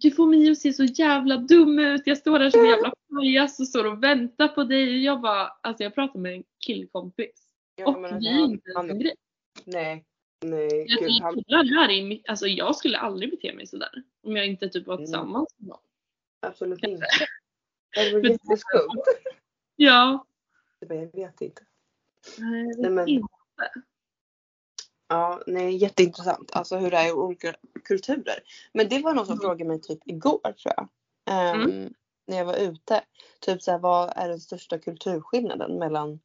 du 0.00 0.10
får 0.10 0.26
mig 0.26 0.50
att 0.50 0.58
se 0.58 0.72
så 0.72 0.84
jävla 0.84 1.36
dum 1.36 1.78
ut. 1.78 2.02
Jag 2.06 2.18
står 2.18 2.38
där 2.38 2.50
som 2.50 2.60
en 2.60 2.66
jävla 2.66 2.92
pajas 3.10 3.60
och 3.60 3.68
står 3.68 3.84
och 3.86 4.02
väntar 4.02 4.48
på 4.48 4.64
dig. 4.64 4.92
Och 4.92 4.98
jag 4.98 5.20
bara, 5.20 5.46
alltså 5.60 5.82
jag 5.82 5.94
pratar 5.94 6.18
med 6.18 6.34
en 6.34 6.44
killkompis. 6.66 7.52
Ja, 7.76 7.86
och 7.86 8.04
vi 8.04 8.28
är 8.28 8.44
inte 8.44 8.70
han- 8.74 8.90
en 8.90 8.98
grej. 8.98 9.14
Nej. 9.64 10.04
Nej. 10.44 10.84
Jag 10.88 11.00
Gud, 11.00 11.22
han, 11.22 11.34
killar 11.34 11.64
här 11.64 12.20
alltså 12.28 12.46
jag 12.46 12.76
skulle 12.76 12.98
aldrig 12.98 13.30
bete 13.30 13.52
mig 13.54 13.66
sådär. 13.66 14.02
Om 14.22 14.36
jag 14.36 14.46
inte 14.46 14.68
typ 14.68 14.86
var 14.86 14.94
Mm. 14.94 15.04
tillsammans 15.06 15.54
med 15.58 15.68
någon. 15.68 15.78
absolut 16.46 16.84
inte. 16.84 17.06
Det 17.94 18.12
var 18.12 18.20
jätteskumt. 18.20 19.02
Ja. 19.76 20.26
Jag 20.78 20.88
vet 20.88 21.40
inte. 21.40 21.62
Nej, 22.38 22.60
jag 22.60 22.68
vet 22.68 22.78
Nej, 22.78 22.90
men- 22.90 23.08
inte. 23.08 23.26
Ja, 25.12 25.42
nej 25.46 25.76
jätteintressant. 25.76 26.50
Alltså 26.52 26.76
hur 26.76 26.90
det 26.90 26.96
är 26.96 27.08
i 27.08 27.12
olika 27.12 27.54
kulturer. 27.84 28.38
Men 28.72 28.88
det 28.88 28.98
var 29.02 29.14
någon 29.14 29.26
som 29.26 29.32
Mm. 29.32 29.42
frågade 29.42 29.64
mig 29.64 29.80
typ 29.80 29.98
igår 30.06 30.40
tror 30.52 30.74
jag. 30.76 30.88
Ehm, 31.30 31.94
När 32.26 32.36
jag 32.38 32.44
var 32.44 32.56
ute. 32.56 33.04
Typ 33.40 33.62
såhär, 33.62 33.78
vad 33.78 34.12
är 34.16 34.28
den 34.28 34.40
största 34.40 34.78
kulturskillnaden 34.78 35.78
mellan 35.78 36.20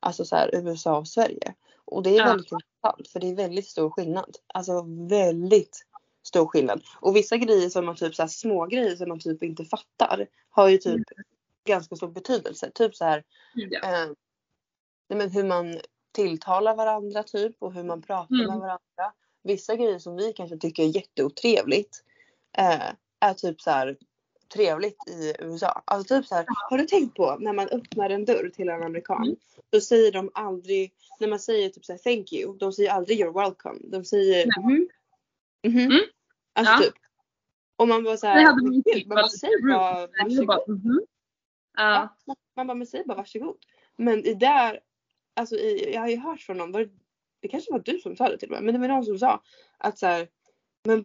alltså 0.00 0.24
så 0.24 0.36
här, 0.36 0.50
USA 0.54 0.98
och 0.98 1.08
Sverige? 1.08 1.54
Och 1.84 2.02
det 2.02 2.10
är 2.10 2.18
Ja. 2.18 2.24
väldigt 2.24 2.52
intressant 2.52 3.08
för 3.08 3.20
det 3.20 3.26
är 3.30 3.34
väldigt 3.34 3.66
stor 3.68 3.90
skillnad. 3.90 4.36
Alltså 4.46 4.82
väldigt 5.08 5.86
stor 6.22 6.46
skillnad. 6.46 6.82
Och 7.00 7.16
vissa 7.16 7.36
grejer 7.36 7.68
som 7.70 7.86
man 7.86 7.96
typ 7.96 8.14
så 8.14 8.22
här, 8.22 8.28
små 8.28 8.66
grejer 8.66 8.96
som 8.96 9.08
man 9.08 9.20
typ 9.20 9.42
inte 9.42 9.64
fattar 9.64 10.26
har 10.50 10.68
ju 10.68 10.78
typ 10.78 10.94
Mm. 10.94 11.04
ganska 11.66 11.96
stor 11.96 12.08
betydelse. 12.08 12.70
Typ 12.74 12.94
så 12.96 13.04
här 13.04 13.24
Ja. 13.54 13.80
eh, 13.82 14.06
nej 15.08 15.18
men 15.18 15.30
hur 15.30 15.44
man 15.44 15.80
tilltalar 16.16 16.76
varandra 16.76 17.22
typ 17.22 17.56
och 17.58 17.72
hur 17.74 17.84
man 17.84 18.02
pratar 18.02 18.34
Mm. 18.34 18.46
med 18.46 18.58
varandra. 18.58 19.12
Vissa 19.42 19.76
grejer 19.76 19.98
som 19.98 20.16
vi 20.16 20.32
kanske 20.32 20.56
tycker 20.58 20.82
är 20.82 20.86
jätteotrevligt 20.96 22.04
eh, 22.58 22.90
är 23.20 23.34
typ 23.34 23.60
så 23.60 23.70
här 23.70 23.96
trevligt 24.54 25.08
i 25.08 25.34
USA. 25.38 25.82
Alltså 25.84 26.14
typ 26.20 26.26
så 26.26 26.34
här, 26.34 26.44
har 26.70 26.78
du 26.78 26.84
tänkt 26.86 27.14
på 27.16 27.36
när 27.40 27.52
man 27.52 27.68
öppnar 27.68 28.10
en 28.10 28.24
dörr 28.24 28.50
till 28.54 28.68
en 28.68 28.82
amerikan 28.82 29.22
Mm. 29.22 29.36
då 29.70 29.80
säger 29.80 30.12
de 30.12 30.30
aldrig, 30.34 30.92
när 31.20 31.28
man 31.28 31.38
säger 31.38 31.68
typ 31.68 31.84
så 31.84 31.92
här 31.92 31.98
thank 31.98 32.32
you, 32.32 32.58
de 32.58 32.72
säger 32.72 32.90
aldrig 32.90 33.20
you're 33.20 33.34
welcome. 33.44 33.78
De 33.84 34.04
säger 34.04 34.46
mhm. 34.60 34.88
mhm. 35.66 35.78
Mm. 35.78 36.00
Alltså 36.52 36.72
Ja. 36.72 36.78
typ. 36.78 36.94
Och 37.76 37.88
man 37.88 38.04
bara 38.04 38.16
så 38.16 38.26
Det 38.26 38.32
här, 38.32 38.44
hade 38.44 38.62
man 38.62 38.72
man 38.74 38.82
säger 38.82 39.06
bara 39.68 40.06
varsågod. 40.22 40.46
bara. 40.46 40.60
Ja, 41.76 42.08
man 42.56 42.66
bara, 42.66 42.74
men 42.74 42.86
säg 42.86 43.04
bara 43.04 43.16
varsågod. 43.16 43.56
Men 43.96 44.24
i 44.26 44.34
där, 44.34 44.80
alltså 45.36 45.56
i, 45.56 45.94
jag 45.94 46.00
har 46.00 46.08
ju 46.08 46.16
hört 46.16 46.40
från 46.40 46.56
någon, 46.56 46.72
var 46.72 46.80
det, 46.80 46.90
det 47.40 47.48
kanske 47.48 47.72
var 47.72 47.78
du 47.78 47.98
som 47.98 48.16
sa 48.16 48.28
det 48.28 48.38
till 48.38 48.50
med, 48.50 48.62
men 48.62 48.74
det 48.74 48.80
var 48.80 48.88
någon 48.88 49.04
som 49.04 49.18
sa 49.18 49.42
att 49.78 49.98
så 49.98 50.06
här, 50.06 50.28
men 50.84 51.04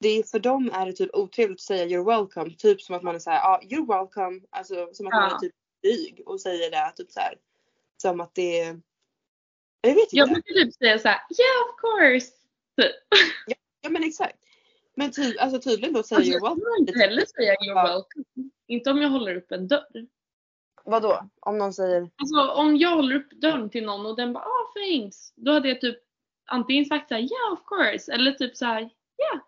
det 0.00 0.08
är, 0.08 0.22
för 0.22 0.38
dem 0.38 0.70
är 0.74 0.86
det 0.86 0.92
typ 0.92 1.14
otrevligt 1.14 1.56
att 1.56 1.60
säga 1.60 1.86
you're 1.86 2.06
welcome, 2.06 2.54
typ 2.58 2.80
som 2.82 2.94
att 2.94 3.02
man 3.02 3.14
är 3.14 3.18
såhär, 3.18 3.36
ja 3.38 3.48
ah, 3.48 3.60
you're 3.66 3.98
welcome, 3.98 4.40
alltså 4.50 4.88
som 4.92 5.06
att 5.06 5.12
man 5.12 5.28
Ja. 5.30 5.34
är 5.36 5.38
typ 5.38 5.52
dryg 5.82 6.22
och 6.26 6.40
säger 6.40 6.70
det 6.70 6.92
typ 6.96 7.10
så 7.10 7.20
här, 7.20 7.34
som 8.02 8.20
att 8.20 8.34
det 8.34 8.60
är, 8.60 8.80
jag 9.80 9.94
vet 9.94 10.12
Jag 10.12 10.28
inte. 10.28 10.40
brukar 10.40 10.64
typ 10.64 10.74
säga 10.74 10.98
såhär, 10.98 11.16
yeah 11.16 11.68
of 11.70 11.80
course. 11.80 12.32
Typ. 12.76 12.92
Ja 13.80 13.90
men 13.90 14.04
exakt. 14.04 14.36
Men 14.94 15.10
ty, 15.12 15.36
alltså 15.38 15.60
tydligen 15.70 15.94
då 15.94 16.02
säger 16.02 16.20
Alltså, 16.20 16.32
you're 16.32 16.34
jag 16.34 16.42
welcome. 16.42 16.64
kan 16.64 16.80
inte 16.88 16.98
heller 16.98 17.26
säga 17.26 17.52
you're 17.52 17.56
Ja. 17.66 17.82
welcome. 17.84 18.50
Inte 18.66 18.90
om 18.90 19.02
jag 19.02 19.08
håller 19.10 19.36
upp 19.36 19.52
en 19.52 19.68
dörr. 19.68 20.06
Vadå? 20.84 21.28
Om 21.40 21.58
någon 21.58 21.72
säger, 21.72 22.10
Alltså 22.16 22.50
om 22.52 22.76
jag 22.76 22.96
håller 22.96 23.16
upp 23.16 23.30
dörren 23.30 23.70
till 23.70 23.86
någon 23.86 24.06
och 24.06 24.16
den 24.16 24.32
bara 24.32 24.44
ah 24.44 24.72
thanks. 24.74 25.32
Då 25.36 25.52
hade 25.52 25.68
jag 25.68 25.80
typ 25.80 25.98
antingen 26.50 26.84
sagt 26.84 27.08
såhär 27.08 27.20
yeah 27.20 27.52
of 27.52 27.64
course 27.66 28.12
eller 28.12 28.32
typ 28.32 28.56
såhär 28.56 28.80
yeah 28.80 29.42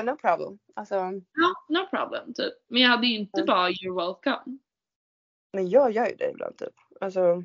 no 0.00 0.16
problem. 0.16 0.58
Alltså, 0.74 0.94
ja 0.94 1.54
no 1.68 1.86
problem 1.90 2.34
typ. 2.34 2.52
Men 2.68 2.82
jag 2.82 2.88
hade 2.88 3.06
ju 3.06 3.14
inte 3.18 3.40
Mm. 3.40 3.46
bara 3.46 3.70
you're 3.70 4.06
welcome. 4.06 4.58
men 5.52 5.70
jag 5.70 5.92
gör 5.92 6.08
ju 6.08 6.16
det 6.16 6.30
ibland 6.30 6.56
typ. 6.58 6.74
Alltså, 7.00 7.44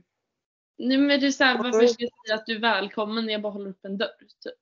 Nej 0.78 0.98
men 0.98 1.20
det 1.20 1.28
är 1.28 1.32
såhär 1.32 1.58
varför 1.58 1.88
ska 1.88 2.04
jag 2.04 2.12
säga 2.28 2.36
att 2.36 2.46
du 2.46 2.56
är 2.56 2.60
välkommen 2.60 3.26
när 3.26 3.34
jag 3.34 3.42
bara 3.42 3.54
håller 3.54 3.70
upp 3.70 3.86
en 3.86 3.98
dörr? 3.98 4.18
Typ. 4.44 4.54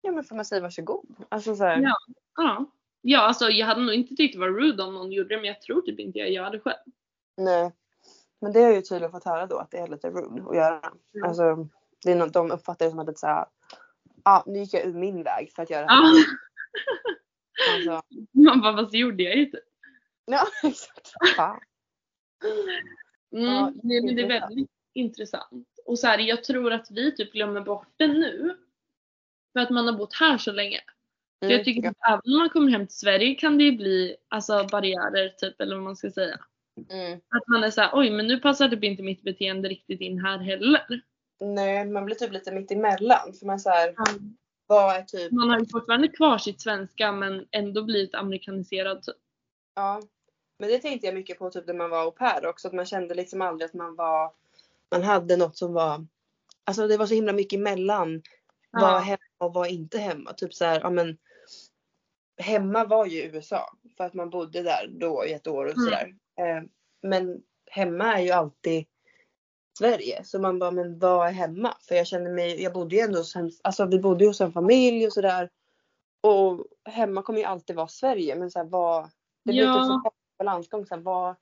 ja 0.00 0.12
men 0.12 0.24
får 0.24 0.36
man 0.36 0.44
säga 0.44 0.62
varsågod? 0.62 1.14
Alltså 1.28 1.56
så 1.56 1.64
här, 1.64 1.80
Ja. 1.80 1.96
Ja. 2.36 2.64
Ja 3.02 3.20
alltså 3.20 3.48
jag 3.48 3.66
hade 3.66 3.80
nog 3.80 3.94
inte 3.94 4.14
tyckt 4.14 4.34
det 4.34 4.40
var 4.40 4.48
rude 4.48 4.82
om 4.82 4.94
någon 4.94 5.12
gjorde 5.12 5.28
det 5.28 5.36
men 5.36 5.46
jag 5.46 5.60
tror 5.60 5.80
typ 5.82 5.98
inte 6.00 6.18
jag 6.18 6.30
gör 6.30 6.50
det 6.50 6.60
själv. 6.60 6.76
Nej. 7.40 7.72
Men 8.40 8.52
det 8.52 8.60
har 8.60 8.66
jag 8.66 8.76
ju 8.76 8.82
tydligen 8.82 9.10
fått 9.10 9.24
höra 9.24 9.46
då 9.46 9.58
att 9.58 9.70
det 9.70 9.78
är 9.78 9.88
lite 9.88 10.10
rude 10.10 10.42
att 10.48 10.56
göra. 10.56 10.92
Mm. 11.14 11.28
Alltså, 11.28 11.68
det 12.04 12.12
är 12.12 12.16
något, 12.16 12.32
de 12.32 12.50
uppfattar 12.50 12.84
det 12.84 12.90
som 12.90 12.98
att 12.98 13.06
det 13.06 13.12
är 13.12 13.14
såhär, 13.14 13.46
ah, 14.22 14.42
nu 14.46 14.58
gick 14.58 14.74
jag 14.74 14.86
ur 14.86 14.94
min 14.94 15.22
väg 15.22 15.52
för 15.52 15.62
att 15.62 15.70
göra 15.70 15.86
det 15.86 15.92
här. 15.92 16.24
Alltså, 17.74 18.02
Man 18.32 18.60
bara 18.60 18.72
vad 18.72 18.94
gjorde 18.94 19.22
jag 19.22 19.34
typ. 19.34 19.64
ja 20.24 20.46
exakt. 20.68 21.12
Fan. 21.36 21.60
Mm, 23.34 23.46
Ja, 23.46 23.72
nej, 23.82 24.02
men 24.02 24.16
det 24.16 24.22
är 24.22 24.28
väldigt 24.28 24.70
intressant. 24.94 25.68
Och 25.86 25.98
så 25.98 26.06
här, 26.06 26.18
jag 26.18 26.44
tror 26.44 26.72
att 26.72 26.90
vi 26.90 27.16
typ 27.16 27.32
glömmer 27.32 27.60
bort 27.60 27.88
det 27.96 28.06
nu. 28.06 28.56
För 29.52 29.60
att 29.60 29.70
man 29.70 29.86
har 29.86 29.92
bott 29.92 30.14
här 30.14 30.38
så 30.38 30.52
länge. 30.52 30.80
Mm, 31.42 31.56
jag 31.56 31.64
tycker 31.64 31.82
ja. 31.82 31.90
att 31.90 32.08
även 32.08 32.34
om 32.34 32.38
man 32.38 32.50
kommer 32.50 32.70
hem 32.70 32.86
till 32.86 32.96
Sverige 32.96 33.34
kan 33.34 33.58
det 33.58 33.64
ju 33.64 33.72
bli 33.72 34.16
alltså, 34.28 34.66
barriärer 34.70 35.28
typ 35.28 35.60
eller 35.60 35.74
vad 35.74 35.84
man 35.84 35.96
ska 35.96 36.10
säga. 36.10 36.40
Mm. 36.90 37.20
Att 37.28 37.48
man 37.48 37.64
är 37.64 37.70
såhär, 37.70 37.90
oj 37.92 38.10
men 38.10 38.26
nu 38.26 38.40
passar 38.40 38.68
typ 38.68 38.84
inte 38.84 39.02
mitt 39.02 39.22
beteende 39.22 39.68
riktigt 39.68 40.00
in 40.00 40.18
här 40.18 40.38
heller. 40.38 41.00
Nej, 41.40 41.84
man 41.84 42.04
blir 42.04 42.16
typ 42.16 42.32
lite 42.32 42.52
mitt 42.52 42.70
emellan. 42.70 43.32
För 43.38 43.46
man 43.46 43.60
såhär, 43.60 43.94
vad 44.66 44.96
är 44.96 45.02
typ, 45.02 45.32
Man 45.32 45.50
har 45.50 45.58
ju 45.60 45.66
fortfarande 45.66 46.08
kvar 46.08 46.38
sitt 46.38 46.60
svenska 46.60 47.12
men 47.12 47.46
ändå 47.50 47.82
blivit 47.82 48.14
amerikaniserad 48.14 49.02
typ. 49.02 49.16
ja. 49.74 50.02
Men 50.58 50.68
det 50.68 50.78
tänkte 50.78 51.06
jag 51.06 51.14
mycket 51.14 51.38
på 51.38 51.50
typ 51.50 51.66
när 51.66 51.74
man 51.74 51.90
var 51.90 52.02
au 52.02 52.10
pair 52.10 52.46
också. 52.46 52.68
Att 52.68 52.74
man 52.74 52.86
kände 52.86 53.14
liksom 53.14 53.42
aldrig 53.42 53.66
att 53.66 53.74
man 53.74 53.94
var, 53.96 54.32
man 54.90 55.02
hade 55.02 55.36
något 55.36 55.56
som 55.56 55.72
var, 55.72 56.06
alltså 56.64 56.88
det 56.88 56.96
var 56.96 57.06
så 57.06 57.14
himla 57.14 57.32
mycket 57.32 57.58
emellan. 57.58 58.22
Ja. 58.72 58.80
Var 58.80 59.00
hemma 59.00 59.18
och 59.38 59.54
var 59.54 59.66
inte 59.66 59.98
hemma. 59.98 60.32
Typ 60.32 60.54
så 60.54 60.64
här, 60.64 60.80
ja 60.80 60.90
men. 60.90 61.18
Hemma 62.38 62.84
var 62.84 63.06
ju 63.06 63.22
USA. 63.22 63.76
För 63.96 64.04
att 64.04 64.14
man 64.14 64.30
bodde 64.30 64.62
där 64.62 64.88
då 65.00 65.24
i 65.26 65.32
ett 65.32 65.46
år 65.46 65.64
och 65.66 65.72
Mm. 65.76 65.84
sådär. 65.84 66.14
Men 67.02 67.42
hemma 67.70 68.14
är 68.18 68.22
ju 68.22 68.30
alltid 68.30 68.84
Sverige. 69.78 70.24
Så 70.24 70.38
man 70.38 70.58
bara, 70.58 70.70
men 70.70 70.98
vad 70.98 71.28
är 71.28 71.32
hemma? 71.32 71.76
För 71.88 71.94
jag 71.94 72.06
känner 72.06 72.30
mig, 72.30 72.62
jag 72.62 72.72
bodde 72.72 72.96
ju 72.96 73.00
ändå 73.00 73.18
hos 73.18 73.34
alltså 73.64 73.86
vi 73.86 73.98
bodde 73.98 74.24
ju 74.24 74.30
hos 74.30 74.40
en 74.40 74.52
familj 74.52 75.06
och 75.06 75.12
sådär. 75.12 75.50
Och 76.22 76.66
hemma 76.84 77.22
kommer 77.22 77.38
ju 77.38 77.44
alltid 77.44 77.76
vara 77.76 77.88
Sverige. 77.88 78.36
Men 78.36 78.50
såhär 78.50 78.66
vad, 78.66 79.04
det 79.44 79.52
blir 79.52 79.62
Ja. 79.62 80.02
typ 80.04 80.12
balansgång. 80.38 80.86
Såhär, 80.86 81.02
vad, 81.02 81.36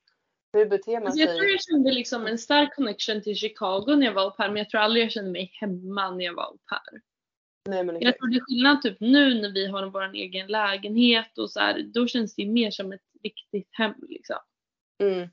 hur 0.53 0.67
beter 0.67 0.93
man 0.93 1.07
Alltså 1.07 1.21
jag 1.21 1.29
sig? 1.29 1.39
tror 1.39 1.51
jag 1.51 1.61
kände 1.63 1.93
liksom 1.93 2.27
en 2.27 2.39
stark 2.39 2.77
connection 2.77 3.23
till 3.23 3.35
Chicago 3.35 3.85
när 3.97 4.07
jag 4.07 4.15
var 4.15 4.23
au 4.25 4.31
pair 4.31 4.49
men 4.49 4.57
jag 4.57 4.71
tror 4.71 4.81
aldrig 4.81 5.05
jag 5.05 5.13
kände 5.13 5.31
mig 5.31 5.51
hemma 5.55 6.11
när 6.11 6.25
jag 6.25 6.35
var 6.35 6.45
au 6.45 6.59
pair. 6.59 7.01
Nej 7.69 7.85
men 7.85 8.01
Jag 8.01 8.19
tror 8.19 8.29
det 8.29 8.37
är 8.37 8.41
skillnad 8.41 8.83
typ 8.83 9.01
nu 9.01 9.41
när 9.41 9.53
vi 9.53 9.67
har 9.67 9.87
vår 9.87 10.15
egen 10.15 10.47
lägenhet 10.47 11.39
och 11.39 11.51
så 11.51 11.61
här, 11.61 11.83
då 11.95 12.07
känns 12.07 12.35
det 12.35 12.47
mer 12.47 12.71
som 12.71 12.93
ett 12.93 13.01
riktigt 13.23 13.69
hem 13.71 13.95
liksom. 14.09 14.37
Mm. 14.99 15.29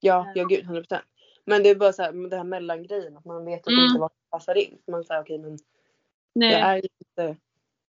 Ja, 0.00 0.32
ja 0.34 0.44
gud 0.44 0.64
100%. 0.64 1.00
Men 1.44 1.62
det 1.62 1.68
är 1.70 1.74
bara 1.74 1.92
så 1.92 2.02
här, 2.02 2.28
det 2.30 2.36
här 2.36 2.44
mellangrejen. 2.44 3.16
Att 3.16 3.24
man 3.24 3.44
vet 3.44 3.60
att 3.60 3.72
Mm. 3.72 3.84
inte 3.84 4.00
vad 4.00 4.10
som 4.10 4.18
passar 4.30 4.54
in. 4.54 4.78
Man 4.86 5.04
säger 5.04 5.20
okej 5.22 5.38
men 5.38 5.58
Nej. 6.32 6.52
jag 6.52 6.60
är 6.78 6.82
inte 6.98 7.36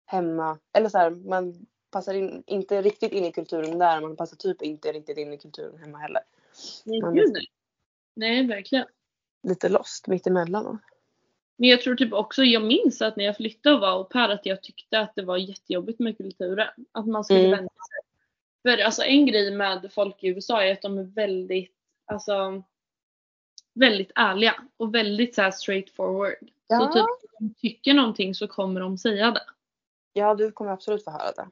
hemma. 0.06 0.58
Eller 0.72 0.88
så 0.88 0.98
här, 0.98 1.10
man 1.10 1.66
passar 1.90 2.14
in, 2.14 2.42
inte 2.46 2.82
riktigt 2.82 3.12
in 3.12 3.24
i 3.24 3.32
kulturen 3.32 3.78
där. 3.78 4.00
Man 4.00 4.16
passar 4.16 4.36
typ 4.36 4.62
inte 4.62 4.92
riktigt 4.92 5.18
in 5.18 5.32
i 5.32 5.38
kulturen 5.38 5.78
hemma 5.78 5.98
heller. 5.98 6.22
Nej, 6.84 7.00
man- 7.00 7.14
gud, 7.14 7.32
nej. 7.32 7.46
nej, 8.14 8.46
verkligen. 8.46 8.86
Lite 9.42 9.68
lost 9.68 10.06
mitt 10.06 10.26
emellan. 10.26 10.64
då. 10.64 10.78
Men 11.56 11.68
jag 11.68 11.80
tror 11.82 11.94
typ 11.94 12.12
också, 12.12 12.42
jag 12.42 12.62
minns 12.64 13.02
att 13.02 13.16
när 13.16 13.24
jag 13.24 13.36
flyttade 13.36 13.74
och 13.74 13.80
var 13.80 13.88
au 13.92 14.04
pair 14.04 14.28
att 14.28 14.46
jag 14.46 14.62
tyckte 14.62 15.00
att 15.00 15.14
det 15.14 15.22
var 15.22 15.36
jättejobbigt 15.36 15.98
med 16.00 16.16
kulturen. 16.16 16.68
Att 16.92 17.06
man 17.06 17.24
skulle 17.24 17.40
Mm. 17.40 17.50
vänja 17.50 17.68
sig. 17.68 18.07
För 18.62 18.78
alltså 18.78 19.02
en 19.02 19.26
grej 19.26 19.50
med 19.50 19.92
folk 19.92 20.24
i 20.24 20.28
USA 20.28 20.62
är 20.62 20.72
att 20.72 20.82
de 20.82 20.98
är 20.98 21.02
väldigt, 21.04 21.74
alltså 22.06 22.62
väldigt 23.74 24.12
ärliga 24.14 24.54
och 24.76 24.94
väldigt 24.94 25.34
så 25.34 25.42
här 25.42 25.50
straightforward. 25.50 26.36
Så 26.40 26.48
Ja. 26.68 26.92
typ 26.92 27.02
om 27.40 27.48
de 27.48 27.54
tycker 27.54 27.94
någonting 27.94 28.34
så 28.34 28.46
kommer 28.48 28.80
de 28.80 28.98
säga 28.98 29.30
det. 29.30 29.44
Ja, 30.12 30.34
du 30.34 30.52
kommer 30.52 30.70
absolut 30.72 31.04
få 31.04 31.10
höra 31.10 31.32
det. 31.32 31.48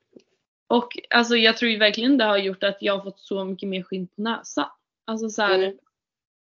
Och 0.68 0.98
alltså 1.11 1.36
jag 1.36 1.57
tror 1.57 1.70
ju 1.70 1.78
verkligen 1.78 2.18
det 2.18 2.24
har 2.24 2.36
gjort 2.38 2.62
att 2.62 2.82
jag 2.82 2.96
har 2.98 3.04
fått 3.04 3.20
så 3.20 3.44
mycket 3.44 3.68
mer 3.68 3.82
skinn 3.82 4.07
på 4.07 4.22
näsan. 4.22 4.70
Alltså 5.04 5.28
så 5.28 5.42
här, 5.42 5.59
Mm. 5.59 5.78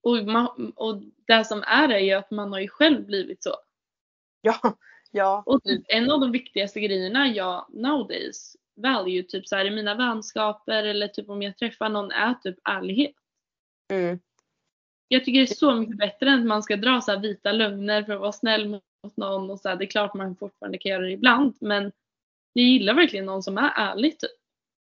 och, 0.03 0.25
man, 0.27 0.73
och 0.77 1.03
det 1.27 1.45
som 1.45 1.63
är 1.67 1.89
är 1.89 1.99
ju 1.99 2.13
att 2.13 2.31
man 2.31 2.53
har 2.53 2.61
ju 2.61 2.69
själv 2.69 3.07
blivit 3.07 3.43
så. 3.43 3.55
Ja, 4.41 4.77
ja. 5.11 5.43
Och 5.47 5.63
typ 5.63 5.83
en 5.89 6.11
av 6.11 6.21
de 6.21 6.33
viktigaste 6.33 6.81
grejerna 6.81 7.29
jag 7.29 7.67
nowadays 7.69 8.57
value 8.79 9.23
typ 9.23 9.49
så 9.49 9.57
här 9.57 9.65
i 9.65 9.71
mina 9.71 9.95
vänskaper 9.95 10.85
eller 10.85 11.09
typ 11.09 11.29
om 11.29 11.43
jag 11.43 11.57
träffar 11.57 11.89
någon 11.89 12.11
är 12.11 12.35
typ 12.35 12.59
ärlighet. 12.65 13.15
Mm. 13.93 14.19
Jag 15.09 15.25
tycker 15.25 15.39
det 15.41 15.51
är 15.51 15.55
så 15.55 15.75
mycket 15.75 15.99
bättre 15.99 16.31
än 16.31 16.41
att 16.41 16.47
man 16.47 16.63
ska 16.63 16.77
dra 16.77 17.01
så 17.01 17.19
vita 17.19 17.53
lögner 17.53 18.03
för 18.03 18.13
att 18.13 18.21
vara 18.21 18.33
snäll 18.33 18.69
mot 18.69 19.17
någon 19.17 19.51
och 19.51 19.61
så 19.61 19.69
här, 19.69 19.77
det 19.77 19.85
är 19.85 19.91
klart 19.91 20.15
man 20.15 20.37
fortfarande 20.37 20.79
kan 20.79 20.93
göra 20.93 21.03
det 21.03 21.13
ibland 21.13 21.57
men 21.61 21.93
Jag 22.53 22.65
gillar 22.65 22.95
verkligen 22.95 23.27
någon 23.27 23.43
som 23.43 23.59
är 23.59 23.73
ärlig 23.77 24.19
typ. 24.19 24.31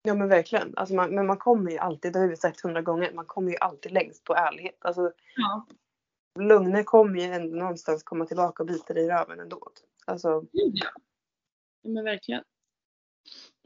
Ja 0.03 0.14
men 0.14 0.28
verkligen. 0.28 0.72
Alltså 0.76 0.95
man, 0.95 1.14
men 1.14 1.26
man 1.26 1.37
kommer 1.39 1.70
ju 1.70 1.78
alltid, 1.78 2.12
det 2.12 2.18
har 2.18 2.28
vi 2.28 2.37
sagt 2.37 2.61
hundra 2.61 2.82
gånger, 2.82 3.12
man 3.12 3.24
kommer 3.26 3.51
ju 3.51 3.57
alltid 3.57 3.93
längst 3.93 4.24
på 4.24 4.34
ärlighet. 4.34 4.76
Alltså 4.78 5.12
Ja. 5.37 5.66
lögner 6.41 6.82
kommer 6.82 7.20
ju 7.20 7.24
ändå 7.24 7.57
någonstans 7.57 8.03
komma 8.03 8.26
tillbaka 8.26 8.62
och 8.62 8.66
bita 8.66 8.95
dig 8.95 9.05
i 9.05 9.09
röven 9.09 9.41
ändå. 9.41 9.68
Alltså 10.05 10.41
Gud, 10.41 10.72
Ja. 10.74 10.91
ja 11.82 11.91
men 11.91 12.05
verkligen. 12.05 12.45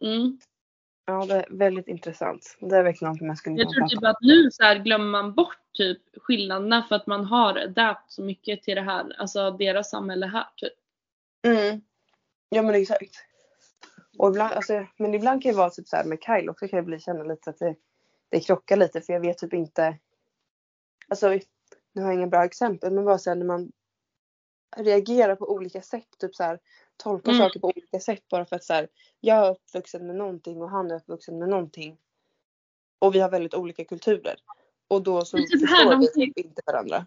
Mm. 0.01 0.39
ja 1.07 1.27
det 1.27 1.35
är 1.35 1.47
väldigt 1.51 1.89
intressant. 1.89 2.57
Det 2.61 2.77
är 2.77 2.83
verkligen 2.83 3.13
något 3.13 3.21
man 3.21 3.37
skulle 3.37 3.57
Jag 3.57 3.71
tror 3.71 3.89
typ 3.89 4.05
att 4.05 4.21
nu 4.21 4.51
så 4.51 4.63
här 4.63 4.79
glömmer 4.79 5.11
man 5.11 5.35
bort 5.35 5.59
typ 5.73 6.03
skillnaderna 6.17 6.83
för 6.89 6.97
att 6.97 7.07
man 7.07 7.25
har 7.25 7.59
adapt 7.59 8.13
så 8.13 8.23
mycket 8.23 8.63
till 8.63 8.75
det 8.75 8.83
här, 8.83 9.17
alltså 9.19 9.51
deras 9.51 9.91
samhälle 9.91 10.27
här 10.27 10.47
typ. 10.57 10.73
Mm. 11.47 11.81
Ja 12.49 12.63
men 12.63 12.75
exakt. 12.75 13.25
Och 14.19 14.29
ibland, 14.29 14.53
alltså, 14.53 14.87
men 14.97 15.15
ibland 15.15 15.43
kan 15.43 15.53
det 15.53 15.59
vara 15.59 15.71
typ 15.71 15.89
så 15.89 15.97
här 15.97 16.05
med 16.05 16.19
Kyle 16.23 16.49
också 16.49 16.69
kan 16.69 16.77
jag 16.77 16.87
bli 16.87 17.01
känna 17.01 17.25
lite 17.25 17.51
att 17.51 17.59
det, 17.59 17.75
det 18.29 18.41
krockar 18.41 18.77
lite 18.77 19.01
för 19.01 19.13
jag 19.13 19.21
vet 19.21 19.39
typ 19.39 19.55
inte. 19.55 19.99
Alltså 21.09 21.29
nu 21.93 22.03
har 22.03 22.09
jag 22.09 22.15
inga 22.15 22.27
bra 22.27 22.45
exempel 22.45 22.93
men 22.93 23.05
bara 23.05 23.19
så 23.19 23.31
här 23.31 23.37
när 23.37 23.47
man 23.47 23.73
reagerar 24.77 25.37
på 25.37 25.53
olika 25.53 25.83
sätt. 25.83 26.09
Typ 26.19 26.35
så 26.35 26.43
här 26.43 26.59
tolkar 27.01 27.33
Mm. 27.33 27.43
saker 27.47 27.61
på 27.61 27.67
olika 27.67 28.01
sätt 28.01 28.29
bara 28.31 28.45
för 28.45 28.57
att 28.57 28.65
så 28.65 28.73
här 28.73 28.89
jag 29.21 29.47
är 29.47 29.51
uppvuxen 29.51 30.07
med 30.07 30.17
någonting 30.17 30.63
och 30.63 30.71
han 30.71 30.91
är 30.91 30.95
uppvuxen 30.97 31.39
med 31.39 31.49
någonting. 31.49 31.97
Och 32.99 33.15
vi 33.15 33.19
har 33.21 33.31
väldigt 33.31 33.55
olika 33.55 33.85
kulturer. 33.85 34.35
Och 34.89 35.03
då 35.03 35.25
så 35.25 35.37
typ 35.37 35.51
förstår 35.51 35.97
vi 35.97 36.07
säger- 36.07 36.27
typ 36.27 36.39
inte 36.47 36.63
varandra. 36.67 37.07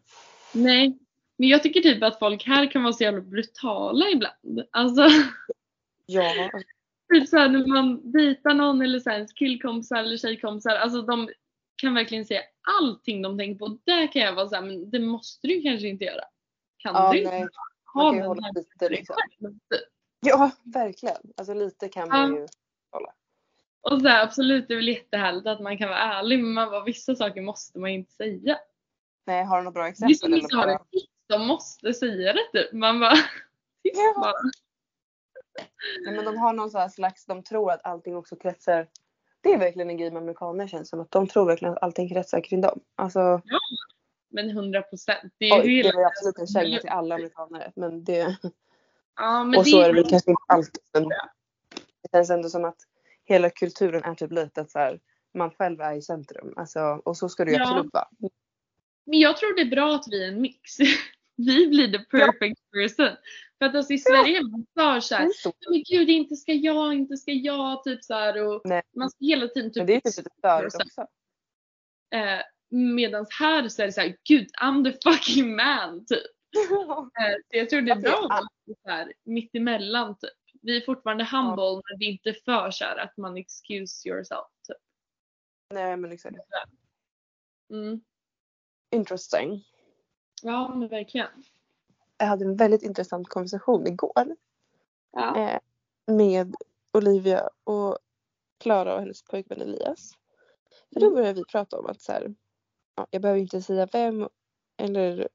Nej. 0.54 0.98
Men 1.38 1.50
jag 1.50 1.64
tycker 1.64 1.82
typ 1.82 2.04
att 2.04 2.20
folk 2.20 2.44
här 2.46 2.72
kan 2.72 2.84
vara 2.84 2.94
så 2.94 3.04
jävla 3.04 3.22
brutala 3.22 4.10
ibland. 4.10 4.62
Alltså 4.72 5.08
Ja. 6.06 6.32
typ 7.14 7.30
såhär 7.30 7.50
när 7.50 7.68
man 7.68 8.12
dejtar 8.12 8.54
någon 8.54 8.82
eller 8.82 9.00
så 9.00 9.10
här, 9.10 9.16
ens 9.18 9.34
killkompisar 9.34 9.98
eller 9.98 10.18
tjejkompisar. 10.18 10.76
Alltså 10.76 11.02
de 11.02 11.30
kan 11.76 11.94
verkligen 11.94 12.26
säga 12.26 12.42
allting 12.80 13.22
de 13.22 13.38
tänker 13.38 13.60
på. 13.60 13.78
Där 13.84 14.12
kan 14.12 14.22
jag 14.22 14.34
vara 14.34 14.50
såhär, 14.50 14.62
men 14.64 14.90
det 14.90 15.00
måste 15.00 15.48
du 15.48 15.62
kanske 15.62 15.88
inte 15.88 16.06
göra. 16.06 16.24
Kan 16.78 16.96
Ja, 16.96 17.14
du 17.14 17.24
nej. 17.24 17.48
Man 17.96 18.18
kan 18.18 18.28
hålla 18.28 18.52
lite 18.56 18.90
liksom. 18.90 19.16
Ja, 20.20 20.52
verkligen. 20.64 21.18
Alltså 21.38 21.54
lite 21.54 21.90
kan 21.90 22.10
man 22.10 22.36
ju. 22.36 22.48
Och 23.82 24.02
så 24.02 24.08
här, 24.08 24.24
absolut 24.24 24.68
det 24.68 24.74
är 24.74 24.76
väl 24.76 24.88
jättehärligt 24.88 25.48
att 25.48 25.60
man 25.60 25.78
kan 25.78 25.90
vara 25.90 26.00
ärlig 26.00 26.40
men 26.40 26.54
man 26.54 26.70
bara, 26.70 26.84
vissa 26.84 27.16
saker 27.16 27.42
måste 27.42 27.80
man 27.80 27.90
inte 27.90 28.12
säga. 28.12 28.58
Nej, 29.26 29.44
har 29.44 29.58
du 29.58 29.64
några 29.64 29.74
bra 29.74 29.88
exempel? 29.88 30.16
som 30.18 30.32
vissa 30.32 30.58
har 30.58 30.80
de 31.28 31.48
måste 31.48 31.94
säga 31.94 32.34
det 32.34 32.62
typ. 32.62 32.74
Man 32.74 33.00
bara, 33.00 33.14
Ja. 33.82 34.14
bara 34.22 34.34
Nej, 36.06 36.16
men 36.16 36.26
de 36.26 36.38
har 36.38 36.54
någon 36.54 36.72
så 36.72 36.78
här 36.78 36.90
slags, 36.90 37.26
de 37.26 37.44
tror 37.44 37.72
att 37.72 37.86
allting 37.86 38.16
också 38.16 38.36
kretsar. 38.36 38.88
Det 39.42 39.54
är 39.54 39.58
verkligen 39.58 39.90
en 39.90 39.98
grej 39.98 40.12
med 40.12 40.22
amerikaner 40.22 40.68
känns 40.68 40.90
som 40.90 41.00
att 41.00 41.12
de 41.12 41.28
tror 41.28 41.46
verkligen 41.46 41.74
att 41.74 41.84
allting 41.84 42.10
kretsar 42.10 42.42
kring 42.42 42.62
dem. 42.62 42.80
Alltså, 42.96 43.42
men 44.34 44.50
100 44.50 44.82
procent. 44.82 45.34
Det 45.38 45.46
är 45.50 45.62
oj, 45.62 45.68
ju 45.72 45.82
det 45.82 45.88
hela 45.88 46.00
var 46.00 46.06
absolut 46.06 46.38
en 46.40 46.48
känga 46.48 46.80
till 46.80 46.90
alla 46.90 47.16
amerikaner. 47.16 47.72
Men 47.76 48.04
det, 48.04 48.38
Ja, 49.16 49.44
men 49.44 49.58
och 49.60 49.64
det 49.64 49.70
så 49.70 49.80
är 49.80 49.84
är 49.84 49.94
det 49.94 50.02
väl 50.02 50.10
kanske 50.10 50.32
inte 50.32 50.44
alltid. 50.48 50.82
Men 50.94 51.04
det 51.04 52.10
känns 52.12 52.30
ändå 52.30 52.50
som 52.50 52.66
att 52.66 52.78
hela 53.26 53.50
kulturen 53.50 54.04
är 54.04 54.16
typ 54.16 54.32
lite 54.32 54.62
att 54.62 54.72
så 54.72 54.80
här, 54.80 55.00
man 55.34 55.52
själv 55.52 55.82
är 55.82 55.94
i 55.94 56.02
centrum. 56.02 56.54
Alltså, 56.58 56.80
och 57.06 57.18
så 57.18 57.30
ska 57.30 57.46
det 57.46 57.52
ju 57.52 57.58
Ja. 57.58 57.64
absolut 57.64 57.94
vara. 57.94 58.08
Men 59.06 59.20
jag 59.20 59.38
tror 59.38 59.56
det 59.56 59.62
är 59.62 59.70
bra 59.76 59.96
att 59.96 60.06
vi 60.08 60.24
är 60.24 60.28
en 60.28 60.42
mix. 60.42 60.78
Vi 61.36 61.68
blir 61.68 61.92
the 61.92 62.06
perfect 62.06 62.62
person. 62.72 63.16
För 63.60 63.66
att 63.66 63.76
alltså 63.76 63.94
i 63.94 63.98
Sverige 63.98 64.38
är 64.38 64.44
man 64.52 64.66
för 64.74 65.00
såhär, 65.00 65.30
Så. 65.36 65.54
men 65.70 65.84
gud 65.90 66.10
inte 66.10 66.36
ska 66.36 66.54
jag, 66.54 66.94
inte 66.94 67.18
ska 67.18 67.32
jag, 67.32 67.84
typ 67.84 68.04
såhär 68.04 68.48
och 68.48 68.62
Nej. 68.66 68.82
man 68.96 69.10
ska 69.10 69.18
hela 69.26 69.48
tiden 69.48 69.70
typ 69.72 69.78
Men 69.78 69.86
det 69.88 69.94
är 69.96 70.00
typ 70.00 70.18
lite 70.18 70.30
störigt 70.38 70.76
också. 70.76 71.02
eh, 72.16 72.40
Medans 72.74 73.30
här 73.40 73.70
så 73.70 73.82
är 73.82 73.86
det 73.86 73.92
såhär, 73.94 74.18
gud 74.24 74.48
I'm 74.62 74.84
the 74.92 75.12
fucking 75.12 75.56
man 75.56 76.06
typ. 76.06 76.24
Eh, 77.20 77.36
så 77.52 77.58
jag 77.58 77.70
tror 77.70 77.82
det 77.82 77.92
är 77.92 77.96
Alltså, 77.96 78.12
bra 78.12 78.24
att 78.24 78.30
vara 78.30 78.48
lite 78.66 78.82
såhär 78.84 79.14
mittemellan 79.24 80.18
typ. 80.18 80.60
Vi 80.62 80.78
är 80.78 80.82
fortfarande 80.82 81.24
humble 81.32 81.74
men 81.74 82.00
vi 82.00 82.08
är 82.08 82.12
inte 82.12 82.34
för 82.34 82.72
såhär 82.72 82.98
att 82.98 83.18
man 83.18 83.38
excuse 83.38 84.10
yourself 84.10 84.48
typ. 84.68 84.78
Nej 85.74 85.98
men 85.98 86.10
liksom. 86.10 86.36
Mm. 87.70 88.02
Interesting. 88.92 89.64
Ja 90.42 90.76
men 90.76 90.88
verkligen. 90.88 91.28
Jag 92.18 92.26
hade 92.26 92.46
en 92.46 92.56
väldigt 92.56 92.84
intressant 92.84 93.30
konversation 93.30 93.88
igår. 93.88 94.36
Ja. 95.12 95.38
eh, 95.38 95.60
med 96.08 96.56
Olivia 96.94 97.50
och 97.64 97.98
Klara 98.60 98.94
och 98.94 99.00
hennes 99.00 99.24
pojkvän 99.24 99.62
Elias. 99.62 100.12
För 100.94 101.00
då 101.00 101.12
började 101.12 101.34
vi 101.34 101.46
prata 101.46 101.80
om 101.80 101.86
att 101.86 102.02
så 102.02 102.12
här, 102.12 102.22
ja, 102.24 102.34
jag 103.10 103.22
behöver 103.22 103.40
inte 103.42 103.62
säga 103.62 103.88
vem 103.92 104.30
eller 104.78 105.28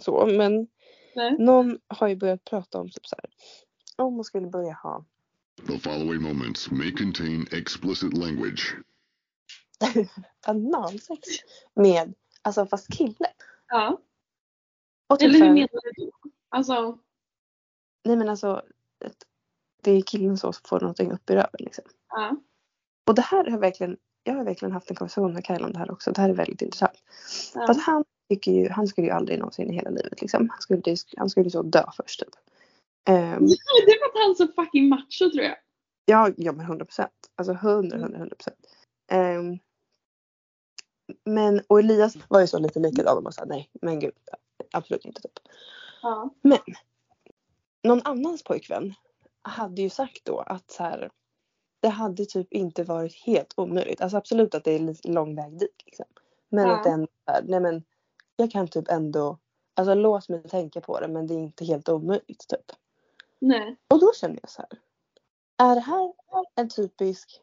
så 0.00 0.26
men 0.26 0.68
Nej. 1.14 1.36
någon 1.38 1.78
har 1.88 2.08
ju 2.08 2.16
börjat 2.16 2.44
prata 2.44 2.80
om 2.80 2.90
typ 2.90 3.06
så 3.06 3.16
här, 3.22 3.30
om 3.96 4.14
man 4.14 4.24
skulle 4.24 4.46
börja 4.46 4.72
ha 4.72 5.04
The 5.66 5.78
following 5.78 6.22
moments 6.22 6.70
may 6.70 6.92
contain 6.92 7.46
explicit 7.52 8.12
language. 8.12 8.76
analsex 10.46 11.20
med, 11.74 12.14
alltså 12.42 12.66
fast 12.66 12.92
kille. 12.96 13.32
ja. 13.68 14.00
Och 15.08 15.18
typ 15.18 15.28
Eller 15.28 15.38
hur 15.38 15.52
menar 15.54 15.68
du 15.94 16.04
då? 16.04 16.10
Alltså, 16.48 16.98
nej 18.04 18.16
men 18.16 18.28
alltså 18.28 18.62
det 19.82 19.90
är 19.90 20.02
killen 20.02 20.38
så 20.38 20.52
som 20.52 20.62
får 20.68 20.80
någonting 20.80 21.12
upp 21.12 21.30
i 21.30 21.34
röven 21.34 21.50
liksom. 21.58 21.84
ja. 22.08 22.36
Och 23.06 23.14
det 23.14 23.22
här 23.22 23.50
har 23.50 23.58
verkligen, 23.58 23.96
jag 24.26 24.34
har 24.34 24.44
verkligen 24.44 24.72
haft 24.72 24.90
en 24.90 24.96
konversation 24.96 25.32
med 25.32 25.46
Kyle 25.46 25.64
om 25.64 25.72
det 25.72 25.78
här 25.78 25.90
också. 25.90 26.12
Det 26.12 26.20
här 26.20 26.28
är 26.28 26.34
väldigt 26.34 26.62
intressant. 26.62 27.02
Ja. 27.54 27.74
han 27.86 28.04
tycker 28.28 28.52
ju, 28.52 28.68
han 28.68 28.86
skulle 28.86 29.06
ju 29.06 29.12
aldrig 29.12 29.38
någonsin 29.38 29.70
i 29.70 29.74
hela 29.74 29.90
livet 29.90 30.20
liksom. 30.20 30.50
Han 30.50 30.60
skulle, 30.60 30.96
han 31.16 31.30
skulle 31.30 31.50
så 31.50 31.62
dö 31.62 31.84
först 31.96 32.20
typ. 32.20 32.28
Ehm, 33.08 33.46
Det 33.46 33.92
är 33.92 33.98
för 33.98 34.06
att 34.06 34.22
han 34.22 34.30
är 34.30 34.34
så 34.34 34.48
fucking 34.48 34.88
macho 34.88 35.30
tror 35.32 35.44
jag. 35.44 35.56
ja, 36.04 36.30
ja 36.36 36.52
men 36.52 36.66
100 36.66 36.84
procent. 36.84 37.12
Alltså 37.36 37.52
100, 37.52 37.96
100, 37.98 38.18
100 38.18 38.36
procent. 38.36 38.56
Ehm, 39.10 39.58
men, 41.24 41.62
och 41.68 41.78
Elias 41.78 42.16
var 42.28 42.40
ju 42.40 42.46
så 42.46 42.58
lite 42.58 42.80
likadan 42.80 43.16
och 43.16 43.22
bara 43.22 43.32
såhär, 43.32 43.48
nej 43.48 43.70
men 43.82 44.00
gud. 44.00 44.14
Absolut 44.72 45.04
inte 45.04 45.22
typ. 45.22 45.38
Ja. 46.02 46.30
Men. 46.42 46.58
Någon 47.82 48.00
annans 48.04 48.44
pojkvän 48.44 48.94
hade 49.42 49.82
ju 49.82 49.90
sagt 49.90 50.24
då 50.24 50.40
att 50.40 50.70
så 50.70 50.82
här. 50.82 51.10
Det 51.80 51.88
hade 51.88 52.24
typ 52.24 52.52
inte 52.52 52.84
varit 52.84 53.14
helt 53.14 53.54
omöjligt. 53.56 54.00
Alltså 54.00 54.16
absolut 54.16 54.54
att 54.54 54.64
det 54.64 54.72
är 54.72 54.78
lite 54.78 55.08
lång 55.08 55.36
väg 55.36 55.58
dit. 55.58 55.82
Liksom. 55.86 56.06
Men 56.48 56.68
Ja. 56.68 56.76
att 56.76 56.84
den 56.84 57.08
är, 57.26 57.42
nej 57.42 57.60
men. 57.60 57.84
Jag 58.36 58.50
kan 58.50 58.68
typ 58.68 58.88
ändå. 58.90 59.38
Alltså 59.74 59.94
låt 59.94 60.28
mig 60.28 60.42
tänka 60.42 60.80
på 60.80 61.00
det 61.00 61.08
men 61.08 61.26
det 61.26 61.34
är 61.34 61.38
inte 61.38 61.64
helt 61.64 61.88
omöjligt 61.88 62.48
typ. 62.48 62.72
Nej. 63.38 63.76
Och 63.88 64.00
då 64.00 64.12
känner 64.20 64.38
jag 64.42 64.50
så 64.50 64.62
här. 64.62 64.78
Är 65.70 65.74
det 65.74 65.80
här 65.80 66.12
en 66.54 66.68
typisk. 66.68 67.40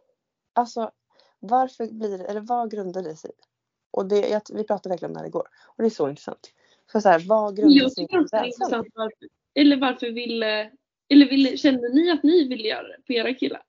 Alltså 0.54 0.92
varför 1.40 1.88
blir 1.88 2.18
det, 2.18 2.26
eller 2.26 2.42
vad 2.42 2.72
grundar 2.72 3.04
det 3.04 3.16
sig 3.16 3.30
i? 3.32 3.44
Och 3.92 4.06
det, 4.06 4.30
jag, 4.30 4.42
vi 4.54 4.64
pratade 4.64 4.90
verkligen 4.90 5.10
om 5.10 5.14
det 5.14 5.20
här 5.20 5.28
igår. 5.28 5.48
Och 5.66 5.84
det 5.84 5.86
är 5.86 5.90
så 5.90 6.10
intressant. 6.10 6.52
För 6.92 7.00
så 7.00 7.10
här, 7.10 7.24
vad 7.28 7.56
grundar 7.56 7.90
sig 7.90 8.08
är 8.10 8.44
rädslan? 8.44 8.86
eller 9.56 9.78
varför 9.78 10.12
ville, 10.12 10.72
eller 11.10 11.30
ville, 11.30 11.58
kände 11.58 11.90
ni 11.90 12.12
att 12.12 12.24
ni 12.24 12.48
ville 12.48 12.68
göra 12.68 12.88
det 12.88 12.98
på 13.08 13.14
era 13.14 13.34
killar? 13.34 13.62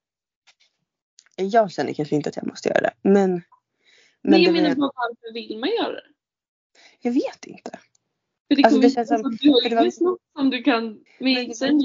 Jag 1.37 1.71
känner 1.73 1.93
kanske 1.93 2.15
inte 2.17 2.29
att 2.29 2.37
jag 2.37 2.47
måste 2.47 2.69
göra 2.69 2.81
det. 2.81 2.93
Men. 3.03 3.13
Men, 3.13 3.43
Men 4.23 4.43
jag 4.43 4.55
det 4.55 4.63
menar 4.63 4.75
bara 4.77 4.91
varför 4.95 5.35
vill 5.35 5.59
man 5.59 5.69
göra 5.69 5.93
det? 5.93 6.07
jag 7.01 7.13
vet 7.13 7.47
inte. 7.47 7.71
För 8.49 8.55
det 8.57 8.65
Alltså, 8.65 8.81
det 8.81 8.91
känns 8.91 9.09
som- 9.09 9.37
du 9.41 9.51
har 9.51 9.63
ju 9.63 9.69
det 9.69 9.75
var- 9.77 10.05
något 10.05 10.21
som 10.37 10.51
du 10.51 10.63
kan, 10.63 11.05
Men 11.19 11.49
det 11.49 11.55
sen 11.55 11.81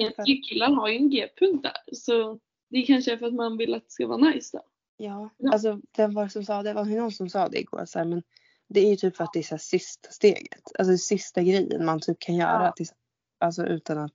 killar 0.49 0.71
har 0.71 0.87
ju 0.87 0.95
en 0.97 1.09
G-punkt 1.09 1.63
där. 1.63 1.95
Så 1.95 2.39
det 2.69 2.81
kanske 2.81 3.13
är 3.13 3.17
för 3.17 3.25
att 3.27 3.33
man 3.33 3.57
vill 3.57 3.73
att 3.73 3.83
det 3.85 3.91
ska 3.91 4.07
vara 4.07 4.17
nice 4.17 4.57
då. 4.57 4.63
Ja, 4.97 5.29
Ja. 5.37 5.51
alltså 5.53 5.81
vem 5.97 6.13
var 6.13 6.23
det 6.23 6.29
som 6.29 6.45
sa 6.45 6.63
det? 6.63 6.73
var 6.73 6.85
någon 6.85 7.11
som 7.11 7.29
sa 7.29 7.49
det 7.49 7.59
igår. 7.59 7.85
Så 7.85 7.99
här, 7.99 8.05
men 8.05 8.23
det 8.67 8.79
är 8.79 8.89
ju 8.89 8.95
typ 8.95 9.15
för 9.17 9.23
att 9.23 9.33
det 9.33 9.39
är 9.39 9.43
så 9.43 9.55
här, 9.55 9.59
sista 9.59 10.09
steget. 10.11 10.61
Alltså 10.79 10.97
sista 10.97 11.41
grejen 11.43 11.85
man 11.85 11.99
typ 11.99 12.19
kan 12.19 12.35
göra. 12.35 12.63
Ja. 12.65 12.73
Tills, 12.75 12.93
alltså 13.39 13.65
utan 13.65 13.97
att. 13.97 14.13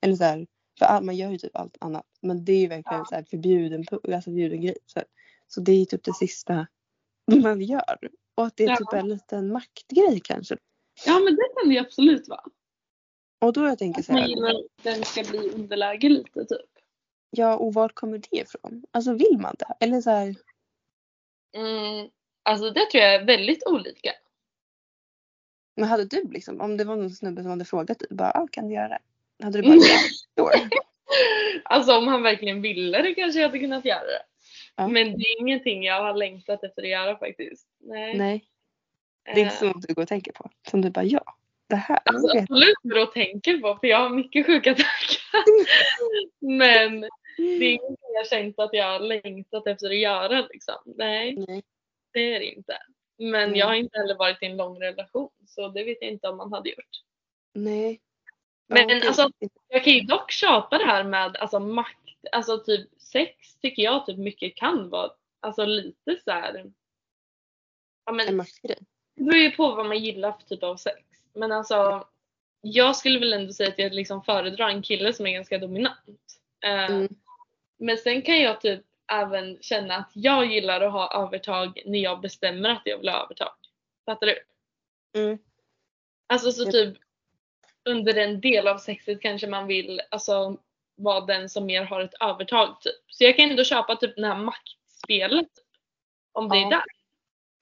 Eller 0.00 0.14
så 0.16 0.24
här, 0.24 0.46
för 0.80 0.86
all, 0.86 1.04
man 1.04 1.16
gör 1.16 1.30
ju 1.30 1.38
typ 1.38 1.56
allt 1.56 1.76
annat. 1.80 2.06
Men 2.20 2.44
det 2.44 2.52
är 2.52 2.58
ju 2.60 2.66
verkligen 2.66 2.98
Ja. 2.98 3.04
så 3.08 3.14
här 3.14 3.24
förbjuden, 3.30 3.84
alltså 3.90 4.20
förbjuden 4.30 4.60
grej. 4.60 4.76
Så, 4.86 5.00
så 5.48 5.60
det 5.60 5.72
är 5.72 5.76
ju 5.78 5.84
typ 5.84 6.04
det 6.04 6.14
sista 6.14 6.66
man 7.42 7.60
gör. 7.60 7.98
Och 8.34 8.46
att 8.46 8.56
det 8.56 8.64
är 8.64 8.68
Ja. 8.68 8.76
typ 8.76 8.92
en 8.92 9.08
liten 9.08 9.52
maktgrej 9.52 10.20
kanske. 10.24 10.56
Ja 11.06 11.18
men 11.18 11.36
det 11.36 11.48
kan 11.56 11.68
det 11.68 11.74
ju 11.74 11.80
absolut 11.80 12.28
vara. 12.28 12.44
Och 13.40 13.52
då 13.52 13.60
jag 13.60 13.78
tänker 13.78 14.02
så 14.02 14.12
här. 14.12 14.64
den 14.82 15.04
ska 15.04 15.22
bli 15.22 15.50
underläge 15.50 16.08
lite 16.08 16.44
typ. 16.44 16.70
Ja 17.30 17.56
och 17.56 17.74
var 17.74 17.88
kommer 17.88 18.18
det 18.18 18.36
ifrån? 18.36 18.84
Alltså 18.90 19.12
vill 19.12 19.38
man 19.38 19.54
det? 19.58 19.74
Eller 19.86 20.00
så 20.00 20.10
här. 20.10 20.34
Mm, 21.56 22.10
alltså 22.42 22.70
det 22.70 22.90
tror 22.90 23.02
jag 23.02 23.14
är 23.14 23.24
väldigt 23.24 23.66
olika. 23.66 24.10
Men 25.76 25.88
hade 25.88 26.04
du 26.04 26.28
liksom, 26.30 26.60
om 26.60 26.76
det 26.76 26.84
var 26.84 26.96
någon 26.96 27.10
snubbe 27.10 27.42
som 27.42 27.50
hade 27.50 27.64
frågat 27.64 27.98
dig, 27.98 28.08
bara 28.10 28.30
ah, 28.30 28.48
kan 28.52 28.68
du 28.68 28.74
göra 28.74 28.88
det? 28.88 28.98
Hade 29.42 29.58
du 29.58 29.62
bara 29.62 29.72
Mm. 29.72 29.84
ja, 30.34 30.44
sure. 30.44 30.68
Alltså 31.64 31.96
om 31.96 32.08
han 32.08 32.22
verkligen 32.22 32.62
ville 32.62 33.02
det 33.02 33.14
kanske 33.14 33.40
jag 33.40 33.48
hade 33.48 33.58
kunnat 33.58 33.84
göra 33.84 34.04
det. 34.04 34.22
Ja. 34.76 34.88
Men 34.88 35.18
det 35.18 35.24
är 35.24 35.40
ingenting 35.40 35.84
jag 35.84 36.02
har 36.02 36.14
längtat 36.14 36.64
efter 36.64 36.82
att 36.82 36.88
göra 36.88 37.18
faktiskt. 37.18 37.66
Nej. 37.80 38.18
Nej. 38.18 38.44
Det 39.24 39.40
är 39.40 39.44
inte 39.44 39.66
Eh, 39.66 39.72
något 39.72 39.88
du 39.88 39.94
går 39.94 40.02
och 40.02 40.08
tänker 40.08 40.32
på. 40.32 40.50
Som 40.70 40.80
du 40.82 40.90
bara 40.90 41.04
ja. 41.04 41.36
Det 41.66 41.76
här. 41.76 41.98
Alltså, 42.04 42.38
absolut 42.38 42.74
vad 42.82 43.02
och 43.02 43.12
tänker 43.12 43.58
på 43.58 43.78
för 43.80 43.86
jag 43.86 43.98
har 43.98 44.10
mycket 44.10 44.46
sjuka 44.46 44.70
tankar. 44.74 45.44
Men 46.58 47.00
det 47.36 47.64
är 47.66 47.72
ingenting 47.72 48.14
jag 48.14 48.26
känt 48.28 48.58
att 48.58 48.70
jag 48.72 48.86
har 48.86 49.00
längtat 49.00 49.66
efter 49.66 49.90
att 49.90 49.98
göra 49.98 50.46
liksom. 50.50 50.74
Nej, 50.84 51.36
Nej. 51.48 51.62
det 52.12 52.34
är 52.34 52.38
det 52.38 52.46
inte. 52.46 52.78
Men 53.18 53.50
Nej. 53.50 53.58
jag 53.58 53.66
har 53.66 53.74
inte 53.74 53.98
heller 53.98 54.14
varit 54.14 54.42
i 54.42 54.46
en 54.46 54.56
lång 54.56 54.82
relation 54.82 55.30
så 55.46 55.68
det 55.68 55.84
vet 55.84 55.98
jag 56.00 56.10
inte 56.10 56.28
om 56.28 56.36
man 56.36 56.52
hade 56.52 56.68
gjort. 56.68 57.02
Nej. 57.54 58.00
Men 58.74 58.88
gud. 58.88 59.04
alltså- 59.04 59.30
Jag 59.68 59.84
kan 59.84 59.92
ju 59.92 60.00
dock 60.00 60.30
köpa 60.30 60.78
det 60.78 60.84
här 60.84 61.04
med 61.04 61.36
alltså 61.36 61.60
makt, 61.60 61.96
alltså 62.32 62.58
typ 62.58 62.88
sex 63.02 63.56
tycker 63.56 63.82
jag 63.82 64.06
typ 64.06 64.18
mycket 64.18 64.56
kan 64.56 64.88
vara 64.90 65.10
alltså 65.40 65.64
lite 65.64 66.16
så 66.24 66.30
här. 66.30 66.72
Ja 68.04 68.12
men 68.12 68.28
En 68.28 68.36
maktgrej. 68.36 68.78
det 69.16 69.22
beror 69.24 69.36
ju 69.42 69.50
på 69.50 69.74
vad 69.74 69.86
man 69.86 69.98
gillar 69.98 70.32
för 70.32 70.42
typ 70.42 70.62
av 70.62 70.76
sex. 70.76 70.96
Men 71.34 71.52
alltså 71.52 72.06
jag 72.60 72.96
skulle 72.96 73.18
väl 73.18 73.32
ändå 73.32 73.52
säga 73.52 73.68
att 73.68 73.78
jag 73.78 73.92
liksom 73.92 74.22
föredrar 74.22 74.68
en 74.68 74.82
kille 74.82 75.12
som 75.12 75.26
är 75.26 75.32
ganska 75.32 75.58
dominant. 75.58 75.98
Eh, 76.64 76.84
Mm. 76.90 77.08
Men 77.78 77.96
sen 77.98 78.22
kan 78.22 78.40
jag 78.40 78.60
typ 78.60 78.82
även 79.12 79.58
känna 79.62 79.96
att 79.96 80.10
jag 80.14 80.46
gillar 80.46 80.80
att 80.80 80.92
ha 80.92 81.22
övertag 81.26 81.82
när 81.86 81.98
jag 81.98 82.20
bestämmer 82.20 82.68
att 82.70 82.82
jag 82.84 82.98
vill 82.98 83.08
ha 83.08 83.24
övertag. 83.24 83.52
Fattar 84.06 84.26
du? 84.26 84.38
Mm. 85.20 85.38
Alltså 86.26 86.52
så 86.52 86.70
typ 86.72 86.98
under 87.88 88.18
en 88.18 88.40
del 88.40 88.68
av 88.68 88.78
sexet 88.78 89.20
kanske 89.20 89.46
man 89.46 89.66
vill 89.66 90.00
alltså 90.10 90.56
vara 90.96 91.20
den 91.20 91.48
som 91.48 91.66
mer 91.66 91.82
har 91.82 92.00
ett 92.00 92.14
övertag 92.20 92.80
typ. 92.80 92.94
Så 93.08 93.24
jag 93.24 93.36
kan 93.36 93.50
ändå 93.50 93.64
köpa 93.64 93.96
typ 93.96 94.16
det 94.16 94.26
här 94.26 94.36
maktspelet. 94.36 95.48
Om 96.32 96.48
det 96.48 96.56
Ja. 96.56 96.66
är 96.66 96.70
där. 96.70 96.82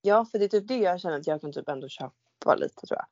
Ja, 0.03 0.25
för 0.33 0.39
det 0.39 0.45
är 0.45 0.49
typ 0.49 0.69
det 0.69 0.77
jag 0.77 1.01
känner 1.01 1.16
att 1.19 1.27
jag 1.27 1.41
kan 1.41 1.53
typ 1.53 1.69
ändå 1.69 1.89
köpa 1.89 2.55
lite 2.57 2.87
tror 2.87 2.99
jag. 2.99 3.07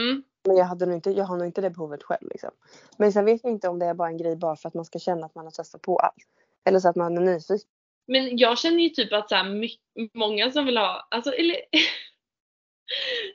Mm. 0.00 0.22
Men 0.44 0.56
jag, 0.56 0.64
hade 0.64 0.86
nog 0.86 0.94
inte, 0.94 1.10
jag 1.10 1.24
har 1.24 1.36
nog 1.36 1.46
inte 1.46 1.60
det 1.60 1.70
behovet 1.70 2.02
själv. 2.02 2.28
Liksom. 2.30 2.50
Men 2.96 3.12
sen 3.12 3.24
vet 3.24 3.40
jag 3.44 3.52
inte 3.52 3.68
om 3.68 3.78
det 3.78 3.86
är 3.86 3.94
bara 3.94 4.08
en 4.08 4.16
grej 4.18 4.36
bara 4.36 4.56
för 4.56 4.68
att 4.68 4.74
man 4.74 4.84
ska 4.84 4.98
känna 4.98 5.26
att 5.26 5.34
man 5.34 5.44
har 5.44 5.52
testat 5.52 5.82
på 5.82 5.96
allt. 5.98 6.14
Eller 6.64 6.78
så 6.80 6.88
att 6.88 6.96
man 6.96 7.16
är 7.18 7.20
nyfiken. 7.22 7.68
Men 8.06 8.38
jag 8.38 8.58
känner 8.58 8.78
ju 8.82 8.88
typ 8.88 9.12
att 9.12 9.28
så 9.28 9.34
här, 9.34 9.68
många 10.18 10.50
som 10.50 10.66
vill 10.66 10.76
ha, 10.76 11.08
alltså 11.10 11.32
eller 11.32 11.56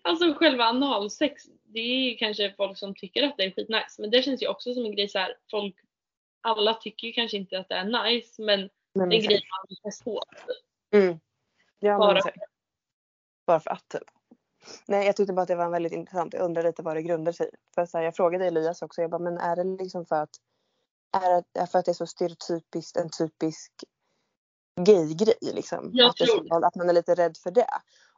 Alltså 0.02 0.34
själva 0.34 0.64
analsex, 0.64 1.44
det 1.64 1.80
är 1.80 2.18
kanske 2.18 2.54
folk 2.58 2.78
som 2.78 2.96
tycker 2.96 3.24
att 3.24 3.38
det 3.38 3.44
är 3.44 3.52
skitnice. 3.52 4.02
Men 4.02 4.10
det 4.10 4.22
känns 4.22 4.44
ju 4.44 4.48
också 4.48 4.74
som 4.74 4.86
en 4.86 4.96
grej 4.96 5.10
så 5.10 5.20
här, 5.20 5.38
folk, 5.52 5.76
alla 6.42 6.74
tycker 6.74 7.08
ju 7.08 7.14
kanske 7.14 7.38
inte 7.38 7.60
att 7.60 7.70
det 7.70 7.76
är 7.76 8.04
nice 8.04 8.42
men 8.42 8.70
Men 8.94 9.10
det 9.10 9.16
är 9.16 9.22
en 9.22 9.28
grej 9.28 9.42
man 9.50 9.92
testa 9.92 10.04
på. 10.04 10.22
Mm. 10.94 11.20
Ja, 11.80 11.98
Bara- 11.98 12.14
men. 12.14 12.34
Bara 13.48 13.60
för 13.60 13.72
att 13.72 13.90
typ. 13.90 14.04
Nej 14.88 15.06
jag 15.06 15.16
tyckte 15.16 15.34
bara 15.34 15.42
att 15.42 15.48
det 15.48 15.56
var 15.56 15.70
väldigt 15.70 15.94
intressant. 15.94 16.34
Jag 16.34 16.42
undrar 16.44 16.64
lite 16.64 16.82
vad 16.82 16.96
det 16.96 17.02
grundar 17.02 17.32
sig 17.32 17.48
i. 17.48 17.56
För 17.76 17.86
så 17.86 17.98
här, 17.98 18.06
jag 18.06 18.16
frågade 18.16 18.46
Elias 18.46 18.82
också. 18.82 19.02
Jag 19.02 19.12
bara, 19.12 19.20
men 19.20 19.38
är 19.38 19.56
det 19.56 19.84
liksom 19.84 20.06
för 20.06 20.16
att 20.16 20.36
är 21.12 21.44
det 21.54 21.68
för 21.68 21.80
att 21.80 21.86
det 21.86 21.92
är 21.92 21.94
så 21.94 22.08
stereotypiskt 22.08 22.98
en 22.98 23.10
typisk 23.10 23.72
gay-grej 24.82 25.54
liksom? 25.54 25.86
Att, 25.88 26.18
det 26.18 26.68
att 26.68 26.76
man 26.76 26.90
är 26.90 26.94
lite 26.94 27.16
rädd 27.16 27.38
för 27.38 27.52
det. 27.52 27.68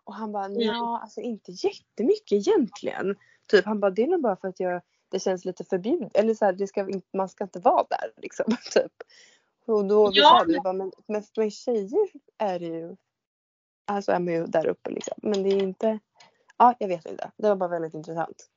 Och 0.07 0.13
han 0.15 0.31
bara, 0.31 0.45
Mm. 0.45 0.61
ja 0.61 0.99
alltså 1.01 1.21
inte 1.21 1.51
jättemycket 1.51 2.31
egentligen. 2.31 3.15
Typ 3.47 3.65
han 3.65 3.79
bara, 3.79 3.91
det 3.91 4.03
är 4.03 4.07
nog 4.07 4.21
bara 4.21 4.35
för 4.35 4.47
att 4.47 4.59
jag, 4.59 4.81
det 5.09 5.19
känns 5.19 5.45
lite 5.45 5.63
förbjudet. 5.63 6.17
Eller 6.17 6.33
så 6.33 6.45
här, 6.45 6.53
det 6.53 6.67
ska, 6.67 6.87
man 7.13 7.29
ska 7.29 7.43
inte 7.43 7.59
vara 7.59 7.85
där 7.89 8.11
liksom. 8.21 8.45
Typ. 8.73 8.91
Och 9.65 9.85
då 9.85 10.11
vi 10.11 10.19
Ja, 10.19 10.37
sa 10.39 10.45
det, 10.45 10.59
bara, 10.63 10.73
men 10.73 10.91
med, 11.07 11.25
med 11.37 11.53
tjejer 11.53 12.07
är 12.37 12.59
det 12.59 12.65
ju 12.65 12.95
Alltså 13.85 14.11
är 14.11 14.19
man 14.19 14.33
ju 14.33 14.45
där 14.45 14.67
uppe 14.67 14.89
liksom. 14.89 15.13
Men 15.17 15.43
det 15.43 15.49
är 15.49 15.63
inte. 15.63 15.99
Ja 16.57 16.75
jag 16.79 16.87
vet 16.87 17.05
inte. 17.05 17.31
Det 17.37 17.49
var 17.49 17.55
bara 17.55 17.69
väldigt 17.69 17.93
intressant. 17.93 18.49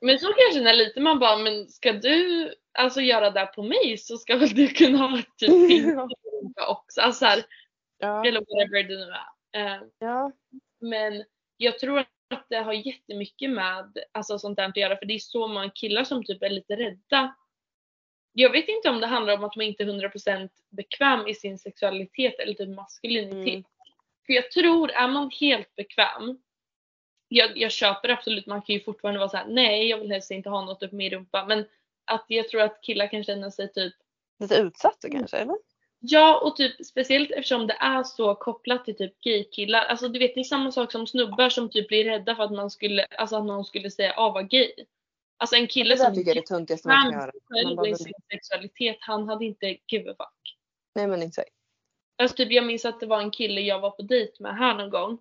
Men 0.00 0.18
så 0.18 0.26
kan 0.26 0.34
jag 0.48 0.54
känna 0.54 0.72
lite, 0.72 1.00
man 1.00 1.18
bara 1.18 1.36
men 1.36 1.68
ska 1.68 1.92
du 1.92 2.54
alltså 2.78 3.00
göra 3.00 3.30
det 3.30 3.46
på 3.46 3.62
mig 3.62 3.98
så 3.98 4.16
ska 4.16 4.36
väl 4.36 4.48
du 4.54 4.68
kunna 4.68 4.98
ha 4.98 5.18
typ 5.36 5.96
också. 6.68 7.00
Alltså 7.00 7.18
så 7.18 7.24
här, 7.26 7.44
Ja. 7.98 8.26
eller 8.26 8.40
whatever 8.40 8.82
det 8.88 8.94
nu 9.06 9.10
är. 9.10 9.26
Eh, 9.52 9.82
Ja. 9.98 10.32
Men 10.80 11.24
jag 11.56 11.78
tror 11.78 11.98
att 11.98 12.46
det 12.48 12.56
har 12.56 12.72
jättemycket 12.72 13.50
med 13.50 13.98
alltså, 14.12 14.38
sånt 14.38 14.56
där 14.56 14.68
att 14.68 14.76
göra 14.76 14.96
för 14.96 15.06
det 15.06 15.14
är 15.14 15.18
så 15.18 15.46
många 15.46 15.70
killar 15.70 16.04
som 16.04 16.24
typ 16.24 16.42
är 16.42 16.50
lite 16.50 16.76
rädda. 16.76 17.36
Jag 18.32 18.50
vet 18.50 18.68
inte 18.68 18.90
om 18.90 19.00
det 19.00 19.06
handlar 19.06 19.34
om 19.34 19.44
att 19.44 19.56
man 19.56 19.66
inte 19.66 19.82
är 19.82 19.86
100% 19.86 20.48
bekväm 20.70 21.26
i 21.26 21.34
sin 21.34 21.58
sexualitet 21.58 22.40
eller 22.40 22.54
typ 22.54 22.68
maskulinitet. 22.68 23.48
Mm. 23.48 23.64
För 24.26 24.32
jag 24.32 24.50
tror, 24.50 24.90
är 24.90 25.08
man 25.08 25.30
helt 25.40 25.74
bekväm, 25.74 26.38
jag, 27.28 27.58
jag 27.58 27.72
köper 27.72 28.08
absolut, 28.08 28.46
man 28.46 28.62
kan 28.62 28.74
ju 28.74 28.80
fortfarande 28.80 29.18
vara 29.18 29.28
såhär, 29.28 29.46
nej 29.48 29.88
jag 29.88 29.98
vill 29.98 30.12
helst 30.12 30.30
inte 30.30 30.48
ha 30.48 30.64
något 30.64 30.82
upp 30.82 30.92
med 30.92 31.12
rumpa. 31.12 31.44
Men 31.46 31.64
att 32.04 32.24
jag 32.28 32.48
tror 32.48 32.60
att 32.60 32.82
killar 32.82 33.06
kan 33.06 33.24
känna 33.24 33.50
sig 33.50 33.72
typ 33.72 33.94
Lite 34.38 34.56
utsatt 34.56 34.98
då 35.02 35.08
kanske 35.08 35.36
eller? 35.36 35.56
Ja 36.04 36.40
och 36.40 36.56
typ 36.56 36.86
speciellt 36.86 37.30
eftersom 37.30 37.66
det 37.66 37.76
är 37.80 38.02
så 38.02 38.34
kopplat 38.34 38.84
till 38.84 38.96
typ 38.96 39.20
gaykillar. 39.20 39.84
Alltså 39.84 40.08
du 40.08 40.18
vet 40.18 40.34
det 40.34 40.40
är 40.40 40.44
samma 40.44 40.72
sak 40.72 40.92
som 40.92 41.06
snubbar 41.06 41.48
som 41.48 41.70
typ 41.70 41.88
blir 41.88 42.04
rädda 42.04 42.36
för 42.36 42.42
att 42.42 42.52
man 42.52 42.70
skulle, 42.70 43.04
alltså 43.04 43.36
att 43.36 43.44
någon 43.44 43.64
skulle 43.64 43.90
säga 43.90 44.14
ah 44.16 44.30
vad 44.32 44.50
gay. 44.50 44.72
Alltså 45.36 45.56
en 45.56 45.66
kille 45.66 45.94
Det 45.94 45.98
som 45.98 46.14
tycker 46.14 46.30
jag 46.30 46.36
är 46.36 46.40
det 46.40 46.46
töntigaste 46.46 46.88
man 46.88 47.02
kan 47.02 47.12
göra. 47.12 47.30
själv 47.44 47.86
i 47.86 47.94
sin 47.94 48.12
sexualitet, 48.32 48.96
han 49.00 49.28
hade 49.28 49.44
inte 49.44 49.76
give 49.86 50.10
a 50.10 50.14
fuck. 50.18 50.56
nej 50.94 51.06
men 51.06 51.22
exakt. 51.22 51.50
Alltså 52.18 52.36
typ 52.36 52.52
jag 52.52 52.66
minns 52.66 52.84
att 52.84 53.00
det 53.00 53.06
var 53.06 53.20
en 53.20 53.30
kille 53.30 53.60
jag 53.60 53.80
var 53.80 53.90
på 53.90 54.02
dejt 54.02 54.32
med 54.42 54.56
här 54.56 54.74
någon 54.74 54.90
gång. 54.90 55.18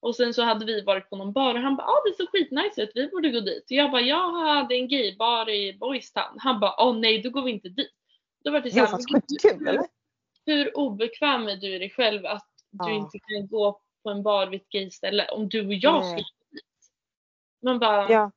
Och 0.00 0.16
sen 0.16 0.34
så 0.34 0.42
hade 0.42 0.64
vi 0.64 0.80
varit 0.80 1.10
på 1.10 1.16
någon 1.16 1.32
bar 1.32 1.54
och 1.54 1.60
han 1.60 1.76
bara 1.76 1.86
ah 1.86 2.02
det 2.04 2.16
ser 2.16 2.26
skitnice 2.26 2.82
ut, 2.82 2.90
vi 2.94 3.08
borde 3.08 3.30
gå 3.30 3.40
dit. 3.40 3.64
Och 3.64 3.72
jag 3.72 3.90
bara 3.90 4.00
ja 4.02 4.66
det 4.68 4.74
är 4.74 4.78
en 4.78 4.88
gaybar 4.88 5.50
i 5.50 5.78
Boys 5.78 6.12
Town. 6.12 6.38
Han 6.38 6.60
bara 6.60 6.74
åh 6.78 6.96
nej 6.98 7.22
då 7.22 7.30
går 7.30 7.42
vi 7.42 7.50
inte 7.50 7.68
dit. 7.68 7.92
Då 8.44 8.50
var 8.50 8.60
det 8.60 8.70
Det 8.70 8.80
är 8.80 8.86
såhär, 8.86 8.86
fast 8.86 9.10
skitkul 9.12 9.68
eller? 9.68 9.95
Hur 10.46 10.76
obekväm 10.76 11.48
är 11.48 11.56
du 11.56 11.74
i 11.74 11.78
dig 11.78 11.90
själv 11.90 12.26
att 12.26 12.48
du 12.70 12.90
Ja. 12.90 12.96
inte 12.96 13.18
kan 13.18 13.46
gå 13.48 13.80
på 14.02 14.10
en 14.10 14.22
bar 14.22 14.46
vid 14.46 14.60
ett 14.60 14.68
gayställe 14.68 15.28
om 15.28 15.48
du 15.48 15.66
och 15.66 15.74
jag 15.74 16.04
skulle 16.04 16.16
dit? 16.50 16.64
Man 17.62 17.78
bara, 17.78 18.10
Ja. 18.12 18.30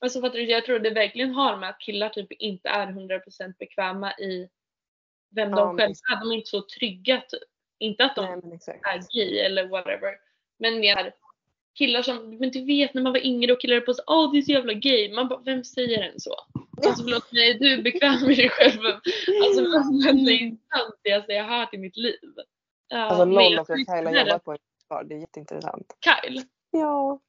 alltså 0.00 0.20
fattar 0.20 0.34
du? 0.38 0.44
Jag 0.50 0.64
tror 0.64 0.78
det 0.78 0.90
verkligen 0.90 1.34
har 1.34 1.56
med 1.56 1.68
att 1.68 1.80
killar 1.80 2.08
typ 2.08 2.32
inte 2.32 2.68
är 2.68 2.86
100% 2.86 3.58
bekväma 3.58 4.12
i 4.18 4.48
vem 5.30 5.50
Ja, 5.50 5.56
de 5.56 5.76
själva 5.76 5.94
är. 6.12 6.20
De 6.20 6.30
är 6.30 6.34
inte 6.36 6.50
så 6.50 6.62
trygga 6.78 7.20
typ. 7.28 7.42
Inte 7.78 8.04
att 8.04 8.16
de 8.16 8.24
Nej 8.24 8.58
är 8.82 9.14
gay 9.14 9.38
eller 9.38 9.68
whatever. 9.68 10.14
Men 10.58 10.80
mer 10.80 11.14
killar 11.76 12.02
som, 12.02 12.36
men 12.38 12.50
du 12.50 12.64
vet 12.64 12.94
när 12.94 13.02
man 13.02 13.12
var 13.12 13.26
yngre 13.26 13.52
och 13.52 13.60
killar 13.60 13.80
på 13.80 13.94
sig 13.94 14.04
åh 14.08 14.32
det 14.32 14.38
är 14.38 14.42
så 14.42 14.52
jävla 14.52 14.72
gay. 14.72 15.14
Man 15.14 15.28
bara, 15.28 15.40
vem 15.40 15.64
säger 15.64 16.02
en 16.02 16.20
så? 16.20 16.34
Alltså 16.86 17.02
förlåt 17.02 17.32
mig, 17.32 17.50
är 17.50 17.54
du 17.58 17.82
bekväm 17.82 18.20
med 18.20 18.36
dig 18.36 18.48
själv? 18.48 18.80
Alltså 19.44 19.60
det 20.24 20.32
är 20.32 20.42
inte 20.42 20.62
töntigaste 20.76 21.32
jag 21.32 21.44
har 21.44 21.58
hört 21.58 21.74
i 21.74 21.78
mitt 21.78 21.96
liv. 21.96 22.18
Ja, 22.88 22.98
Alltså 22.98 23.40
jag 23.40 23.60
och 23.60 23.66
Kyle 23.66 23.86
har 24.06 24.12
det 24.12 24.20
är 24.20 24.26
jobbat 24.26 24.44
på 24.44 24.52
en 24.52 24.58
bar. 24.88 25.04
Det 25.04 25.14
är 25.14 25.18
jätteintressant. 25.18 25.96
Kyle. 26.04 26.42
Ja. 26.70 27.20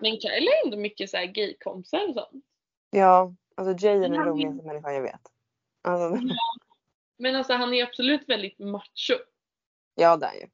Men 0.00 0.20
Kyle 0.20 0.48
är 0.48 0.64
ändå 0.64 0.76
mycket 0.76 1.10
så 1.10 1.16
här 1.16 1.26
gaykompisar 1.26 2.08
och 2.08 2.14
sånt. 2.14 2.44
Ja. 2.90 3.34
Alltså 3.54 3.86
Jay 3.86 3.96
är 3.96 4.00
den 4.00 4.14
Ja, 4.14 4.24
roligaste 4.24 4.66
människan 4.66 4.94
jag 4.94 5.02
vet. 5.02 5.20
Alltså, 5.82 6.20
Men 7.18 7.36
alltså 7.36 7.52
han 7.52 7.74
är 7.74 7.82
absolut 7.82 8.28
väldigt 8.28 8.58
macho. 8.58 9.14
ja 9.94 10.16
det 10.16 10.26
är 10.26 10.34
ju. 10.34 10.46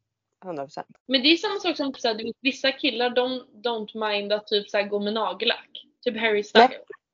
100 0.45 0.63
procent. 0.65 0.87
Men 1.07 1.23
det 1.23 1.29
är 1.29 1.37
samma 1.37 1.61
sak 1.61 1.77
som 1.77 1.95
så 1.95 2.09
här, 2.09 2.15
du 2.15 2.25
vet, 2.25 2.37
vissa 2.41 2.73
killar 2.73 3.11
de 3.11 3.47
don't 3.65 4.09
mind 4.11 4.33
att 4.33 4.47
typ 4.47 4.71
så 4.71 4.77
här, 4.77 4.85
gå 4.89 5.01
med 5.01 5.13
nagellack. 5.15 5.87
Typ 6.05 6.17
Harry 6.21 6.45
Styles. 6.45 6.71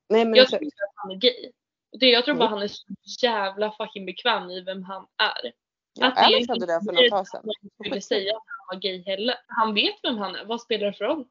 Nej 0.09 0.25
men 0.25 0.35
Jag 0.35 0.47
tror 0.47 0.63
inte 0.63 0.75
att 0.83 0.93
han 0.95 1.11
är 1.11 1.15
gay. 1.15 1.51
Det, 1.99 2.05
jag 2.09 2.25
tror 2.25 2.35
bara 2.35 2.47
Mm. 2.47 2.53
han 2.53 2.63
är 2.63 2.67
så 2.67 2.85
jävla 3.21 3.71
fucking 3.71 4.05
bekväm 4.05 4.49
i 4.49 4.61
vem 4.61 4.83
han 4.83 5.07
är. 5.17 5.51
Ja, 5.99 6.07
Att 6.07 6.29
det 6.29 6.37
inte 6.37 6.51
hade 6.53 6.65
det 6.65 6.81
för 6.85 6.91
något 6.93 7.09
tag 7.09 7.27
sedan. 7.27 7.41
någon 7.45 7.71
skulle 7.85 8.01
säga 8.01 8.35
att 8.37 8.43
han 8.47 8.75
var 8.75 8.81
gay 8.81 9.03
heller. 9.05 9.35
Han 9.47 9.73
vet 9.73 9.95
vem 10.03 10.17
han 10.17 10.35
är. 10.35 10.45
Vad 10.45 10.61
spelar 10.61 10.87
det 10.87 10.93
för 10.93 11.05
roll? 11.05 11.27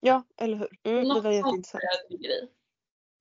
Ja 0.00 0.24
eller 0.36 0.56
hur. 0.56 0.68
Mm, 0.84 1.02
det 1.02 1.08
Något 1.08 1.24
var 1.24 1.32
sånt 1.32 1.34
jätteintressant. 1.66 1.82
det 2.10 2.16
grej. 2.16 2.48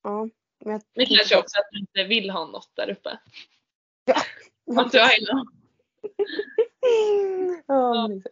Ja. 0.03 0.29
Men 0.65 0.73
jag 0.73 0.81
Men 0.95 1.05
kanske 1.05 1.37
också 1.37 1.59
att 1.59 1.67
du 1.71 1.79
inte 1.79 2.03
vill 2.03 2.29
ha 2.29 2.45
något 2.45 2.69
där 2.73 2.89
uppe. 2.89 3.19
Ja. 4.05 4.15
Att 4.81 4.91
du 4.91 4.99
har. 4.99 5.09
Ja, 7.67 8.07
men. 8.07 8.23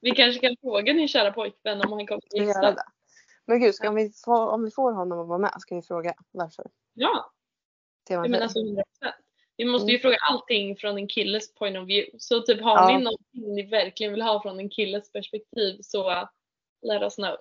Vi 0.00 0.10
kanske 0.10 0.40
kan 0.40 0.56
fråga 0.60 0.92
din 0.92 1.08
kära 1.08 1.32
pojkvän 1.32 1.80
om 1.80 1.92
han 1.92 2.06
kommer 2.06 2.22
gissa. 2.46 2.60
det? 2.60 2.82
Men 3.46 3.60
gud, 3.60 3.74
ska 3.74 3.90
vi 3.90 4.12
få, 4.24 4.48
om 4.50 4.64
vi 4.64 4.70
får 4.70 4.92
honom 4.92 5.20
att 5.20 5.28
vara 5.28 5.38
med 5.38 5.52
ska 5.58 5.74
vi 5.76 5.82
fråga 5.82 6.14
varför? 6.30 6.66
Ja, 6.94 7.32
Ser 8.08 8.16
man 8.16 8.24
jag 8.24 8.30
menar 8.30 8.38
det? 8.38 8.44
alltså 8.44 8.58
100%. 8.58 9.12
Vi 9.56 9.64
måste 9.64 9.86
ju 9.90 9.94
Mm. 9.96 10.02
fråga 10.02 10.16
allting 10.30 10.76
från 10.76 10.96
en 10.96 11.08
killes 11.08 11.54
point 11.54 11.78
of 11.78 11.88
view. 11.88 12.18
Så 12.18 12.40
typ 12.40 12.60
har 12.62 12.76
Ja. 12.76 12.98
ni 12.98 13.04
någonting 13.04 13.54
ni 13.54 13.62
verkligen 13.66 14.12
vill 14.12 14.22
ha 14.22 14.42
från 14.42 14.58
en 14.58 14.70
killes 14.70 15.12
perspektiv 15.12 15.78
så 15.82 16.28
let 16.82 17.02
us 17.02 17.14
know. 17.16 17.36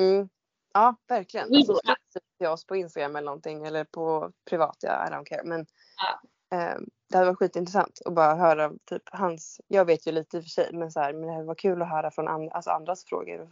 Mm. 0.00 0.28
Ja, 0.74 0.96
verkligen. 1.08 1.48
Vi 1.50 1.56
Alltså, 1.56 1.72
får- 1.72 1.94
till 2.38 2.46
oss 2.46 2.66
på 2.66 2.76
Instagram 2.76 3.16
eller 3.16 3.26
någonting 3.26 3.66
eller 3.66 3.84
på 3.84 4.32
privat, 4.50 4.76
ja, 4.80 5.08
I 5.08 5.10
don't 5.10 5.24
care. 5.24 5.42
Men 5.44 5.66
Ja. 5.96 6.20
Eh, 6.58 6.76
det 7.14 7.18
hade 7.18 7.30
varit 7.30 7.38
skitintressant 7.38 8.00
att 8.04 8.14
bara 8.14 8.34
höra 8.34 8.72
typ 8.84 9.02
hans, 9.12 9.60
jag 9.68 9.84
vet 9.84 10.06
ju 10.06 10.12
lite 10.12 10.36
i 10.36 10.40
och 10.40 10.44
för 10.44 10.50
sig 10.50 10.70
men 10.72 10.90
så 10.92 11.00
här, 11.00 11.12
men 11.12 11.22
det 11.26 11.32
hade 11.32 11.44
varit 11.44 11.60
kul 11.60 11.82
att 11.82 11.88
höra 11.90 12.10
från 12.10 12.28
and, 12.28 12.52
alltså 12.52 12.70
andras 12.70 13.04
frågor. 13.04 13.48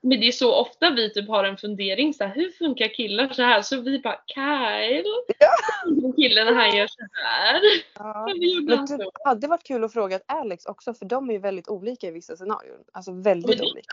Men 0.00 0.20
det 0.20 0.28
är 0.28 0.32
så 0.32 0.54
ofta 0.60 0.90
vi 0.90 1.12
typ 1.14 1.28
har 1.28 1.44
en 1.44 1.56
fundering 1.56 2.14
så 2.14 2.24
här, 2.24 2.34
hur 2.34 2.50
funkar 2.50 2.88
killar 2.94 3.28
så 3.28 3.42
här? 3.42 3.62
Så 3.62 3.80
vi 3.80 3.98
bara 3.98 4.20
Kyle, 4.26 5.04
Ja. 5.38 6.12
killen 6.16 6.56
han 6.56 6.76
gör 6.76 6.86
så 6.86 7.06
här. 7.12 7.60
Ja. 7.94 8.26
Men 8.68 8.86
typ, 8.86 9.00
så. 9.00 9.10
hade 9.24 9.46
varit 9.48 9.64
kul 9.66 9.84
att 9.84 9.92
fråga 9.92 10.20
Alex 10.26 10.66
också 10.66 10.94
för 10.94 11.04
de 11.06 11.28
är 11.28 11.32
ju 11.34 11.38
väldigt 11.38 11.68
olika 11.68 12.06
i 12.06 12.10
vissa 12.10 12.36
scenarion. 12.36 12.84
Alltså 12.92 13.12
väldigt 13.12 13.48
Men 13.48 13.58
det- 13.58 13.72
olika. 13.72 13.90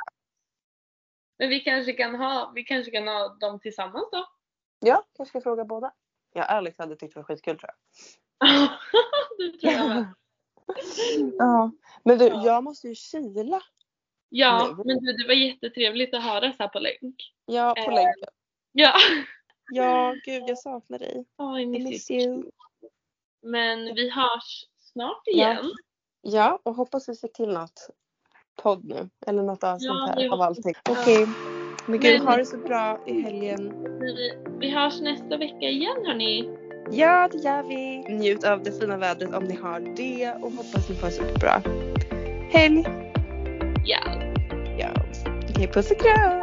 Men 1.40 1.50
vi 1.50 1.60
kanske 1.60 1.92
kan 1.94 2.16
ha, 2.16 2.52
vi 2.56 2.64
kanske 2.64 2.92
kan 2.92 3.08
ha 3.08 3.28
dem 3.40 3.60
tillsammans 3.60 4.08
då? 4.12 4.26
Ja, 4.80 5.04
jag 5.18 5.28
ska 5.28 5.42
fråga 5.42 5.66
båda. 5.66 5.92
Ja, 6.34 6.44
Alex 6.44 6.78
hade 6.78 6.96
tyckt 6.96 7.14
det 7.14 7.20
var 7.20 7.24
skitkul 7.26 7.58
tror 7.60 7.70
det 9.38 9.58
tror 9.60 9.74
jag 9.74 9.88
med. 9.90 10.06
ja. 11.40 11.72
Men 12.04 12.18
du, 12.18 12.26
Ja. 12.26 12.46
jag 12.46 12.64
måste 12.64 12.88
ju 12.88 12.96
kila. 12.96 13.62
Ja, 14.30 14.76
Nu. 14.78 14.84
men 14.86 15.04
du, 15.04 15.14
det 15.14 15.28
var 15.28 15.34
jättetrevligt 15.34 16.14
att 16.14 16.24
höras 16.24 16.56
här 16.60 16.68
på 16.68 16.80
länk. 16.80 17.16
Ja, 17.46 17.74
på 17.86 17.92
Eh. 17.92 17.96
länken. 17.96 18.30
Ja. 18.72 18.94
Ja, 19.72 20.16
gud 20.26 20.44
jag 20.48 20.58
saknar 20.58 21.00
dig. 21.00 21.26
Oh, 21.38 21.60
I 21.60 21.64
I 21.64 21.66
miss, 21.66 21.84
miss 21.90 22.12
you. 22.12 22.22
you. 22.22 22.44
Men 23.42 23.96
vi 23.96 24.10
hörs 24.10 24.66
snart 24.80 25.22
Ja. 25.26 25.34
igen. 25.34 25.72
Ja, 26.22 26.60
och 26.64 26.76
hoppas 26.76 27.10
vi 27.10 27.16
fick 27.16 27.34
till 27.34 27.50
något 27.50 27.90
podd 28.62 28.86
nu. 28.86 29.10
Eller 29.28 29.44
något 29.44 29.64
avsnitt 29.64 29.88
Ja, 29.88 30.14
här 30.18 30.30
av 30.34 30.42
allting. 30.42 30.74
Okej. 30.90 31.28
Men 31.88 32.00
gud, 32.00 32.18
Men- 32.20 32.28
ha 32.28 32.38
det 32.38 32.46
så 32.46 32.58
bra 32.58 33.04
i 33.08 33.22
helgen. 33.22 33.84
Vi, 34.00 34.38
vi 34.60 34.70
hörs 34.70 35.02
nästa 35.02 35.38
vecka 35.38 35.66
igen 35.70 36.06
hörni. 36.06 36.58
Ja, 36.92 37.30
det 37.32 37.38
gör 37.38 37.64
vi. 37.64 38.04
Njut 38.10 38.44
av 38.44 38.64
det 38.64 38.72
fina 38.80 38.98
vädret 38.98 39.34
om 39.34 39.44
ni 39.44 39.56
har 39.56 39.80
det 39.80 40.32
och 40.42 40.52
hoppas 40.52 40.90
ni 40.90 40.96
får 40.96 41.08
en 41.08 41.14
superbra 41.14 41.62
helg. 42.52 42.84
Ja. 43.86 44.00
Ja. 44.78 44.90
Okej, 45.50 45.68
puss 45.68 45.92
och 45.92 46.00
kram. 46.00 46.40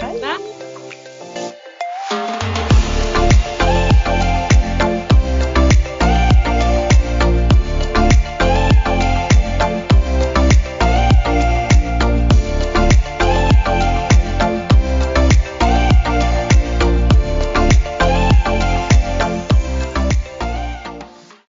Bye. 0.00 0.20
Bye. 0.20 0.51